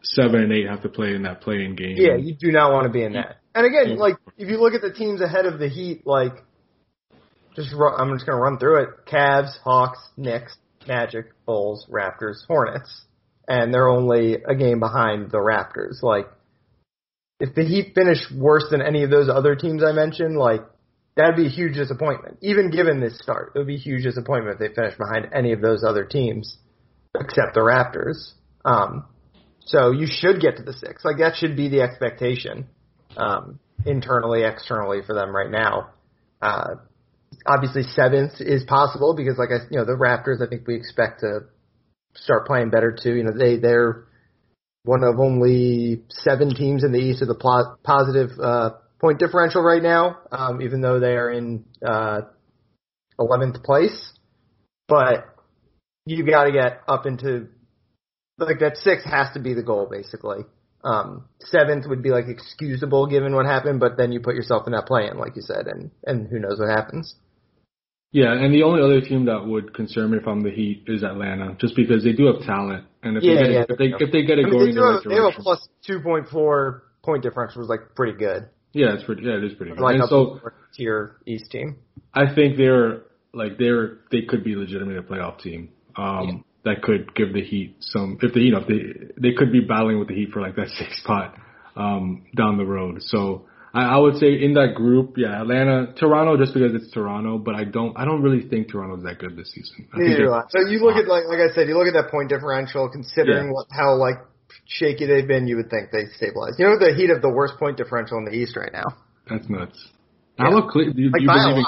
seven 0.03 0.43
and 0.43 0.53
eight 0.53 0.69
have 0.69 0.83
to 0.83 0.89
play 0.89 1.15
in 1.17 1.23
that 1.23 1.41
play-in 1.41 1.75
game. 1.75 1.97
yeah, 1.97 2.15
you 2.15 2.37
do 2.39 2.53
not 2.53 2.73
want 2.73 2.85
to 2.85 2.91
be 2.91 3.03
in 3.03 3.15
that. 3.15 3.39
And 3.57 3.67
again, 3.67 3.97
like 3.97 4.17
if 4.39 4.49
you 4.49 4.59
look 4.59 4.75
at 4.75 4.83
the 4.83 4.93
teams 4.93 5.21
ahead 5.21 5.47
of 5.47 5.59
the 5.59 5.69
Heat, 5.69 6.07
like 6.07 6.35
just 7.57 7.73
ru- 7.73 7.97
I'm 7.97 8.15
just 8.15 8.25
gonna 8.25 8.41
run 8.41 8.59
through 8.59 8.85
it: 8.85 8.89
Cavs, 9.07 9.59
Hawks, 9.65 9.99
Knicks, 10.17 10.57
Magic, 10.87 11.27
Bulls, 11.47 11.87
Raptors, 11.91 12.47
Hornets, 12.47 13.03
and 13.49 13.73
they're 13.73 13.89
only 13.89 14.35
a 14.35 14.55
game 14.55 14.81
behind 14.81 15.31
the 15.31 15.39
Raptors. 15.39 16.03
Like, 16.03 16.27
if 17.41 17.55
the 17.55 17.65
Heat 17.65 17.95
finish 17.95 18.31
worse 18.35 18.67
than 18.71 18.81
any 18.81 19.03
of 19.03 19.11
those 19.11 19.29
other 19.29 19.55
teams 19.55 19.83
I 19.83 19.93
mentioned, 19.93 20.37
like 20.37 20.63
that'd 21.17 21.37
be 21.37 21.47
a 21.47 21.51
huge 21.51 21.75
disappointment. 21.75 22.39
Even 22.43 22.71
given 22.71 23.01
this 23.01 23.19
start, 23.19 23.53
it 23.55 23.59
would 23.59 23.67
be 23.67 23.77
a 23.77 23.79
huge 23.79 24.03
disappointment 24.03 24.61
if 24.61 24.69
they 24.69 24.75
finish 24.75 24.97
behind 24.97 25.29
any 25.35 25.53
of 25.53 25.61
those 25.61 25.85
other 25.85 26.05
teams 26.05 26.59
except 27.19 27.55
the 27.55 27.61
Raptors. 27.61 28.33
Um, 28.65 29.05
so 29.61 29.91
you 29.93 30.07
should 30.09 30.41
get 30.41 30.57
to 30.57 30.63
the 30.63 30.73
six. 30.73 31.05
Like 31.05 31.19
that 31.19 31.37
should 31.37 31.57
be 31.57 31.69
the 31.69 31.83
expectation, 31.83 32.67
um, 33.17 33.59
internally, 33.87 34.43
externally 34.45 35.01
for 35.07 35.15
them 35.15 35.35
right 35.35 35.51
now. 35.51 35.91
Uh, 36.41 36.77
obviously 37.47 37.83
seventh 37.83 38.41
is 38.41 38.65
possible 38.65 39.15
because 39.17 39.39
like 39.39 39.51
I, 39.51 39.67
you 39.71 39.79
know, 39.79 39.85
the 39.85 39.93
Raptors, 39.93 40.45
I 40.45 40.49
think 40.49 40.67
we 40.67 40.77
expect 40.77 41.21
to 41.21 41.41
start 42.15 42.47
playing 42.47 42.71
better 42.71 42.97
too. 43.01 43.15
You 43.15 43.25
know, 43.25 43.37
they, 43.37 43.59
they're 43.59 44.07
one 44.85 45.03
of 45.03 45.19
only 45.19 46.03
seven 46.11 46.55
teams 46.55 46.85
in 46.85 46.93
the 46.93 46.99
East 46.99 47.21
with 47.21 47.31
a 47.31 47.35
pl- 47.35 47.79
positive, 47.83 48.31
uh, 48.43 48.71
point 49.01 49.19
differential 49.19 49.63
right 49.63 49.83
now, 49.83 50.19
um, 50.31 50.63
even 50.63 50.81
though 50.81 51.01
they 51.01 51.17
are 51.17 51.31
in, 51.31 51.65
uh, 51.85 52.23
11th 53.19 53.63
place. 53.63 54.13
But 54.89 55.25
you 56.07 56.25
got 56.27 56.45
to 56.45 56.53
get 56.53 56.83
up 56.87 57.07
into 57.07 57.49
like 58.39 58.59
that 58.61 58.77
six 58.77 59.05
has 59.05 59.29
to 59.35 59.41
be 59.41 59.55
the 59.55 59.63
goal 59.63 59.89
basically. 59.91 60.41
Um, 60.83 61.29
seventh 61.41 61.87
would 61.89 62.03
be 62.03 62.11
like 62.11 62.27
excusable 62.29 63.07
given 63.07 63.35
what 63.35 63.47
happened, 63.47 63.81
but 63.81 63.97
then 63.97 64.13
you 64.13 64.21
put 64.21 64.35
yourself 64.35 64.67
in 64.67 64.73
that 64.73 64.87
play-in, 64.87 65.17
like 65.17 65.35
you 65.35 65.43
said, 65.43 65.67
and 65.67 65.91
and 66.05 66.29
who 66.29 66.39
knows 66.39 66.59
what 66.59 66.69
happens. 66.69 67.15
Yeah, 68.15 68.33
and 68.33 68.55
the 68.55 68.63
only 68.63 68.81
other 68.81 69.01
team 69.01 69.25
that 69.25 69.45
would 69.45 69.75
concern 69.75 70.13
me 70.13 70.19
if 70.19 70.29
I'm 70.29 70.45
the 70.45 70.51
Heat 70.53 70.85
is 70.87 71.03
Atlanta, 71.03 71.57
just 71.59 71.75
because 71.75 72.05
they 72.05 72.13
do 72.13 72.27
have 72.27 72.47
talent, 72.47 72.87
and 73.03 73.17
if 73.17 73.25
Yeah, 73.25 73.35
they 73.35 73.43
get 73.43 73.51
yeah, 73.51 73.61
it, 73.63 73.71
if 73.71 73.77
they 73.79 74.05
if 74.07 74.13
they 74.13 74.23
get 74.23 74.39
it 74.39 74.47
I 74.47 74.51
mean, 74.51 74.53
going 74.53 74.65
they, 74.67 74.71
in 74.71 74.75
do 74.77 74.81
the 74.81 74.87
have, 74.87 74.95
right 74.95 75.09
they 75.09 75.15
have 75.17 75.35
a 75.37 75.43
plus 75.43 75.69
two 75.85 75.99
point 75.99 76.29
four 76.29 76.85
point 77.03 77.25
differential, 77.25 77.59
was 77.59 77.69
like 77.69 77.97
pretty 77.97 78.17
good. 78.17 78.49
yeah, 78.73 78.95
it's 78.95 79.03
pretty 79.03 79.23
yeah, 79.25 79.39
it 79.39 79.43
is 79.43 79.55
pretty 79.55 79.73
good. 79.73 79.81
Like 79.81 79.97
and 79.97 80.05
a 80.05 80.07
so 80.07 80.39
tier 80.77 81.17
East 81.27 81.51
team. 81.51 81.79
I 82.15 82.33
think 82.33 82.57
they're 82.57 83.03
like 83.33 83.59
they're 83.59 83.99
they 84.13 84.23
could 84.23 84.45
be 84.45 84.55
legitimately 84.55 84.97
a 84.97 85.03
playoff 85.03 85.41
team. 85.41 85.71
Um, 85.97 86.45
that 86.65 86.83
could 86.83 87.15
give 87.17 87.33
the 87.35 87.43
Heat 87.43 87.77
some 87.81 88.19
if 88.23 88.33
they 88.33 88.43
you 88.43 88.53
know 88.53 88.61
if 88.61 88.69
they 88.69 89.11
they 89.21 89.35
could 89.35 89.51
be 89.51 89.61
battling 89.61 89.99
with 89.99 90.07
the 90.07 90.15
Heat 90.15 90.31
for 90.33 90.41
like 90.41 90.55
that 90.55 90.69
sixth 90.69 91.01
spot 91.03 91.35
um 91.75 92.27
down 92.37 92.59
the 92.59 92.65
road. 92.65 93.03
So 93.03 93.47
I, 93.75 93.83
I 93.83 93.97
would 93.99 94.17
say 94.17 94.33
in 94.41 94.55
that 94.55 94.75
group, 94.77 95.15
yeah, 95.19 95.41
Atlanta, 95.43 95.93
Toronto, 95.99 96.37
just 96.39 96.55
because 96.55 96.73
it's 96.75 96.91
Toronto, 96.93 97.39
but 97.39 97.55
I 97.57 97.65
don't 97.65 97.93
I 97.99 98.05
don't 98.05 98.23
really 98.23 98.49
think 98.49 98.71
Toronto's 98.71 99.03
that 99.03 99.19
good 99.19 99.37
this 99.37 99.51
season. 99.53 99.89
I 99.93 99.99
Neither 99.99 100.31
do. 100.31 100.43
So 100.49 100.61
you 100.71 100.79
look 100.79 100.97
at 100.97 101.09
like 101.09 101.25
like 101.27 101.41
I 101.41 101.53
said, 101.55 101.67
you 101.69 101.77
look 101.77 101.89
at 101.89 101.95
that 101.95 102.11
point 102.11 102.29
differential, 102.29 102.89
considering 102.89 103.47
Yeah. 103.47 103.53
what 103.53 103.67
how 103.73 103.95
like 103.97 104.17
shaky 104.67 105.07
they've 105.07 105.27
been, 105.27 105.49
you 105.49 105.57
would 105.57 105.71
think 105.71 105.91
they 105.91 106.05
stabilize. 106.17 106.55
You 106.59 106.67
know 106.67 106.79
the 106.79 106.95
Heat 106.95 107.11
of 107.11 107.21
the 107.21 107.31
worst 107.31 107.59
point 107.59 107.77
differential 107.77 108.17
in 108.19 108.25
the 108.25 108.33
East 108.33 108.57
right 108.57 108.73
now. 108.73 108.87
That's 109.29 109.49
nuts. 109.51 109.89
Yeah. 110.39 110.45
How 110.45 110.57
about 110.59 110.71
Cle- 110.71 110.93
do 110.93 111.03
you, 111.03 111.11
Like 111.11 111.21
do 111.21 111.25
you 111.25 111.31
believe 111.33 111.57
in 111.59 111.65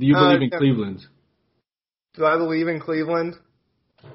do 0.00 0.06
you 0.06 0.16
Uh, 0.16 0.20
believe 0.28 0.42
in. 0.52 0.58
Cleveland? 0.58 1.00
Do 2.14 2.24
I 2.26 2.36
believe 2.36 2.68
in 2.68 2.80
Cleveland? 2.80 3.34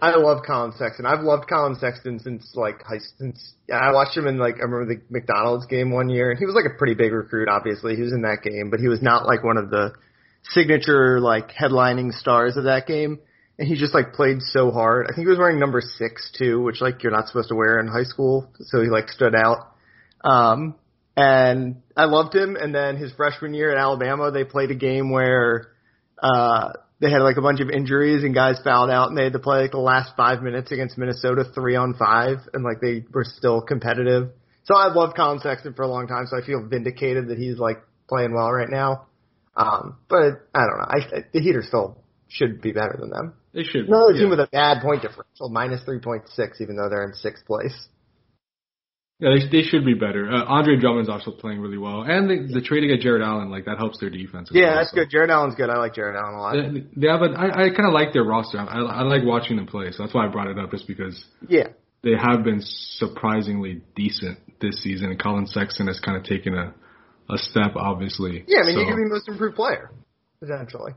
I 0.01 0.15
love 0.17 0.43
Collin 0.45 0.73
Sexton. 0.77 1.05
I've 1.05 1.23
loved 1.23 1.47
Collin 1.47 1.75
Sexton 1.75 2.19
since 2.19 2.51
like 2.55 2.83
high 2.83 2.99
since 3.17 3.53
I 3.71 3.91
watched 3.91 4.17
him 4.17 4.27
in 4.27 4.37
like 4.37 4.55
I 4.55 4.63
remember 4.63 4.95
the 4.95 5.01
McDonald's 5.09 5.65
game 5.67 5.91
one 5.91 6.09
year. 6.09 6.31
And 6.31 6.39
he 6.39 6.45
was 6.45 6.55
like 6.55 6.65
a 6.65 6.77
pretty 6.77 6.95
big 6.95 7.11
recruit, 7.11 7.49
obviously. 7.49 7.95
He 7.95 8.01
was 8.01 8.13
in 8.13 8.23
that 8.23 8.39
game, 8.43 8.69
but 8.69 8.79
he 8.79 8.87
was 8.87 9.01
not 9.01 9.25
like 9.25 9.43
one 9.43 9.57
of 9.57 9.69
the 9.69 9.93
signature 10.43 11.19
like 11.19 11.49
headlining 11.51 12.13
stars 12.13 12.57
of 12.57 12.63
that 12.63 12.87
game. 12.87 13.19
And 13.59 13.67
he 13.67 13.75
just 13.75 13.93
like 13.93 14.13
played 14.13 14.41
so 14.41 14.71
hard. 14.71 15.05
I 15.05 15.13
think 15.13 15.25
he 15.25 15.29
was 15.29 15.37
wearing 15.37 15.59
number 15.59 15.81
six 15.81 16.31
too, 16.35 16.63
which 16.63 16.81
like 16.81 17.03
you're 17.03 17.11
not 17.11 17.27
supposed 17.27 17.49
to 17.49 17.55
wear 17.55 17.79
in 17.79 17.87
high 17.87 18.05
school. 18.05 18.51
So 18.59 18.81
he 18.81 18.89
like 18.89 19.09
stood 19.09 19.35
out. 19.35 19.75
Um, 20.23 20.75
and 21.15 21.81
I 21.95 22.05
loved 22.05 22.33
him. 22.35 22.55
And 22.55 22.73
then 22.73 22.97
his 22.97 23.11
freshman 23.13 23.53
year 23.53 23.71
at 23.71 23.77
Alabama, 23.77 24.31
they 24.31 24.45
played 24.45 24.71
a 24.71 24.75
game 24.75 25.11
where, 25.11 25.67
uh, 26.21 26.71
they 27.01 27.09
had 27.09 27.21
like 27.21 27.37
a 27.37 27.41
bunch 27.41 27.59
of 27.59 27.69
injuries 27.69 28.23
and 28.23 28.33
guys 28.33 28.59
fouled 28.63 28.91
out 28.91 29.09
and 29.09 29.17
they 29.17 29.23
had 29.23 29.33
to 29.33 29.39
play 29.39 29.63
like 29.63 29.71
the 29.71 29.79
last 29.79 30.11
five 30.15 30.43
minutes 30.43 30.71
against 30.71 30.97
Minnesota 30.97 31.43
three 31.43 31.75
on 31.75 31.95
five 31.95 32.37
and 32.53 32.63
like 32.63 32.79
they 32.79 33.03
were 33.11 33.25
still 33.25 33.61
competitive. 33.61 34.29
So 34.63 34.75
I've 34.75 34.95
loved 34.95 35.15
Collin 35.15 35.39
Sexton 35.39 35.73
for 35.73 35.81
a 35.81 35.87
long 35.87 36.07
time, 36.07 36.27
so 36.27 36.37
I 36.37 36.45
feel 36.45 36.65
vindicated 36.65 37.29
that 37.29 37.39
he's 37.39 37.57
like 37.57 37.83
playing 38.07 38.33
well 38.33 38.51
right 38.51 38.69
now. 38.69 39.07
Um, 39.55 39.97
but 40.07 40.47
I 40.53 40.59
don't 40.59 40.77
know. 40.77 40.87
I, 40.87 40.97
I 41.17 41.25
the 41.33 41.41
Heat 41.41 41.55
are 41.55 41.63
still 41.63 41.97
should 42.27 42.61
be 42.61 42.71
better 42.71 42.95
than 42.99 43.09
them. 43.09 43.33
They 43.53 43.63
should. 43.63 43.87
Another 43.87 44.13
yeah. 44.13 44.21
team 44.21 44.29
with 44.29 44.39
a 44.39 44.47
bad 44.51 44.81
point 44.81 45.01
differential, 45.01 45.49
minus 45.49 45.83
three 45.83 45.99
point 45.99 46.29
six, 46.29 46.61
even 46.61 46.77
though 46.77 46.87
they're 46.87 47.03
in 47.03 47.15
sixth 47.15 47.45
place. 47.45 47.87
Yeah, 49.21 49.37
they, 49.37 49.61
they 49.61 49.63
should 49.63 49.85
be 49.85 49.93
better. 49.93 50.29
Uh, 50.31 50.43
Andre 50.45 50.77
Drummond's 50.77 51.07
also 51.07 51.29
playing 51.29 51.61
really 51.61 51.77
well, 51.77 52.01
and 52.01 52.27
the, 52.27 52.53
the 52.55 52.61
trade 52.61 52.81
to 52.81 52.87
get 52.87 53.01
Jarrett 53.01 53.21
Allen, 53.21 53.51
like 53.51 53.65
that 53.65 53.77
helps 53.77 53.99
their 53.99 54.09
defense. 54.09 54.49
Yeah, 54.51 54.65
well, 54.65 54.75
that's 54.77 54.89
so. 54.89 54.95
good. 54.95 55.09
Jarrett 55.11 55.29
Allen's 55.29 55.53
good. 55.53 55.69
I 55.69 55.77
like 55.77 55.93
Jarrett 55.93 56.15
Allen 56.17 56.33
a 56.33 56.41
lot. 56.41 56.53
They, 56.55 56.99
they 56.99 57.07
have 57.07 57.21
a, 57.21 57.25
I, 57.37 57.65
I 57.65 57.69
kind 57.69 57.85
of 57.85 57.93
like 57.93 58.13
their 58.13 58.23
roster. 58.23 58.57
I, 58.57 58.81
I 58.81 59.01
like 59.03 59.21
watching 59.23 59.57
them 59.57 59.67
play, 59.67 59.91
so 59.91 60.01
that's 60.03 60.13
why 60.15 60.25
I 60.25 60.29
brought 60.29 60.47
it 60.47 60.57
up, 60.57 60.71
just 60.71 60.87
because 60.87 61.23
Yeah. 61.47 61.67
they 62.03 62.15
have 62.19 62.43
been 62.43 62.61
surprisingly 62.61 63.81
decent 63.95 64.39
this 64.59 64.81
season. 64.81 65.11
And 65.11 65.19
Collin 65.21 65.45
Sexton 65.45 65.85
has 65.87 65.99
kind 65.99 66.17
of 66.17 66.23
taken 66.23 66.55
a 66.55 66.73
a 67.29 67.37
step, 67.37 67.75
obviously. 67.77 68.43
Yeah, 68.47 68.61
I 68.61 68.65
mean, 68.65 68.75
so. 68.75 68.81
you 68.81 68.87
could 68.87 68.97
be 68.97 69.07
most 69.07 69.29
improved 69.29 69.55
player, 69.55 69.89
potentially. 70.41 70.93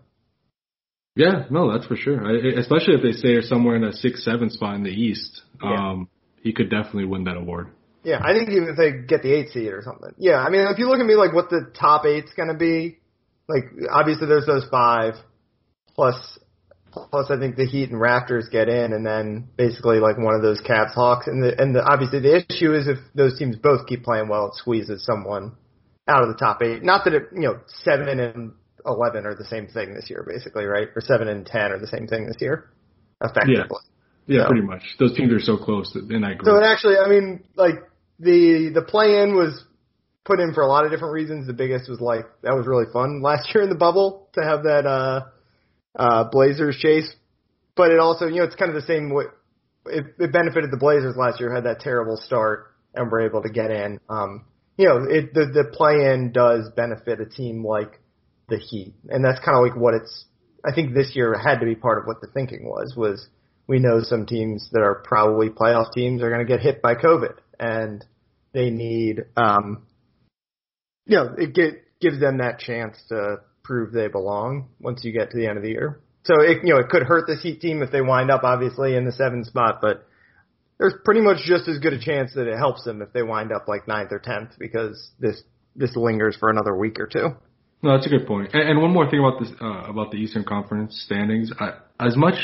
Yeah, 1.15 1.45
no, 1.51 1.71
that's 1.73 1.87
for 1.87 1.95
sure. 1.97 2.27
I, 2.27 2.59
especially 2.59 2.95
if 2.95 3.03
they 3.03 3.13
say 3.13 3.35
are 3.35 3.43
somewhere 3.43 3.77
in 3.77 3.85
a 3.85 3.93
six, 3.93 4.25
seven 4.25 4.51
spot 4.51 4.75
in 4.75 4.83
the 4.83 4.91
East, 4.91 5.43
Yeah. 5.63 5.91
um, 5.91 6.09
he 6.43 6.53
could 6.53 6.71
definitely 6.71 7.05
win 7.05 7.25
that 7.25 7.37
award. 7.37 7.69
Yeah, 8.05 8.21
I 8.23 8.35
think 8.35 8.51
even 8.51 8.69
if 8.69 8.77
they 8.77 8.93
get 8.93 9.23
the 9.23 9.33
eight 9.33 9.49
seed 9.51 9.73
or 9.73 9.83
something. 9.83 10.13
Yeah, 10.19 10.39
I 10.39 10.51
mean, 10.51 10.67
if 10.71 10.79
you 10.79 10.89
look 10.89 11.01
at 11.01 11.07
me 11.07 11.15
like 11.15 11.33
what 11.33 11.49
the 11.51 11.73
top 11.79 12.05
eight's 12.05 12.33
going 12.35 12.49
to 12.49 12.55
be, 12.55 12.99
like 13.49 13.65
obviously 13.91 14.27
there's 14.27 14.47
those 14.47 14.67
five, 14.71 15.15
plus 15.95 16.39
plus 16.93 17.31
I 17.31 17.39
think 17.39 17.57
the 17.57 17.67
Heat 17.67 17.91
and 17.91 18.01
Raptors 18.01 18.51
get 18.51 18.69
in, 18.69 18.93
and 18.93 19.05
then 19.05 19.49
basically 19.57 19.99
like 19.99 20.19
one 20.19 20.35
of 20.35 20.43
those 20.43 20.61
Cavs, 20.61 20.93
Hawks, 20.95 21.27
and 21.27 21.43
the 21.43 21.61
and 21.61 21.75
the 21.75 21.83
obviously 21.83 22.21
the 22.21 22.45
issue 22.49 22.75
is 22.75 22.87
if 22.87 22.99
those 23.15 23.39
teams 23.39 23.57
both 23.57 23.87
keep 23.87 24.05
playing 24.05 24.29
well, 24.29 24.49
it 24.49 24.55
squeezes 24.55 25.05
someone 25.05 25.53
out 26.07 26.23
of 26.23 26.29
the 26.29 26.37
top 26.39 26.63
eight. 26.63 26.83
Not 26.83 27.05
that 27.05 27.15
it 27.15 27.25
you 27.33 27.43
know 27.43 27.61
seven 27.67 28.21
and 28.21 28.53
eleven 28.87 29.27
are 29.27 29.35
the 29.35 29.47
same 29.47 29.67
thing 29.67 29.95
this 29.95 30.11
year, 30.11 30.25
basically, 30.29 30.65
right? 30.67 30.89
Or 30.95 31.01
seven 31.01 31.29
and 31.29 31.47
ten 31.47 31.73
are 31.73 31.79
the 31.79 31.87
same 31.87 32.07
thing 32.07 32.27
this 32.27 32.37
year, 32.41 32.71
effectively. 33.23 33.79
Yeah, 34.27 34.43
So- 34.43 34.49
pretty 34.49 34.67
much. 34.67 34.83
Those 34.99 35.15
teams 35.15 35.33
are 35.33 35.41
so 35.41 35.57
close 35.57 35.93
that- 35.93 36.11
in 36.11 36.23
that 36.23 36.39
group. 36.39 36.47
So 36.47 36.57
it 36.57 36.65
actually, 36.65 36.97
I 36.99 37.09
mean, 37.09 37.45
like 37.57 37.75
the 38.25 38.71
the 38.75 38.83
play 38.83 39.23
in 39.23 39.35
was 39.35 39.63
put 40.25 40.41
in 40.41 40.55
for 40.55 40.63
a 40.63 40.67
lot 40.67 40.85
of 40.85 40.91
different 40.91 41.13
reasons. 41.13 41.47
The 41.47 41.53
biggest 41.53 41.89
was 41.89 42.01
like 42.01 42.25
that 42.43 42.55
was 42.55 42.67
really 42.67 42.87
fun 42.93 43.23
last 43.23 43.49
year 43.55 43.63
in 43.63 43.71
the 43.71 43.77
bubble 43.77 44.29
to 44.35 44.43
have 44.43 44.65
that 44.65 44.87
uh 44.87 45.21
uh 45.97 46.25
Blazers 46.31 46.77
chase. 46.79 47.13
But 47.77 47.91
it 47.91 47.99
also, 47.99 48.27
you 48.27 48.37
know, 48.37 48.45
it's 48.45 48.55
kind 48.55 48.71
of 48.71 48.77
the 48.77 48.87
same 48.87 49.13
way 49.13 49.25
it, 49.87 50.05
it 50.19 50.33
benefited 50.33 50.71
the 50.71 50.79
Blazers 50.79 51.17
last 51.17 51.41
year, 51.41 51.55
had 51.55 51.65
that 51.65 51.81
terrible 51.81 52.17
start 52.17 52.75
and 52.95 53.11
were 53.11 53.21
able 53.21 53.43
to 53.43 53.51
get 53.51 53.71
in. 53.71 54.01
Um 54.09 54.47
you 54.77 54.87
know, 54.87 55.05
it 55.09 55.35
the 55.35 55.47
the 55.47 55.71
play 55.73 56.13
in 56.13 56.33
does 56.33 56.71
benefit 56.75 57.21
a 57.21 57.27
team 57.27 57.65
like 57.65 58.01
the 58.49 58.59
Heat. 58.59 58.95
And 59.09 59.25
that's 59.25 59.39
kind 59.45 59.57
of 59.57 59.63
like 59.63 59.77
what 59.81 59.95
it's 59.95 60.25
I 60.65 60.75
think 60.75 60.95
this 60.95 61.13
year 61.15 61.37
had 61.37 61.61
to 61.61 61.67
be 61.67 61.75
part 61.75 61.99
of 61.99 62.07
what 62.07 62.21
the 62.21 62.29
thinking 62.29 62.65
was 62.65 62.95
was 62.97 63.29
we 63.67 63.79
know 63.79 64.01
some 64.03 64.27
teams 64.27 64.69
that 64.73 64.81
are 64.81 65.03
probably 65.05 65.49
playoff 65.49 65.93
teams 65.93 66.23
are 66.23 66.31
going 66.31 66.45
to 66.45 66.51
get 66.51 66.61
hit 66.61 66.83
by 66.83 66.95
COVID, 66.95 67.35
and 67.59 68.05
they 68.55 68.71
need, 68.71 69.25
um, 69.37 69.83
you 71.07 71.17
know, 71.17 71.35
it 71.37 71.55
get, 71.55 71.75
gives 72.01 72.19
them 72.19 72.39
that 72.39 72.61
chance 72.61 72.97
to 73.11 73.39
prove 73.63 73.93
they 73.93 74.09
belong 74.09 74.69
once 74.81 75.05
you 75.05 75.13
get 75.13 75.31
to 75.31 75.37
the 75.37 75.47
end 75.47 75.59
of 75.59 75.63
the 75.63 75.71
year. 75.71 76.01
So 76.25 76.41
it, 76.41 76.65
you 76.65 76.73
know, 76.73 76.81
it 76.81 76.89
could 76.89 77.03
hurt 77.03 77.27
this 77.27 77.43
Heat 77.43 77.61
team 77.61 77.83
if 77.83 77.91
they 77.91 78.01
wind 78.01 78.31
up 78.31 78.45
obviously 78.45 78.97
in 78.97 79.05
the 79.05 79.13
seventh 79.13 79.47
spot, 79.47 79.81
but 79.83 80.07
there's 80.79 80.95
pretty 81.05 81.21
much 81.21 81.39
just 81.45 81.69
as 81.69 81.79
good 81.79 81.93
a 81.93 82.01
chance 82.01 82.33
that 82.35 82.47
it 82.47 82.57
helps 82.57 82.85
them 82.85 83.03
if 83.03 83.13
they 83.13 83.23
wind 83.23 83.53
up 83.53 83.69
like 83.69 83.87
ninth 83.87 84.11
or 84.13 84.19
tenth 84.19 84.51
because 84.59 85.11
this 85.19 85.43
this 85.77 85.97
lingers 85.97 86.37
for 86.37 86.51
another 86.51 86.75
week 86.75 86.99
or 87.01 87.07
two. 87.07 87.31
No, 87.83 87.93
that's 87.93 88.07
a 88.07 88.11
good 88.11 88.27
point. 88.27 88.51
And, 88.55 88.71
and 88.71 88.81
one 88.81 88.93
more 88.93 89.11
thing 89.11 89.21
about 89.21 89.41
this 89.41 89.51
uh, 89.61 89.91
about 89.91 90.11
the 90.11 90.17
Eastern 90.17 90.45
Conference 90.45 91.03
standings. 91.05 91.53
I, 91.59 91.75
as 92.01 92.17
much 92.17 92.37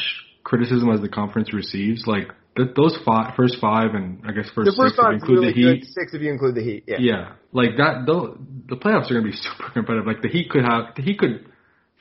criticism 0.45 0.91
as 0.91 1.01
the 1.01 1.09
conference 1.09 1.53
receives, 1.53 2.07
like 2.07 2.29
th- 2.65 2.75
those 2.77 2.97
five, 3.05 3.35
first 3.37 3.57
five, 3.61 3.95
and 3.95 4.21
I 4.27 4.33
guess 4.33 4.49
first, 4.55 4.67
The 4.67 4.77
first 4.77 4.95
six, 4.95 4.99
if 4.99 4.99
you 4.99 5.03
five 5.05 5.15
include 5.15 5.39
really 5.41 5.53
the 5.53 5.61
Heat. 5.61 5.81
good. 5.81 5.89
Six 5.93 6.15
if 6.15 6.21
you 6.23 6.31
include 6.33 6.55
the 6.55 6.63
Heat. 6.65 6.85
Yeah. 6.87 6.97
Yeah, 7.01 7.33
like 7.53 7.77
that. 7.79 8.05
Though 8.07 8.39
the 8.69 8.77
playoffs 8.77 9.11
are 9.11 9.15
going 9.21 9.25
to 9.25 9.31
be 9.31 9.37
super 9.47 9.71
competitive. 9.73 10.07
Like 10.07 10.23
the 10.23 10.29
Heat 10.29 10.51
could 10.51 10.65
have, 10.65 10.95
the 10.97 11.03
Heat 11.03 11.19
could 11.19 11.47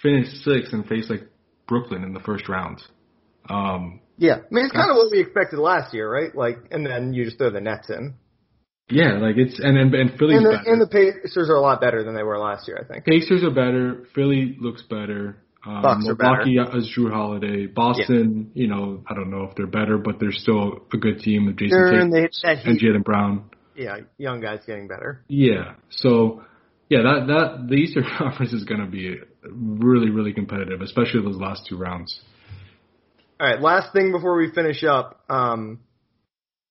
finish 0.02 0.28
sixth 0.44 0.74
and 0.74 0.86
face 0.86 1.10
like 1.10 1.24
Brooklyn 1.68 2.04
in 2.04 2.14
the 2.14 2.20
first 2.22 2.48
round. 2.50 2.82
Um, 3.50 4.02
Yeah, 4.18 4.36
I 4.36 4.52
mean 4.52 4.66
it's 4.66 4.74
kind 4.74 4.90
of 4.92 4.98
what 4.98 5.12
we 5.12 5.20
expected 5.22 5.60
last 5.60 5.94
year, 5.94 6.12
right? 6.12 6.34
Like, 6.36 6.58
and 6.72 6.86
then 6.86 7.14
you 7.14 7.26
just 7.26 7.38
throw 7.38 7.50
the 7.52 7.62
Nets 7.62 7.90
in, 7.90 8.16
yeah, 8.92 9.20
like 9.20 9.38
it's 9.38 9.60
and 9.60 9.78
and, 9.78 9.94
and 9.94 10.18
Philly's 10.18 10.38
and 10.38 10.46
the, 10.46 10.52
better. 10.58 10.72
and 10.72 10.82
the 10.82 10.88
Pacers 10.88 11.50
are 11.50 11.56
a 11.56 11.62
lot 11.62 11.80
better 11.80 12.04
than 12.04 12.16
they 12.16 12.24
were 12.24 12.40
last 12.40 12.68
year, 12.68 12.78
I 12.84 12.92
think. 12.92 13.06
Pacers 13.06 13.44
are 13.44 13.52
better. 13.54 14.06
Philly 14.16 14.58
looks 14.60 14.82
better. 14.84 15.38
Um, 15.66 15.82
Bucks. 15.82 16.06
Milwaukee 16.06 16.58
is 16.78 16.94
Jrue 16.98 17.12
Holiday. 17.12 17.66
Boston, 17.66 18.52
you 18.54 18.68
know, 18.68 19.04
I 19.08 19.14
don't 19.14 19.30
know 19.30 19.44
if 19.44 19.56
they're 19.56 19.68
better, 19.68 19.98
but 19.98 20.20
they're 20.20 20.32
still 20.32 20.86
a 20.94 20.98
good 20.98 21.20
team 21.20 21.48
with 21.48 21.58
Jayson 21.58 22.12
Tatum 22.12 22.14
and 22.44 22.80
Jaylen 22.80 23.04
Brown. 23.04 23.50
yeah, 23.76 23.98
young 24.18 24.40
guys 24.40 24.60
getting 24.66 24.88
better. 24.88 25.24
Yeah. 25.28 25.74
So 25.90 26.44
yeah, 26.90 27.00
that 27.04 27.28
that 27.28 27.68
the 27.68 27.76
Eastern 27.76 28.06
Conference 28.18 28.54
is 28.54 28.64
going 28.64 28.82
to 28.82 28.88
be 28.88 29.18
really, 29.44 30.10
really 30.10 30.34
competitive, 30.34 30.82
especially 30.82 31.22
those 31.24 31.38
last 31.38 31.66
two 31.68 31.78
rounds. 31.78 32.20
All 33.40 33.48
right, 33.48 33.62
last 33.62 33.94
thing 33.94 34.12
before 34.12 34.38
we 34.38 34.52
finish 34.52 34.84
up. 34.84 35.24
Um, 35.30 35.80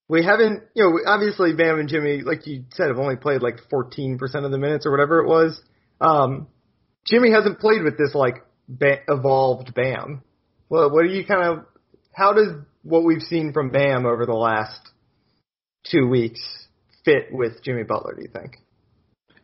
we 0.08 0.24
haven't, 0.24 0.64
you 0.74 0.84
know, 0.84 1.10
obviously 1.10 1.54
Bam 1.54 1.78
and 1.78 1.88
Jimmy, 1.88 2.22
like 2.22 2.46
you 2.46 2.64
said, 2.72 2.88
have 2.88 2.98
only 2.98 3.16
played 3.16 3.42
like 3.42 3.56
14% 3.70 4.18
of 4.44 4.50
the 4.50 4.58
minutes 4.58 4.86
or 4.86 4.90
whatever 4.90 5.20
it 5.20 5.28
was. 5.28 5.60
Um, 6.00 6.46
Jimmy 7.06 7.30
hasn't 7.30 7.58
played 7.58 7.82
with 7.82 7.96
this 7.98 8.14
like 8.14 8.44
ba- 8.68 9.00
evolved 9.08 9.74
Bam. 9.74 10.22
Well, 10.68 10.90
what 10.90 11.02
do 11.02 11.08
you 11.08 11.24
kind 11.24 11.42
of, 11.42 11.64
how 12.12 12.32
does 12.32 12.48
what 12.82 13.04
we've 13.04 13.22
seen 13.22 13.52
from 13.52 13.70
Bam 13.70 14.06
over 14.06 14.26
the 14.26 14.34
last 14.34 14.80
two 15.86 16.06
weeks 16.08 16.40
fit 17.04 17.28
with 17.30 17.62
Jimmy 17.62 17.84
Butler, 17.84 18.14
do 18.14 18.22
you 18.22 18.28
think? 18.28 18.56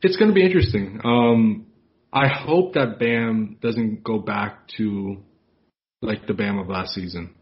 It's 0.03 0.16
going 0.16 0.29
to 0.31 0.35
be 0.35 0.45
interesting. 0.45 1.01
Um, 1.05 1.66
I 2.12 2.29
hope 2.29 2.75
that 2.75 2.99
Bam 2.99 3.57
doesn't 3.62 4.05
go 4.05 4.18
back 4.18 4.68
to 4.77 5.16
like 6.03 6.27
the 6.27 6.35
Bam 6.35 6.59
of 6.59 6.68
last 6.68 6.95
season. 6.95 7.35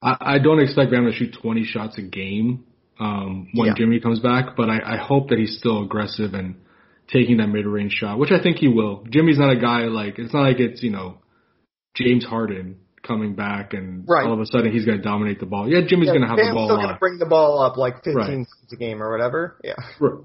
I, 0.00 0.16
I 0.20 0.38
don't 0.38 0.60
expect 0.60 0.92
Bam 0.92 1.06
to 1.06 1.12
shoot 1.12 1.36
20 1.42 1.64
shots 1.64 1.98
a 1.98 2.02
game 2.02 2.64
um, 3.00 3.48
when 3.54 3.68
Yeah. 3.68 3.74
Jimmy 3.76 4.00
comes 4.00 4.20
back, 4.20 4.56
but 4.56 4.68
I, 4.70 4.94
I 4.94 4.96
hope 4.96 5.28
that 5.30 5.38
he's 5.38 5.58
still 5.58 5.82
aggressive 5.82 6.34
and 6.34 6.56
taking 7.08 7.38
that 7.38 7.48
mid-range 7.48 7.92
shot, 7.92 8.18
which 8.18 8.30
I 8.30 8.42
think 8.42 8.58
he 8.58 8.68
will. 8.68 9.04
Jimmy's 9.10 9.38
not 9.38 9.50
a 9.50 9.58
guy 9.60 9.84
like 9.86 10.18
it's 10.18 10.32
not 10.32 10.42
like 10.42 10.60
it's 10.60 10.82
you 10.82 10.90
know 10.90 11.18
James 11.94 12.24
Harden 12.24 12.76
coming 13.02 13.34
back 13.34 13.72
and 13.74 14.04
Right. 14.06 14.26
all 14.26 14.34
of 14.34 14.40
a 14.40 14.46
sudden 14.46 14.72
he's 14.72 14.84
going 14.84 14.98
to 14.98 15.02
dominate 15.04 15.40
the 15.40 15.46
ball. 15.46 15.68
Yeah, 15.68 15.80
Jimmy's 15.86 16.08
going 16.08 16.20
to 16.20 16.26
have 16.26 16.36
Bam's 16.36 16.50
the 16.50 16.54
ball 16.54 16.66
still 16.68 16.76
going 16.76 16.88
to 16.88 16.98
bring 16.98 17.18
the 17.18 17.26
ball 17.26 17.60
up 17.62 17.76
like 17.76 18.02
15 18.04 18.14
Right. 18.14 18.46
a 18.72 18.76
game 18.76 19.02
or 19.02 19.10
whatever. 19.10 19.56
Yeah. 19.64 19.74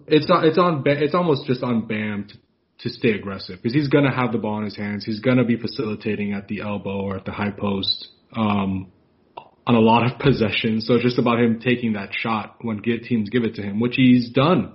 It's 0.08 0.30
on. 0.30 0.46
It's 0.46 0.58
on. 0.58 0.84
It's 0.86 1.16
almost 1.16 1.46
just 1.48 1.64
on 1.64 1.88
Bam 1.88 2.28
to, 2.30 2.38
to 2.80 2.90
stay 2.90 3.12
aggressive 3.12 3.58
because 3.62 3.74
he's 3.74 3.88
gonna 3.88 4.14
have 4.14 4.32
the 4.34 4.38
ball 4.40 4.58
in 4.58 4.66
his 4.66 4.76
hands. 4.76 5.06
He's 5.06 5.20
gonna 5.22 5.46
be 5.46 5.56
facilitating 5.56 6.34
at 6.34 6.48
the 6.48 6.62
elbow 6.62 7.02
or 7.02 7.16
at 7.18 7.26
the 7.26 7.32
high 7.32 7.52
post 7.52 8.10
um, 8.36 8.92
on 9.66 9.76
a 9.76 9.80
lot 9.80 10.12
of 10.12 10.20
possessions. 10.28 10.86
So 10.88 10.96
it's 10.96 11.04
just 11.04 11.20
about 11.20 11.40
him 11.40 11.60
taking 11.60 11.94
that 11.94 12.10
shot 12.12 12.58
when 12.62 12.78
get, 12.78 13.04
teams 13.04 13.30
give 13.30 13.44
it 13.46 13.56
to 13.56 13.62
him, 13.62 13.80
which 13.80 13.94
he's 13.96 14.30
done 14.32 14.74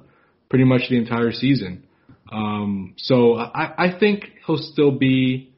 pretty 0.49 0.65
much 0.65 0.83
the 0.89 0.97
entire 0.97 1.33
season. 1.33 1.85
Um, 2.31 2.95
so 2.99 3.37
I, 3.37 3.87
I 3.87 3.99
think 3.99 4.25
he'll 4.47 4.59
still 4.59 4.91
be 4.93 5.53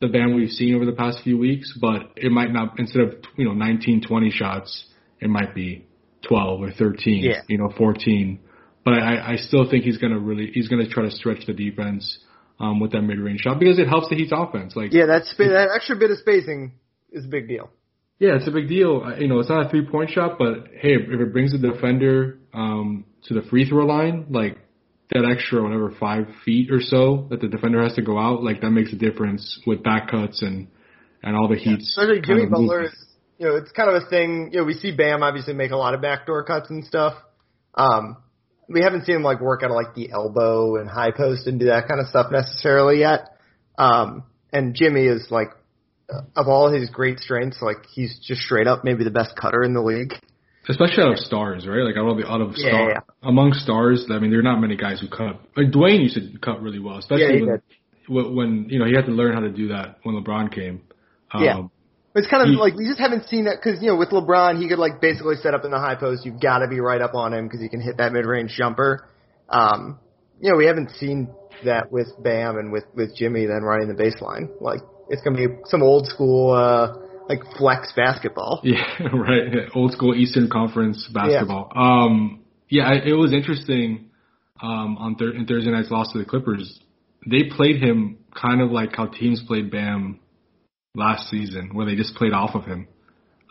the 0.00 0.08
Bam 0.08 0.34
we've 0.34 0.50
seen 0.50 0.74
over 0.74 0.84
the 0.84 0.92
past 0.92 1.20
few 1.24 1.38
weeks, 1.38 1.76
but 1.80 2.12
it 2.16 2.30
might 2.30 2.52
not. 2.52 2.78
Instead 2.78 3.02
of 3.02 3.14
you 3.36 3.44
know 3.46 3.54
19, 3.54 4.02
20 4.06 4.30
shots, 4.30 4.86
it 5.20 5.28
might 5.30 5.54
be 5.54 5.86
12 6.28 6.60
or 6.62 6.70
13, 6.72 7.24
Yeah. 7.24 7.40
you 7.48 7.58
know, 7.58 7.72
14. 7.76 8.38
But 8.84 8.94
I, 8.94 9.32
I 9.32 9.36
still 9.36 9.68
think 9.68 9.84
he's 9.84 9.98
gonna 9.98 10.18
really 10.18 10.50
he's 10.52 10.68
gonna 10.68 10.88
try 10.88 11.04
to 11.04 11.10
stretch 11.10 11.46
the 11.46 11.52
defense 11.54 12.18
um, 12.60 12.78
with 12.78 12.92
that 12.92 13.02
mid 13.02 13.18
range 13.18 13.40
shot 13.40 13.58
because 13.58 13.78
it 13.78 13.88
helps 13.88 14.08
the 14.10 14.16
Heat's 14.16 14.32
offense. 14.34 14.76
Like 14.76 14.92
Yeah, 14.92 15.06
that, 15.06 15.24
spa- 15.24 15.44
that 15.48 15.70
extra 15.74 15.96
bit 15.96 16.10
of 16.10 16.18
spacing 16.18 16.72
is 17.10 17.24
a 17.24 17.28
big 17.28 17.48
deal. 17.48 17.70
yeah, 18.18 18.36
it's 18.36 18.46
a 18.46 18.50
big 18.52 18.68
deal. 18.68 19.02
You 19.18 19.26
know, 19.28 19.40
it's 19.40 19.48
not 19.48 19.66
a 19.66 19.68
three 19.70 19.86
point 19.86 20.10
shot, 20.10 20.38
but 20.38 20.68
hey, 20.78 20.92
if 20.94 21.20
it 21.20 21.32
brings 21.32 21.52
the 21.52 21.58
defender 21.58 22.38
um, 22.54 23.06
to 23.24 23.34
the 23.34 23.42
free 23.48 23.68
throw 23.68 23.86
line, 23.86 24.26
like 24.30 24.56
that 25.10 25.24
extra 25.24 25.62
whatever 25.62 25.92
five 25.98 26.26
feet 26.44 26.70
or 26.70 26.80
so 26.80 27.26
that 27.30 27.40
the 27.40 27.48
defender 27.48 27.82
has 27.82 27.94
to 27.94 28.02
go 28.02 28.18
out, 28.18 28.42
like 28.42 28.60
that 28.60 28.70
makes 28.70 28.92
a 28.92 28.96
difference 28.96 29.60
with 29.66 29.82
back 29.82 30.10
cuts 30.10 30.42
and 30.42 30.68
and 31.22 31.36
all 31.36 31.48
the 31.48 31.56
Heat's. 31.56 31.88
Especially 31.88 32.20
kind 32.20 32.26
Jimmy 32.26 32.46
Butler 32.46 32.84
is, 32.84 33.04
you 33.38 33.46
know, 33.46 33.56
it's 33.56 33.72
kind 33.72 33.90
of 33.90 34.02
a 34.02 34.08
thing. 34.08 34.50
You 34.52 34.60
know, 34.60 34.64
we 34.64 34.74
see 34.74 34.94
Bam 34.94 35.22
obviously 35.22 35.54
make 35.54 35.70
a 35.70 35.76
lot 35.76 35.94
of 35.94 36.00
backdoor 36.00 36.44
cuts 36.44 36.70
and 36.70 36.84
stuff. 36.84 37.14
Um, 37.74 38.18
we 38.68 38.82
haven't 38.82 39.04
seen 39.04 39.16
him 39.16 39.22
like 39.22 39.40
work 39.40 39.62
out 39.62 39.70
of 39.70 39.76
like 39.76 39.94
the 39.94 40.10
elbow 40.10 40.76
and 40.76 40.88
high 40.88 41.10
post 41.10 41.46
and 41.46 41.60
do 41.60 41.66
that 41.66 41.88
kind 41.88 42.00
of 42.00 42.08
stuff 42.08 42.32
necessarily 42.32 43.00
yet. 43.00 43.36
Um, 43.78 44.24
and 44.52 44.74
Jimmy 44.74 45.06
is 45.06 45.28
like, 45.30 45.48
of 46.36 46.46
all 46.48 46.72
his 46.72 46.88
great 46.90 47.18
strengths, 47.18 47.60
like 47.60 47.84
he's 47.92 48.18
just 48.24 48.40
straight 48.42 48.66
up 48.66 48.84
maybe 48.84 49.04
the 49.04 49.10
best 49.10 49.36
cutter 49.40 49.62
in 49.62 49.74
the 49.74 49.82
league. 49.82 50.14
Especially 50.68 51.02
out 51.04 51.12
of 51.12 51.18
stars, 51.18 51.66
right? 51.66 51.82
Like 51.84 51.96
out 51.96 52.08
of 52.08 52.16
the 52.16 52.26
out 52.28 52.40
of 52.40 52.52
Yeah, 52.56 52.68
star 52.68 52.90
yeah. 52.90 53.00
among 53.22 53.52
stars. 53.52 54.06
I 54.10 54.18
mean, 54.18 54.30
there 54.30 54.40
are 54.40 54.42
not 54.42 54.60
many 54.60 54.76
guys 54.76 55.00
who 55.00 55.08
cut. 55.08 55.40
Like 55.56 55.68
Dwyane 55.70 56.02
used 56.02 56.16
to 56.16 56.38
cut 56.38 56.60
really 56.60 56.80
well, 56.80 56.98
especially 56.98 57.38
he 57.38 57.42
when, 57.44 57.60
when 58.08 58.34
when 58.36 58.66
you 58.68 58.78
know 58.80 58.86
he 58.86 58.94
had 58.94 59.06
to 59.06 59.12
learn 59.12 59.32
how 59.32 59.40
to 59.40 59.50
do 59.50 59.68
that 59.68 59.98
when 60.02 60.16
LeBron 60.16 60.52
came. 60.52 60.82
Um, 61.32 61.42
Yeah. 61.42 61.62
It's 62.16 62.26
kind 62.28 62.42
of 62.42 62.48
He- 62.48 62.56
like 62.56 62.74
we 62.74 62.86
just 62.86 62.98
haven't 62.98 63.28
seen 63.28 63.44
that 63.44 63.58
because 63.62 63.80
you 63.82 63.88
know 63.88 63.96
with 63.96 64.10
LeBron 64.10 64.60
he 64.60 64.68
could 64.68 64.78
like 64.78 65.00
basically 65.00 65.36
set 65.36 65.54
up 65.54 65.64
in 65.64 65.70
the 65.70 65.78
high 65.78 65.94
post. 65.96 66.24
You've 66.26 66.40
got 66.40 66.58
to 66.58 66.68
be 66.68 66.80
right 66.80 67.00
up 67.00 67.14
on 67.14 67.32
him 67.32 67.44
because 67.46 67.60
he 67.60 67.68
can 67.68 67.80
hit 67.80 67.98
that 67.98 68.12
mid 68.12 68.24
range 68.26 68.54
jumper. 68.56 69.06
Um, 69.48 69.98
you 70.40 70.50
know 70.50 70.56
we 70.56 70.66
haven't 70.66 70.90
seen 70.98 71.28
that 71.64 71.92
with 71.92 72.08
Bam 72.22 72.56
and 72.58 72.72
with 72.72 72.84
with 72.94 73.14
Jimmy 73.16 73.46
then 73.46 73.62
running 73.62 73.88
the 73.88 73.94
baseline. 73.94 74.48
Like 74.60 74.80
it's 75.10 75.22
gonna 75.22 75.36
be 75.36 75.46
some 75.66 75.82
old 75.82 76.06
school 76.08 76.52
uh 76.52 77.05
like 77.28 77.40
flex 77.56 77.92
basketball. 77.96 78.60
Yeah, 78.64 79.08
right. 79.12 79.68
Old 79.74 79.92
school 79.92 80.14
Eastern 80.14 80.48
Conference 80.50 81.08
basketball. 81.12 81.70
Um, 81.74 82.44
yeah, 82.68 82.84
I, 82.88 82.94
it 83.04 83.14
was 83.14 83.32
interesting. 83.32 84.10
Um, 84.62 84.96
on 84.98 85.16
thir- 85.16 85.34
in 85.34 85.46
Thursday 85.46 85.70
night's 85.70 85.90
loss 85.90 86.12
to 86.12 86.18
the 86.18 86.24
Clippers, 86.24 86.80
they 87.28 87.44
played 87.54 87.82
him 87.82 88.18
kind 88.34 88.62
of 88.62 88.70
like 88.70 88.96
how 88.96 89.06
teams 89.06 89.42
played 89.46 89.70
Bam 89.70 90.18
last 90.94 91.28
season, 91.28 91.70
where 91.74 91.84
they 91.84 91.94
just 91.94 92.14
played 92.14 92.32
off 92.32 92.54
of 92.54 92.64
him, 92.64 92.88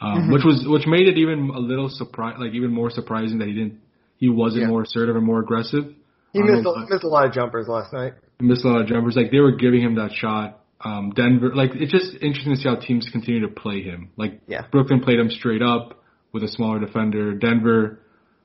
um, 0.01 0.29
Mhm. 0.29 0.33
which 0.33 0.43
was 0.43 0.65
which 0.67 0.87
made 0.87 1.07
it 1.07 1.17
even 1.19 1.51
a 1.51 1.59
little 1.59 1.89
surprise, 1.89 2.37
like 2.39 2.53
even 2.53 2.71
more 2.73 2.89
surprising 2.89 3.37
that 3.37 3.47
he 3.47 3.53
didn't, 3.53 3.79
he 4.17 4.29
wasn't 4.29 4.63
Yeah. 4.63 4.69
more 4.69 4.81
assertive 4.81 5.15
and 5.15 5.23
more 5.25 5.39
aggressive. 5.41 5.93
He 6.33 6.41
missed 6.41 6.63
know, 6.63 6.73
a, 6.73 6.89
missed 6.89 7.03
a 7.03 7.07
lot 7.07 7.25
of 7.27 7.33
jumpers 7.33 7.67
last 7.67 7.93
night. 7.93 8.13
he 8.39 8.45
missed 8.47 8.65
a 8.65 8.67
lot 8.67 8.81
of 8.81 8.87
jumpers. 8.87 9.15
Like 9.15 9.29
they 9.31 9.39
were 9.39 9.55
giving 9.55 9.81
him 9.81 9.95
that 9.95 10.11
shot. 10.13 10.59
Um, 10.85 11.11
Denver, 11.15 11.53
like 11.55 11.71
it's 11.73 11.91
just 11.91 12.13
interesting 12.21 12.53
to 12.53 12.61
see 12.61 12.69
how 12.69 12.75
teams 12.75 13.09
continue 13.11 13.41
to 13.41 13.47
play 13.47 13.81
him. 13.81 14.11
Like 14.17 14.41
Yeah. 14.47 14.65
Brooklyn 14.71 15.01
played 15.01 15.19
him 15.19 15.29
straight 15.31 15.63
up 15.63 16.03
with 16.31 16.43
a 16.43 16.47
smaller 16.47 16.79
defender. 16.79 17.33
Denver 17.33 17.99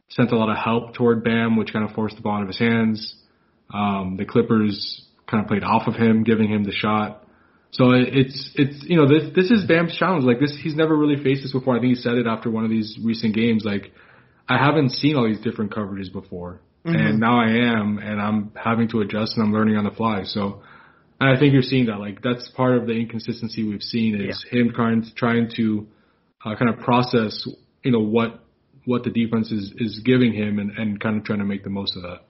sent 0.09 0.32
a 0.32 0.36
lot 0.36 0.49
of 0.51 0.57
help 0.57 0.95
toward 0.95 1.22
Bam, 1.22 1.57
which 1.57 1.72
kind 1.72 1.84
of 1.88 1.95
forced 1.95 2.16
the 2.16 2.22
ball 2.22 2.36
out 2.36 2.43
of 2.43 2.49
his 2.49 2.59
hands. 2.59 3.14
Um, 3.72 4.16
the 4.16 4.24
Clippers 4.24 5.05
kind 5.28 5.43
of 5.43 5.49
played 5.49 5.62
off 5.62 5.86
of 5.86 5.95
him, 5.95 6.24
giving 6.24 6.49
him 6.49 6.64
the 6.64 6.72
shot. 6.72 7.24
So 7.72 7.93
it's 7.93 8.51
it's 8.57 8.82
you 8.88 8.97
know 8.97 9.07
this 9.07 9.32
this 9.34 9.51
is 9.51 9.64
Bam's 9.66 9.95
challenge. 9.97 10.24
Like 10.24 10.41
this, 10.41 10.59
he's 10.61 10.74
never 10.74 10.97
really 10.97 11.22
faced 11.22 11.43
this 11.43 11.53
before. 11.53 11.76
I 11.76 11.80
think 11.80 11.91
he 11.97 12.03
said 12.03 12.14
it 12.14 12.26
after 12.26 12.51
one 12.51 12.64
of 12.64 12.70
these 12.70 12.99
recent 13.05 13.34
games. 13.34 13.64
Like 13.64 13.93
I 14.49 14.57
haven't 14.59 14.91
seen 14.91 15.14
all 15.14 15.26
these 15.28 15.38
different 15.41 15.70
coverages 15.72 16.11
before, 16.12 16.62
Mhm. 16.84 16.97
and 16.97 17.20
now 17.20 17.38
I 17.38 17.49
am, 17.51 17.99
and 17.99 18.20
I'm 18.20 18.51
having 18.57 18.88
to 18.88 19.01
adjust 19.03 19.36
and 19.36 19.47
I'm 19.47 19.53
learning 19.53 19.76
on 19.76 19.84
the 19.84 19.93
fly. 19.93 20.24
So, 20.24 20.62
and 21.20 21.28
I 21.36 21.38
think 21.38 21.52
you're 21.52 21.62
seeing 21.62 21.86
that. 21.86 21.98
Like 22.00 22.22
that's 22.22 22.48
part 22.56 22.76
of 22.76 22.86
the 22.86 22.92
inconsistency 22.92 23.62
we've 23.62 23.82
seen 23.82 24.20
is 24.20 24.44
him 24.50 24.72
trying 24.74 25.04
trying 25.16 25.50
to 25.56 25.86
uh, 26.44 26.56
kind 26.56 26.70
of 26.72 26.80
process, 26.80 27.46
you 27.82 27.92
know, 27.92 28.00
what 28.00 28.42
what 28.86 29.04
the 29.04 29.10
defense 29.10 29.52
is 29.52 29.72
is 29.76 30.00
giving 30.04 30.32
him, 30.32 30.58
and 30.58 30.70
and 30.72 30.98
kind 31.00 31.18
of 31.18 31.24
trying 31.24 31.40
to 31.40 31.44
make 31.44 31.62
the 31.64 31.70
most 31.70 31.96
of 31.96 32.02
that. 32.02 32.20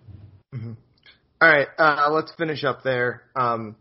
All 1.43 1.49
right, 1.49 1.68
uh, 1.78 2.09
let's 2.11 2.32
finish 2.36 2.64
up 2.64 2.82
there. 2.82 3.22
Um, 3.34 3.76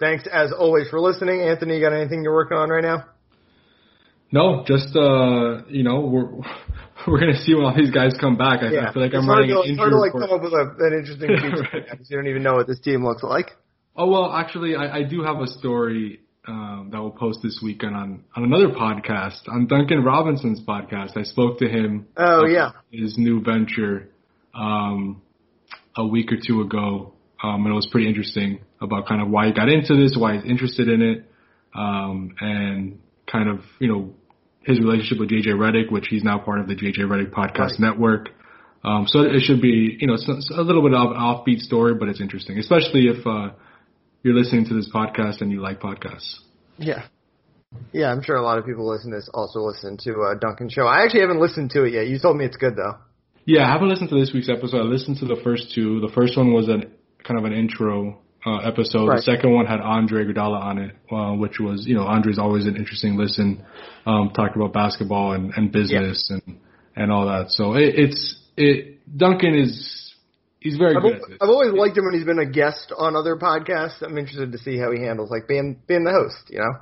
thanks 0.00 0.26
as 0.32 0.50
always 0.52 0.88
for 0.88 0.98
listening, 1.00 1.40
Anthony. 1.42 1.76
You 1.76 1.80
got 1.82 1.92
anything 1.92 2.24
you're 2.24 2.34
working 2.34 2.56
on 2.56 2.68
right 2.70 2.82
now? 2.82 3.04
No, 4.32 4.64
just 4.66 4.96
uh, 4.96 5.62
you 5.68 5.82
know, 5.82 6.00
we're 6.00 6.30
we're 7.06 7.20
gonna 7.20 7.36
see 7.36 7.54
when 7.54 7.64
all 7.66 7.74
these 7.76 7.90
guys 7.90 8.14
come 8.18 8.36
back. 8.38 8.60
I, 8.62 8.68
I 8.88 8.92
feel 8.92 9.02
like 9.02 9.12
it's 9.12 9.16
I'm 9.20 9.24
hard 9.24 9.40
running 9.40 9.50
to, 9.50 9.60
an 9.62 9.70
it's 9.70 9.78
hard 9.78 9.90
to 9.92 9.98
like 9.98 10.14
report. 10.14 10.30
come 10.30 10.38
up 10.38 10.42
with 10.42 10.52
a, 10.54 10.86
an 10.86 10.92
interesting 10.98 11.28
future 11.40 11.68
Right. 11.72 11.84
because 11.90 12.10
you 12.10 12.16
don't 12.16 12.26
even 12.28 12.42
know 12.42 12.54
what 12.54 12.66
this 12.66 12.80
team 12.80 13.04
looks 13.04 13.22
like. 13.22 13.50
Oh 14.00 14.06
well, 14.08 14.32
actually, 14.32 14.76
I, 14.76 14.98
I 14.98 15.02
do 15.02 15.22
have 15.22 15.40
a 15.40 15.46
story 15.46 16.20
um, 16.48 16.88
that 16.90 16.98
we'll 17.02 17.10
post 17.10 17.40
this 17.42 17.60
weekend 17.62 17.94
on 17.94 18.24
on 18.34 18.44
another 18.44 18.68
podcast, 18.68 19.46
on 19.46 19.66
Duncan 19.66 20.02
Robinson's 20.02 20.62
podcast. 20.66 21.18
I 21.18 21.24
spoke 21.24 21.58
to 21.58 21.68
him. 21.68 22.06
Oh, 22.16 22.46
yeah. 22.46 22.70
his 22.90 23.18
new 23.18 23.42
venture 23.42 24.08
um, 24.54 25.20
a 25.94 26.06
week 26.06 26.32
or 26.32 26.38
two 26.44 26.62
ago, 26.62 27.12
um, 27.42 27.66
and 27.66 27.68
it 27.68 27.74
was 27.74 27.88
pretty 27.92 28.08
interesting 28.08 28.60
about 28.80 29.06
kind 29.06 29.20
of 29.20 29.28
why 29.28 29.48
he 29.48 29.52
got 29.52 29.68
into 29.68 29.94
this, 29.94 30.16
why 30.18 30.36
he's 30.38 30.44
interested 30.50 30.88
in 30.88 31.02
it, 31.02 31.30
um, 31.74 32.34
and 32.40 33.00
kind 33.30 33.50
of 33.50 33.60
you 33.80 33.88
know 33.92 34.14
his 34.64 34.80
relationship 34.80 35.18
with 35.20 35.28
JJ 35.28 35.48
Redick, 35.48 35.92
which 35.92 36.06
he's 36.08 36.24
now 36.24 36.38
part 36.38 36.60
of 36.60 36.68
the 36.68 36.74
JJ 36.74 37.00
Redick 37.00 37.32
podcast 37.32 37.72
Right. 37.72 37.80
network. 37.80 38.30
Um, 38.82 39.04
so 39.06 39.20
it 39.20 39.40
should 39.42 39.60
be, 39.60 39.98
you 40.00 40.06
know, 40.06 40.14
a 40.14 40.62
little 40.62 40.80
bit 40.82 40.94
of 40.94 41.10
an 41.10 41.16
offbeat 41.18 41.58
story, 41.58 41.94
but 41.94 42.08
it's 42.08 42.18
interesting, 42.22 42.56
especially 42.58 43.08
if 43.08 43.26
uh, 43.26 43.50
you're 44.22 44.34
listening 44.34 44.66
to 44.66 44.74
this 44.74 44.88
podcast 44.92 45.40
and 45.40 45.50
you 45.50 45.60
like 45.60 45.80
podcasts. 45.80 46.36
Yeah. 46.78 47.04
Yeah, 47.92 48.10
I'm 48.10 48.22
sure 48.22 48.36
a 48.36 48.42
lot 48.42 48.58
of 48.58 48.66
people 48.66 48.90
listen 48.90 49.10
to 49.12 49.18
this 49.18 49.30
also 49.32 49.60
listen 49.60 49.96
to 49.98 50.22
uh, 50.22 50.34
Duncan's 50.34 50.72
show. 50.72 50.86
I 50.86 51.04
actually 51.04 51.20
haven't 51.20 51.40
listened 51.40 51.70
to 51.70 51.84
it 51.84 51.92
yet. 51.92 52.08
You 52.08 52.18
told 52.18 52.36
me 52.36 52.44
it's 52.44 52.56
good 52.56 52.74
though. 52.76 52.96
Yeah, 53.44 53.66
I 53.66 53.72
haven't 53.72 53.88
listened 53.88 54.10
to 54.10 54.18
this 54.18 54.32
week's 54.34 54.48
episode. 54.48 54.80
I 54.80 54.84
listened 54.84 55.18
to 55.18 55.26
the 55.26 55.40
first 55.42 55.72
two. 55.74 56.00
The 56.00 56.12
first 56.12 56.36
one 56.36 56.52
was 56.52 56.68
an 56.68 56.92
kind 57.24 57.38
of 57.38 57.44
an 57.44 57.52
intro 57.52 58.18
uh, 58.44 58.58
episode. 58.58 59.06
Right. 59.06 59.16
The 59.16 59.22
second 59.22 59.52
one 59.52 59.66
had 59.66 59.80
Andre 59.80 60.24
Iguodala 60.24 60.60
on 60.60 60.78
it, 60.78 60.96
uh, 61.10 61.32
which 61.34 61.58
was, 61.60 61.86
you 61.86 61.94
know, 61.94 62.04
Andre's 62.04 62.38
always 62.38 62.66
an 62.66 62.76
interesting 62.76 63.16
listen. 63.16 63.64
Um, 64.06 64.30
talked 64.34 64.56
about 64.56 64.72
basketball 64.72 65.32
and, 65.32 65.52
and 65.56 65.70
business 65.70 66.30
and 66.30 66.58
and 66.96 67.12
all 67.12 67.26
that. 67.26 67.50
So 67.50 67.74
it, 67.74 67.94
it's 67.96 68.36
it. 68.56 69.16
Duncan 69.16 69.54
is 69.54 70.09
he's 70.60 70.76
very 70.76 70.96
I've, 70.96 71.02
good 71.02 71.14
al- 71.16 71.22
at 71.22 71.28
this. 71.28 71.38
I've 71.40 71.48
always 71.48 71.72
liked 71.72 71.96
him 71.98 72.04
when 72.04 72.14
he's 72.14 72.24
been 72.26 72.38
a 72.38 72.46
guest 72.50 72.92
on 72.96 73.16
other 73.16 73.36
podcasts. 73.36 74.02
I'm 74.02 74.16
interested 74.18 74.52
to 74.52 74.58
see 74.58 74.78
how 74.78 74.92
he 74.92 75.00
handles 75.02 75.30
like 75.30 75.48
being 75.48 75.80
being 75.88 76.04
the 76.04 76.12
host, 76.12 76.50
you 76.50 76.58
know, 76.58 76.72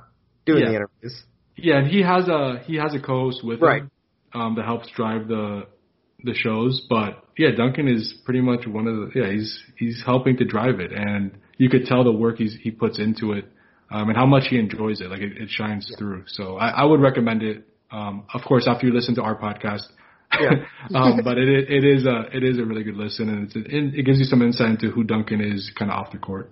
doing 0.45 0.63
Yeah. 0.63 0.69
the 0.69 0.75
interviews. 0.75 1.23
Yeah, 1.55 1.77
and 1.79 1.87
he 1.87 2.01
has 2.01 2.27
a 2.27 2.59
he 2.65 2.75
has 2.77 2.93
a 2.93 2.99
co-host 2.99 3.43
with 3.43 3.61
Right. 3.61 3.81
him 3.83 3.91
um, 4.33 4.55
that 4.55 4.65
helps 4.65 4.89
drive 4.95 5.27
the 5.27 5.63
the 6.23 6.33
shows. 6.33 6.85
But 6.89 7.23
yeah, 7.37 7.49
Duncan 7.55 7.87
is 7.87 8.13
pretty 8.25 8.41
much 8.41 8.65
one 8.67 8.87
of 8.87 8.95
the 8.95 9.19
yeah 9.19 9.31
he's 9.31 9.59
he's 9.77 10.01
helping 10.05 10.37
to 10.37 10.45
drive 10.45 10.79
it, 10.79 10.91
and 10.93 11.31
you 11.57 11.69
could 11.69 11.85
tell 11.85 12.03
the 12.03 12.11
work 12.13 12.37
he's 12.37 12.55
he 12.61 12.71
puts 12.71 12.99
into 12.99 13.33
it, 13.33 13.45
um, 13.91 14.07
and 14.09 14.17
how 14.17 14.25
much 14.25 14.45
he 14.49 14.57
enjoys 14.57 15.01
it. 15.01 15.09
Like 15.09 15.21
it, 15.21 15.33
it 15.37 15.49
shines 15.49 15.91
through. 15.97 16.23
So 16.27 16.55
I, 16.57 16.69
I 16.69 16.83
would 16.85 17.01
recommend 17.01 17.43
it. 17.43 17.65
Um, 17.91 18.23
of 18.33 18.41
course, 18.47 18.65
after 18.67 18.85
you 18.87 18.93
listen 18.93 19.15
to 19.15 19.23
our 19.23 19.35
podcast. 19.35 19.81
Yeah. 20.39 20.65
um, 20.95 21.21
but 21.23 21.37
it 21.37 21.69
it 21.69 21.83
is 21.83 22.05
a 22.05 22.35
it 22.35 22.43
is 22.43 22.59
a 22.59 22.65
really 22.65 22.83
good 22.83 22.95
listen, 22.95 23.29
and 23.29 23.45
it's 23.45 23.55
it, 23.55 23.99
it 23.99 24.05
gives 24.05 24.19
you 24.19 24.25
some 24.25 24.41
insight 24.41 24.69
into 24.69 24.89
who 24.89 25.03
Duncan 25.03 25.41
is 25.41 25.71
kind 25.77 25.91
of 25.91 25.97
off 25.97 26.11
the 26.11 26.17
court. 26.17 26.51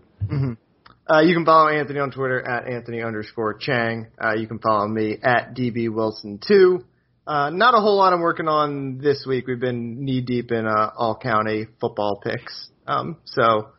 Uh, 1.10 1.22
you 1.22 1.34
can 1.34 1.46
follow 1.46 1.70
Anthony 1.70 2.00
on 2.00 2.12
Twitter 2.12 2.42
at 2.46 2.68
Anthony 2.68 3.02
underscore 3.02 3.54
Chiang. 3.54 4.08
Uh, 4.22 4.34
you 4.34 4.48
can 4.48 4.60
follow 4.60 4.88
me 4.88 5.18
at 5.24 5.56
DB 5.56 5.94
Wilson 5.94 6.40
two. 6.46 6.84
Uh, 7.26 7.50
not 7.50 7.74
a 7.74 7.80
whole 7.80 7.98
lot 7.98 8.14
I'm 8.14 8.22
working 8.22 8.48
on 8.48 9.00
this 9.00 9.26
week. 9.28 9.48
We've 9.48 9.60
been 9.60 10.04
knee 10.06 10.22
deep 10.22 10.52
in 10.52 10.66
uh, 10.66 10.92
all 10.98 11.18
county 11.18 11.66
football 11.80 12.22
picks. 12.24 12.70
Um, 12.88 13.18
so 13.26 13.70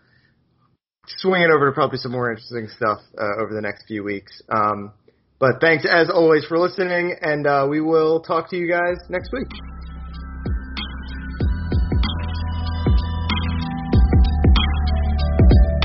swinging 1.06 1.50
over 1.50 1.70
to 1.70 1.72
probably 1.72 1.98
some 1.98 2.12
more 2.12 2.30
interesting 2.30 2.68
stuff 2.76 2.98
uh, 3.16 3.42
over 3.42 3.54
the 3.54 3.62
next 3.62 3.86
few 3.86 4.04
weeks. 4.04 4.42
Um, 4.54 4.92
but 5.38 5.60
thanks 5.60 5.86
as 5.90 6.10
always 6.10 6.44
for 6.44 6.58
listening, 6.58 7.16
and 7.20 7.46
uh, 7.46 7.66
we 7.70 7.80
will 7.80 8.20
talk 8.20 8.50
to 8.50 8.56
you 8.56 8.68
guys 8.68 8.96
next 9.08 9.30
week. 9.32 9.48